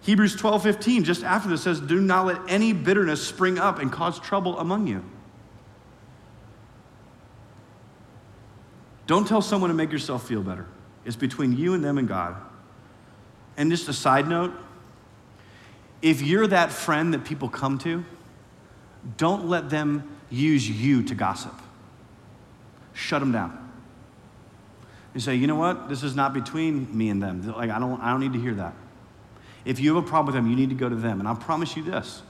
Hebrews 0.00 0.34
12 0.34 0.60
15, 0.60 1.04
just 1.04 1.22
after 1.22 1.48
this, 1.48 1.62
says, 1.62 1.80
Do 1.80 2.00
not 2.00 2.26
let 2.26 2.40
any 2.48 2.72
bitterness 2.72 3.24
spring 3.24 3.60
up 3.60 3.78
and 3.78 3.92
cause 3.92 4.18
trouble 4.18 4.58
among 4.58 4.88
you. 4.88 5.04
Don't 9.06 9.24
tell 9.24 9.40
someone 9.40 9.70
to 9.70 9.74
make 9.74 9.92
yourself 9.92 10.26
feel 10.26 10.42
better. 10.42 10.66
It's 11.04 11.14
between 11.14 11.56
you 11.56 11.74
and 11.74 11.84
them 11.84 11.96
and 11.96 12.08
God. 12.08 12.34
And 13.56 13.70
just 13.70 13.88
a 13.88 13.92
side 13.92 14.26
note 14.26 14.52
if 16.02 16.22
you're 16.22 16.48
that 16.48 16.72
friend 16.72 17.14
that 17.14 17.24
people 17.24 17.48
come 17.48 17.78
to, 17.78 18.04
don't 19.16 19.48
let 19.48 19.70
them 19.70 20.18
use 20.28 20.68
you 20.68 21.04
to 21.04 21.14
gossip. 21.14 21.54
Shut 22.94 23.20
them 23.20 23.30
down. 23.30 23.65
You 25.16 25.20
say, 25.20 25.34
you 25.34 25.46
know 25.46 25.54
what? 25.54 25.88
This 25.88 26.02
is 26.02 26.14
not 26.14 26.34
between 26.34 26.94
me 26.94 27.08
and 27.08 27.22
them. 27.22 27.50
Like, 27.50 27.70
I 27.70 27.78
don't, 27.78 27.98
I 28.02 28.10
don't 28.10 28.20
need 28.20 28.34
to 28.34 28.38
hear 28.38 28.52
that. 28.56 28.74
If 29.64 29.80
you 29.80 29.94
have 29.94 30.04
a 30.04 30.06
problem 30.06 30.26
with 30.26 30.34
them, 30.34 30.50
you 30.50 30.54
need 30.54 30.68
to 30.68 30.74
go 30.74 30.90
to 30.90 30.94
them. 30.94 31.20
And 31.20 31.26
I'll 31.26 31.34
promise 31.34 31.74
you 31.74 31.82
this 31.82 32.22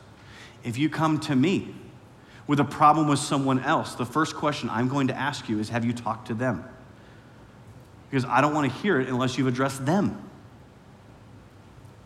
if 0.62 0.78
you 0.78 0.88
come 0.88 1.18
to 1.22 1.34
me 1.34 1.74
with 2.46 2.60
a 2.60 2.64
problem 2.64 3.08
with 3.08 3.18
someone 3.18 3.58
else, 3.58 3.96
the 3.96 4.06
first 4.06 4.36
question 4.36 4.70
I'm 4.70 4.86
going 4.86 5.08
to 5.08 5.16
ask 5.16 5.48
you 5.48 5.58
is 5.58 5.68
Have 5.70 5.84
you 5.84 5.92
talked 5.92 6.28
to 6.28 6.34
them? 6.34 6.64
Because 8.08 8.24
I 8.24 8.40
don't 8.40 8.54
want 8.54 8.72
to 8.72 8.78
hear 8.78 9.00
it 9.00 9.08
unless 9.08 9.36
you've 9.36 9.48
addressed 9.48 9.84
them. 9.84 10.22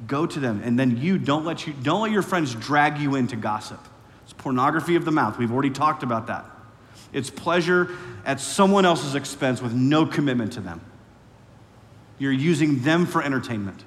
Go 0.07 0.25
to 0.25 0.41
them, 0.41 0.63
and 0.65 0.79
then 0.79 0.97
you 0.97 1.19
don't 1.19 1.45
let 1.45 1.67
you 1.67 1.75
don't 1.75 2.01
let 2.01 2.11
your 2.11 2.23
friends 2.23 2.55
drag 2.55 2.97
you 2.97 3.17
into 3.17 3.37
gossip. 3.37 3.87
It's 4.25 4.33
pornography 4.33 4.97
of 4.97 5.05
the 5.05 5.13
mouth. 5.13 5.37
We've 5.37 5.53
already 5.53 5.69
talked 5.69 6.03
about 6.03 6.29
that. 6.29 6.47
It's 7.13 7.31
pleasure 7.31 7.97
at 8.25 8.41
someone 8.41 8.85
else's 8.85 9.15
expense 9.15 9.61
with 9.61 9.73
no 9.73 10.07
commitment 10.07 10.53
to 10.53 10.61
them. 10.61 10.81
You're 12.19 12.33
using 12.33 12.83
them 12.83 13.07
for 13.07 13.23
entertainment. 13.23 13.83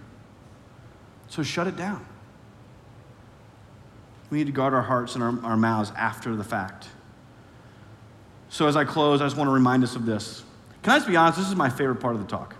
So 1.30 1.44
shut 1.44 1.68
it 1.68 1.78
down. 1.78 2.06
We 4.30 4.40
need 4.40 4.48
to 4.48 4.52
guard 4.52 4.74
our 4.74 4.82
hearts 4.82 5.16
and 5.16 5.24
our, 5.24 5.46
our 5.46 5.58
mouths 5.58 5.92
after 5.96 6.36
the 6.36 6.44
fact. 6.44 6.88
So, 8.50 8.68
as 8.68 8.76
I 8.76 8.84
close, 8.84 9.22
I 9.22 9.26
just 9.26 9.38
want 9.38 9.48
to 9.48 9.52
remind 9.52 9.84
us 9.84 9.96
of 9.96 10.06
this. 10.06 10.44
Can 10.82 10.94
I 10.94 10.98
just 10.98 11.08
be 11.08 11.16
honest? 11.16 11.40
This 11.40 11.48
is 11.48 11.56
my 11.56 11.70
favorite 11.70 12.00
part 12.00 12.16
of 12.16 12.22
the 12.22 12.28
talk. 12.28 12.56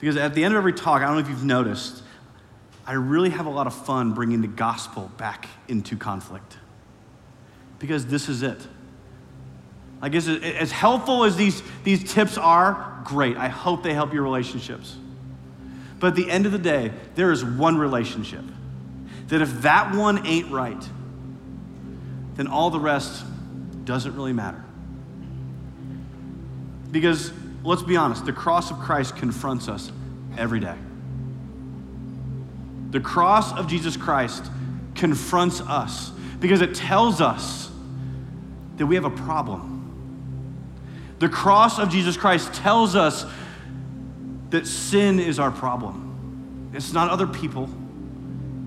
Because 0.00 0.16
at 0.16 0.34
the 0.34 0.44
end 0.44 0.54
of 0.54 0.58
every 0.58 0.72
talk, 0.72 1.02
I 1.02 1.06
don't 1.06 1.14
know 1.14 1.20
if 1.20 1.28
you've 1.28 1.44
noticed, 1.44 2.02
I 2.86 2.92
really 2.92 3.30
have 3.30 3.46
a 3.46 3.50
lot 3.50 3.66
of 3.66 3.74
fun 3.74 4.12
bringing 4.12 4.40
the 4.40 4.48
gospel 4.48 5.10
back 5.16 5.48
into 5.66 5.96
conflict. 5.96 6.56
Because 7.78 8.06
this 8.06 8.28
is 8.28 8.42
it. 8.42 8.60
I 10.00 10.08
guess 10.08 10.28
as 10.28 10.70
helpful 10.70 11.24
as 11.24 11.36
these, 11.36 11.62
these 11.84 12.12
tips 12.12 12.38
are, 12.38 13.02
great. 13.04 13.36
I 13.36 13.48
hope 13.48 13.82
they 13.82 13.94
help 13.94 14.12
your 14.12 14.22
relationships. 14.22 14.96
But 15.98 16.08
at 16.08 16.14
the 16.14 16.30
end 16.30 16.46
of 16.46 16.52
the 16.52 16.58
day, 16.58 16.92
there 17.16 17.32
is 17.32 17.44
one 17.44 17.76
relationship 17.76 18.44
that 19.28 19.42
if 19.42 19.62
that 19.62 19.94
one 19.94 20.24
ain't 20.26 20.50
right, 20.50 20.88
then 22.36 22.46
all 22.46 22.70
the 22.70 22.78
rest 22.78 23.24
doesn't 23.84 24.14
really 24.14 24.32
matter. 24.32 24.62
Because 26.90 27.32
let's 27.64 27.82
be 27.82 27.96
honest, 27.96 28.24
the 28.24 28.32
cross 28.32 28.70
of 28.70 28.78
Christ 28.78 29.16
confronts 29.16 29.68
us 29.68 29.90
every 30.36 30.60
day. 30.60 30.76
The 32.90 33.00
cross 33.00 33.52
of 33.52 33.66
Jesus 33.66 33.96
Christ 33.96 34.44
confronts 34.94 35.60
us 35.60 36.10
because 36.40 36.60
it 36.62 36.74
tells 36.74 37.20
us 37.20 37.70
that 38.76 38.86
we 38.86 38.94
have 38.94 39.04
a 39.04 39.10
problem. 39.10 39.67
The 41.18 41.28
cross 41.28 41.78
of 41.78 41.90
Jesus 41.90 42.16
Christ 42.16 42.52
tells 42.54 42.94
us 42.94 43.24
that 44.50 44.66
sin 44.66 45.18
is 45.18 45.38
our 45.38 45.50
problem. 45.50 46.70
It's 46.72 46.92
not 46.92 47.10
other 47.10 47.26
people, 47.26 47.68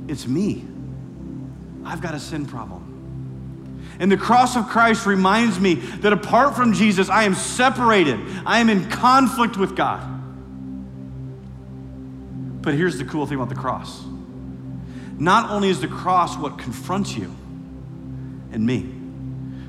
it's 0.07 0.27
me. 0.27 0.65
I've 1.85 2.01
got 2.01 2.13
a 2.13 2.19
sin 2.19 2.45
problem. 2.45 2.87
And 3.99 4.11
the 4.11 4.17
cross 4.17 4.55
of 4.55 4.67
Christ 4.67 5.05
reminds 5.05 5.59
me 5.59 5.75
that 5.75 6.11
apart 6.11 6.55
from 6.55 6.73
Jesus, 6.73 7.09
I 7.09 7.23
am 7.23 7.35
separated, 7.35 8.19
I 8.45 8.59
am 8.59 8.69
in 8.69 8.89
conflict 8.89 9.57
with 9.57 9.75
God. 9.75 10.07
But 12.61 12.75
here's 12.75 12.97
the 12.97 13.05
cool 13.05 13.25
thing 13.25 13.37
about 13.37 13.49
the 13.49 13.55
cross 13.55 14.03
not 15.17 15.51
only 15.51 15.69
is 15.69 15.79
the 15.79 15.87
cross 15.87 16.35
what 16.35 16.57
confronts 16.57 17.15
you 17.15 17.35
and 18.51 18.65
me, 18.65 18.91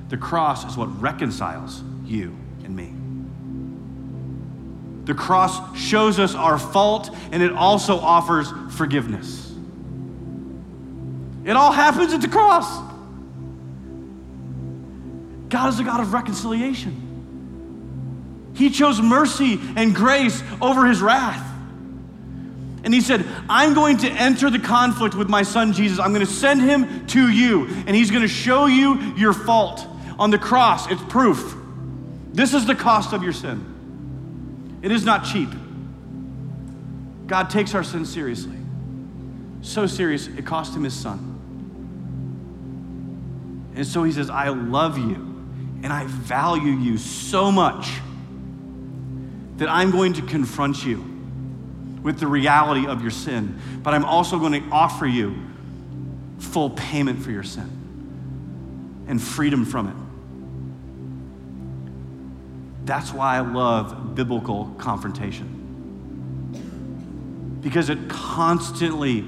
the 0.08 0.16
cross 0.16 0.64
is 0.64 0.78
what 0.78 0.86
reconciles 1.00 1.82
you 2.04 2.34
and 2.64 2.76
me. 2.76 2.92
The 5.04 5.14
cross 5.14 5.76
shows 5.76 6.18
us 6.18 6.34
our 6.34 6.58
fault 6.58 7.14
and 7.32 7.42
it 7.42 7.52
also 7.52 7.98
offers 7.98 8.52
forgiveness. 8.76 9.52
It 11.44 11.56
all 11.56 11.72
happens 11.72 12.12
at 12.12 12.20
the 12.20 12.28
cross. 12.28 12.80
God 15.48 15.68
is 15.68 15.80
a 15.80 15.84
God 15.84 16.00
of 16.00 16.12
reconciliation. 16.12 17.10
He 18.54 18.70
chose 18.70 19.00
mercy 19.00 19.58
and 19.76 19.94
grace 19.94 20.42
over 20.60 20.86
his 20.86 21.02
wrath. 21.02 21.48
And 22.84 22.92
he 22.92 23.00
said, 23.00 23.24
I'm 23.48 23.74
going 23.74 23.98
to 23.98 24.10
enter 24.10 24.50
the 24.50 24.58
conflict 24.58 25.14
with 25.14 25.28
my 25.28 25.42
son 25.42 25.72
Jesus. 25.72 25.98
I'm 25.98 26.12
going 26.12 26.26
to 26.26 26.32
send 26.32 26.62
him 26.62 27.06
to 27.08 27.30
you, 27.30 27.66
and 27.86 27.94
he's 27.94 28.10
going 28.10 28.22
to 28.22 28.28
show 28.28 28.66
you 28.66 29.14
your 29.16 29.32
fault. 29.32 29.86
On 30.18 30.30
the 30.30 30.38
cross, 30.38 30.90
it's 30.90 31.02
proof. 31.04 31.54
This 32.32 32.54
is 32.54 32.66
the 32.66 32.74
cost 32.74 33.12
of 33.12 33.22
your 33.22 33.32
sin. 33.32 34.80
It 34.82 34.90
is 34.90 35.04
not 35.04 35.24
cheap. 35.24 35.50
God 37.26 37.50
takes 37.50 37.74
our 37.74 37.84
sin 37.84 38.04
seriously. 38.04 38.56
So 39.62 39.86
serious, 39.86 40.26
it 40.26 40.44
cost 40.44 40.74
him 40.74 40.84
his 40.84 40.94
son. 40.94 41.28
And 43.74 43.86
so 43.86 44.02
he 44.02 44.12
says, 44.12 44.28
I 44.28 44.48
love 44.48 44.98
you 44.98 45.14
and 45.82 45.92
I 45.92 46.06
value 46.06 46.72
you 46.72 46.98
so 46.98 47.50
much 47.50 47.90
that 49.56 49.68
I'm 49.68 49.90
going 49.90 50.14
to 50.14 50.22
confront 50.22 50.84
you 50.84 51.04
with 52.02 52.18
the 52.18 52.26
reality 52.26 52.86
of 52.86 53.00
your 53.02 53.10
sin, 53.10 53.58
but 53.82 53.94
I'm 53.94 54.04
also 54.04 54.38
going 54.38 54.60
to 54.60 54.68
offer 54.70 55.06
you 55.06 55.36
full 56.38 56.70
payment 56.70 57.22
for 57.22 57.30
your 57.30 57.44
sin 57.44 59.04
and 59.06 59.22
freedom 59.22 59.64
from 59.64 59.88
it. 59.88 60.11
That's 62.84 63.12
why 63.12 63.36
I 63.36 63.40
love 63.40 64.14
biblical 64.14 64.74
confrontation. 64.78 65.58
Because 67.60 67.90
it 67.90 68.08
constantly, 68.08 69.24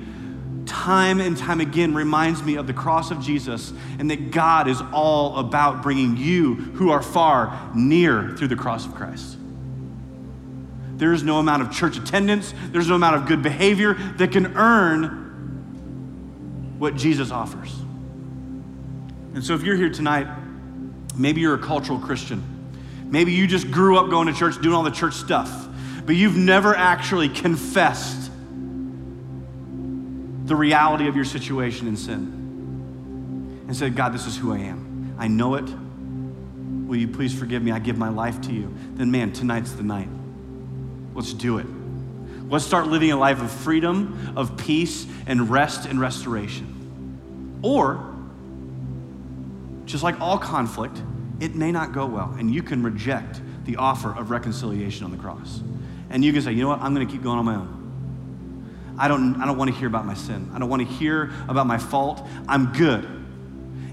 time 0.66 1.20
and 1.20 1.36
time 1.36 1.60
again, 1.60 1.94
reminds 1.94 2.42
me 2.42 2.56
of 2.56 2.66
the 2.66 2.72
cross 2.72 3.12
of 3.12 3.20
Jesus 3.20 3.72
and 3.98 4.10
that 4.10 4.32
God 4.32 4.66
is 4.66 4.82
all 4.92 5.38
about 5.38 5.82
bringing 5.82 6.16
you 6.16 6.54
who 6.54 6.90
are 6.90 7.02
far 7.02 7.70
near 7.74 8.30
through 8.36 8.48
the 8.48 8.56
cross 8.56 8.86
of 8.86 8.94
Christ. 8.94 9.36
There 10.96 11.12
is 11.12 11.22
no 11.22 11.38
amount 11.38 11.62
of 11.62 11.70
church 11.70 11.96
attendance, 11.96 12.52
there's 12.70 12.88
no 12.88 12.96
amount 12.96 13.16
of 13.16 13.26
good 13.26 13.42
behavior 13.42 13.94
that 14.16 14.32
can 14.32 14.56
earn 14.56 15.20
what 16.78 16.96
Jesus 16.96 17.30
offers. 17.30 17.72
And 19.34 19.44
so 19.44 19.54
if 19.54 19.62
you're 19.62 19.76
here 19.76 19.90
tonight, 19.90 20.26
maybe 21.16 21.40
you're 21.40 21.54
a 21.54 21.58
cultural 21.58 21.98
Christian. 21.98 22.53
Maybe 23.10 23.32
you 23.32 23.46
just 23.46 23.70
grew 23.70 23.98
up 23.98 24.10
going 24.10 24.26
to 24.26 24.34
church, 24.34 24.60
doing 24.60 24.74
all 24.74 24.82
the 24.82 24.90
church 24.90 25.14
stuff, 25.14 25.68
but 26.04 26.16
you've 26.16 26.36
never 26.36 26.74
actually 26.74 27.28
confessed 27.28 28.30
the 30.44 30.56
reality 30.56 31.08
of 31.08 31.16
your 31.16 31.24
situation 31.24 31.88
in 31.88 31.96
sin 31.96 33.64
and 33.66 33.76
said, 33.76 33.96
God, 33.96 34.12
this 34.12 34.26
is 34.26 34.36
who 34.36 34.52
I 34.52 34.58
am. 34.58 35.14
I 35.18 35.28
know 35.28 35.54
it. 35.54 35.64
Will 36.86 36.96
you 36.96 37.08
please 37.08 37.34
forgive 37.34 37.62
me? 37.62 37.72
I 37.72 37.78
give 37.78 37.96
my 37.96 38.10
life 38.10 38.40
to 38.42 38.52
you. 38.52 38.74
Then, 38.94 39.10
man, 39.10 39.32
tonight's 39.32 39.72
the 39.72 39.82
night. 39.82 40.08
Let's 41.14 41.32
do 41.32 41.58
it. 41.58 41.66
Let's 42.48 42.66
start 42.66 42.88
living 42.88 43.10
a 43.10 43.16
life 43.16 43.40
of 43.40 43.50
freedom, 43.50 44.34
of 44.36 44.56
peace, 44.58 45.06
and 45.26 45.48
rest 45.48 45.86
and 45.86 45.98
restoration. 45.98 47.60
Or, 47.62 48.14
just 49.86 50.04
like 50.04 50.20
all 50.20 50.36
conflict, 50.36 51.00
it 51.40 51.54
may 51.54 51.72
not 51.72 51.92
go 51.92 52.06
well, 52.06 52.34
and 52.38 52.54
you 52.54 52.62
can 52.62 52.82
reject 52.82 53.40
the 53.64 53.76
offer 53.76 54.14
of 54.14 54.30
reconciliation 54.30 55.04
on 55.04 55.10
the 55.10 55.16
cross. 55.16 55.60
And 56.10 56.24
you 56.24 56.32
can 56.32 56.42
say, 56.42 56.52
you 56.52 56.62
know 56.62 56.68
what, 56.68 56.80
I'm 56.80 56.94
going 56.94 57.06
to 57.06 57.12
keep 57.12 57.22
going 57.22 57.38
on 57.38 57.44
my 57.44 57.56
own. 57.56 58.94
I 58.98 59.08
don't, 59.08 59.40
I 59.42 59.46
don't 59.46 59.58
want 59.58 59.72
to 59.72 59.76
hear 59.76 59.88
about 59.88 60.06
my 60.06 60.14
sin. 60.14 60.50
I 60.54 60.58
don't 60.58 60.68
want 60.68 60.86
to 60.86 60.94
hear 60.94 61.32
about 61.48 61.66
my 61.66 61.78
fault. 61.78 62.26
I'm 62.46 62.72
good. 62.72 63.04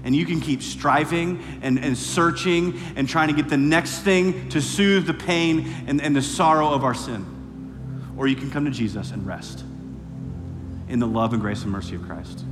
And 0.04 0.14
you 0.14 0.26
can 0.26 0.40
keep 0.40 0.62
striving 0.62 1.42
and, 1.62 1.78
and 1.78 1.96
searching 1.96 2.78
and 2.96 3.08
trying 3.08 3.28
to 3.28 3.34
get 3.34 3.48
the 3.48 3.56
next 3.56 4.00
thing 4.00 4.48
to 4.50 4.60
soothe 4.60 5.06
the 5.06 5.14
pain 5.14 5.72
and, 5.86 6.00
and 6.00 6.14
the 6.14 6.22
sorrow 6.22 6.70
of 6.70 6.84
our 6.84 6.94
sin. 6.94 7.26
Or 8.16 8.26
you 8.26 8.36
can 8.36 8.50
come 8.50 8.64
to 8.64 8.70
Jesus 8.70 9.10
and 9.10 9.26
rest 9.26 9.64
in 10.88 10.98
the 10.98 11.06
love 11.06 11.32
and 11.32 11.40
grace 11.40 11.62
and 11.62 11.72
mercy 11.72 11.94
of 11.94 12.02
Christ. 12.02 12.44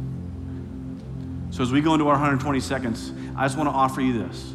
So, 1.50 1.62
as 1.62 1.72
we 1.72 1.80
go 1.80 1.94
into 1.94 2.06
our 2.06 2.14
120 2.14 2.60
seconds, 2.60 3.12
I 3.36 3.44
just 3.44 3.56
want 3.56 3.68
to 3.68 3.74
offer 3.74 4.00
you 4.00 4.24
this. 4.24 4.54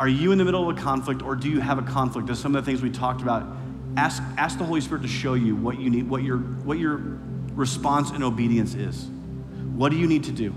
Are 0.00 0.08
you 0.08 0.32
in 0.32 0.38
the 0.38 0.46
middle 0.46 0.66
of 0.66 0.78
a 0.78 0.80
conflict 0.80 1.20
or 1.20 1.36
do 1.36 1.50
you 1.50 1.60
have 1.60 1.76
a 1.76 1.82
conflict? 1.82 2.30
As 2.30 2.38
some 2.38 2.56
of 2.56 2.64
the 2.64 2.70
things 2.70 2.80
we 2.80 2.88
talked 2.88 3.20
about, 3.20 3.46
ask, 3.98 4.22
ask 4.38 4.56
the 4.56 4.64
Holy 4.64 4.80
Spirit 4.80 5.02
to 5.02 5.08
show 5.08 5.34
you 5.34 5.54
what 5.54 5.78
you 5.78 5.90
need, 5.90 6.08
what 6.08 6.22
your, 6.22 6.38
what 6.38 6.78
your 6.78 6.96
response 7.52 8.08
and 8.08 8.24
obedience 8.24 8.74
is. 8.74 9.04
What 9.74 9.90
do 9.90 9.98
you 9.98 10.06
need 10.06 10.24
to 10.24 10.32
do? 10.32 10.54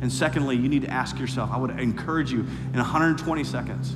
And 0.00 0.10
secondly, 0.12 0.56
you 0.56 0.68
need 0.68 0.82
to 0.82 0.90
ask 0.90 1.20
yourself, 1.20 1.52
I 1.52 1.56
would 1.56 1.70
encourage 1.78 2.32
you 2.32 2.40
in 2.40 2.78
120 2.78 3.44
seconds 3.44 3.90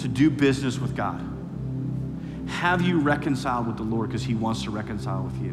to 0.00 0.06
do 0.06 0.30
business 0.30 0.78
with 0.78 0.94
God. 0.94 1.20
Have 2.46 2.82
you 2.82 3.00
reconciled 3.00 3.66
with 3.66 3.76
the 3.76 3.82
Lord 3.82 4.10
because 4.10 4.22
He 4.22 4.36
wants 4.36 4.62
to 4.62 4.70
reconcile 4.70 5.24
with 5.24 5.42
you? 5.42 5.50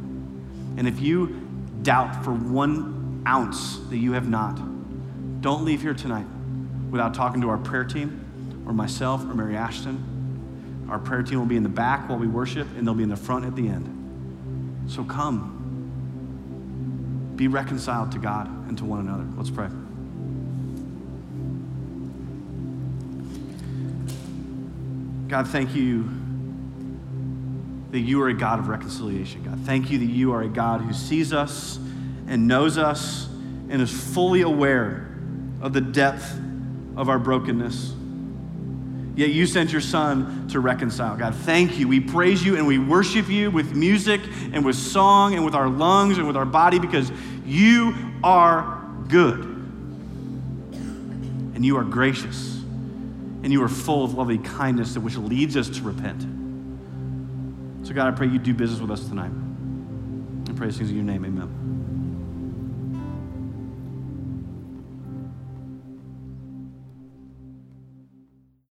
And 0.78 0.88
if 0.88 1.00
you 1.00 1.42
doubt 1.82 2.24
for 2.24 2.36
one 2.36 3.24
ounce 3.26 3.78
that 3.90 3.98
you 3.98 4.12
have 4.12 4.30
not, 4.30 4.62
don't 5.42 5.66
leave 5.66 5.82
here 5.82 5.96
tonight 5.96 6.28
without 6.96 7.14
talking 7.14 7.42
to 7.42 7.50
our 7.50 7.58
prayer 7.58 7.84
team 7.84 8.64
or 8.66 8.72
myself 8.72 9.22
or 9.26 9.34
Mary 9.34 9.58
Ashton. 9.58 10.86
Our 10.90 10.98
prayer 10.98 11.24
team 11.24 11.40
will 11.40 11.46
be 11.46 11.58
in 11.58 11.64
the 11.64 11.68
back 11.68 12.08
while 12.08 12.18
we 12.18 12.26
worship, 12.26 12.70
and 12.78 12.88
they'll 12.88 12.94
be 12.94 13.04
in 13.04 13.10
the 13.10 13.18
front 13.18 13.44
at 13.44 13.54
the 13.54 13.68
end. 13.68 14.86
So 14.90 15.04
come. 15.04 15.52
Be 17.36 17.50
reconciled 17.50 18.14
to 18.14 18.18
God 18.18 18.48
and 18.70 18.78
to 18.78 18.86
one 18.86 19.02
another. 19.02 19.26
Let's 19.36 19.50
pray. 19.50 19.68
God, 25.28 25.50
thank 25.50 25.76
you 25.76 26.10
that 27.92 28.00
you 28.00 28.22
are 28.22 28.30
a 28.30 28.34
God 28.34 28.60
of 28.60 28.70
reconciliation, 28.70 29.44
God. 29.44 29.60
Thank 29.66 29.92
you 29.92 29.98
that 29.98 30.06
you 30.06 30.32
are 30.32 30.44
a 30.44 30.48
God 30.48 30.80
who 30.80 30.94
sees 30.94 31.34
us 31.34 31.78
and 32.28 32.48
knows 32.48 32.78
us 32.78 33.28
and 33.70 33.82
is 33.82 33.92
fully 33.92 34.44
aware 34.44 35.14
of 35.60 35.74
the 35.74 35.82
depth 35.82 36.40
of 36.98 37.10
our 37.10 37.20
brokenness. 37.20 37.94
Yet 39.16 39.30
you 39.30 39.46
sent 39.46 39.72
your 39.72 39.82
son 39.82 40.48
to 40.50 40.60
reconcile. 40.60 41.16
God, 41.16 41.36
thank 41.36 41.80
you. 41.80 41.88
We 41.88 42.02
praise 42.02 42.44
you 42.44 42.58
and 42.58 42.68
we 42.68 42.78
worship 42.78 43.30
you 43.30 43.50
with 43.50 43.74
music 43.74 44.20
and 44.52 44.66
with 44.66 44.76
song 44.76 45.36
and 45.36 45.46
with 45.46 45.56
our 45.56 45.70
lungs 45.70 46.18
and 46.18 46.28
with 46.28 46.36
our 46.36 46.46
body 46.46 46.80
because 46.80 47.12
you 47.46 47.96
are 48.24 48.84
good. 49.08 49.40
And 51.56 51.66
you 51.66 51.78
are 51.78 51.86
gracious. 51.86 52.56
And 53.44 53.54
you 53.54 53.64
are 53.64 53.70
full 53.70 54.04
of 54.04 54.16
loving 54.16 54.44
kindness, 54.44 54.98
which 54.98 55.16
leads 55.16 55.56
us 55.56 55.70
to 55.70 55.82
repent. 55.82 56.22
So, 57.88 57.94
God, 57.94 58.12
I 58.12 58.18
pray 58.18 58.28
you 58.28 58.40
do 58.40 58.54
business 58.54 58.82
with 58.82 58.92
us 58.92 59.08
tonight. 59.08 59.32
I 60.50 60.54
pray 60.54 60.72
things 60.72 60.90
in 60.90 60.96
your 60.96 61.06
name. 61.06 61.24
Amen. 61.24 61.65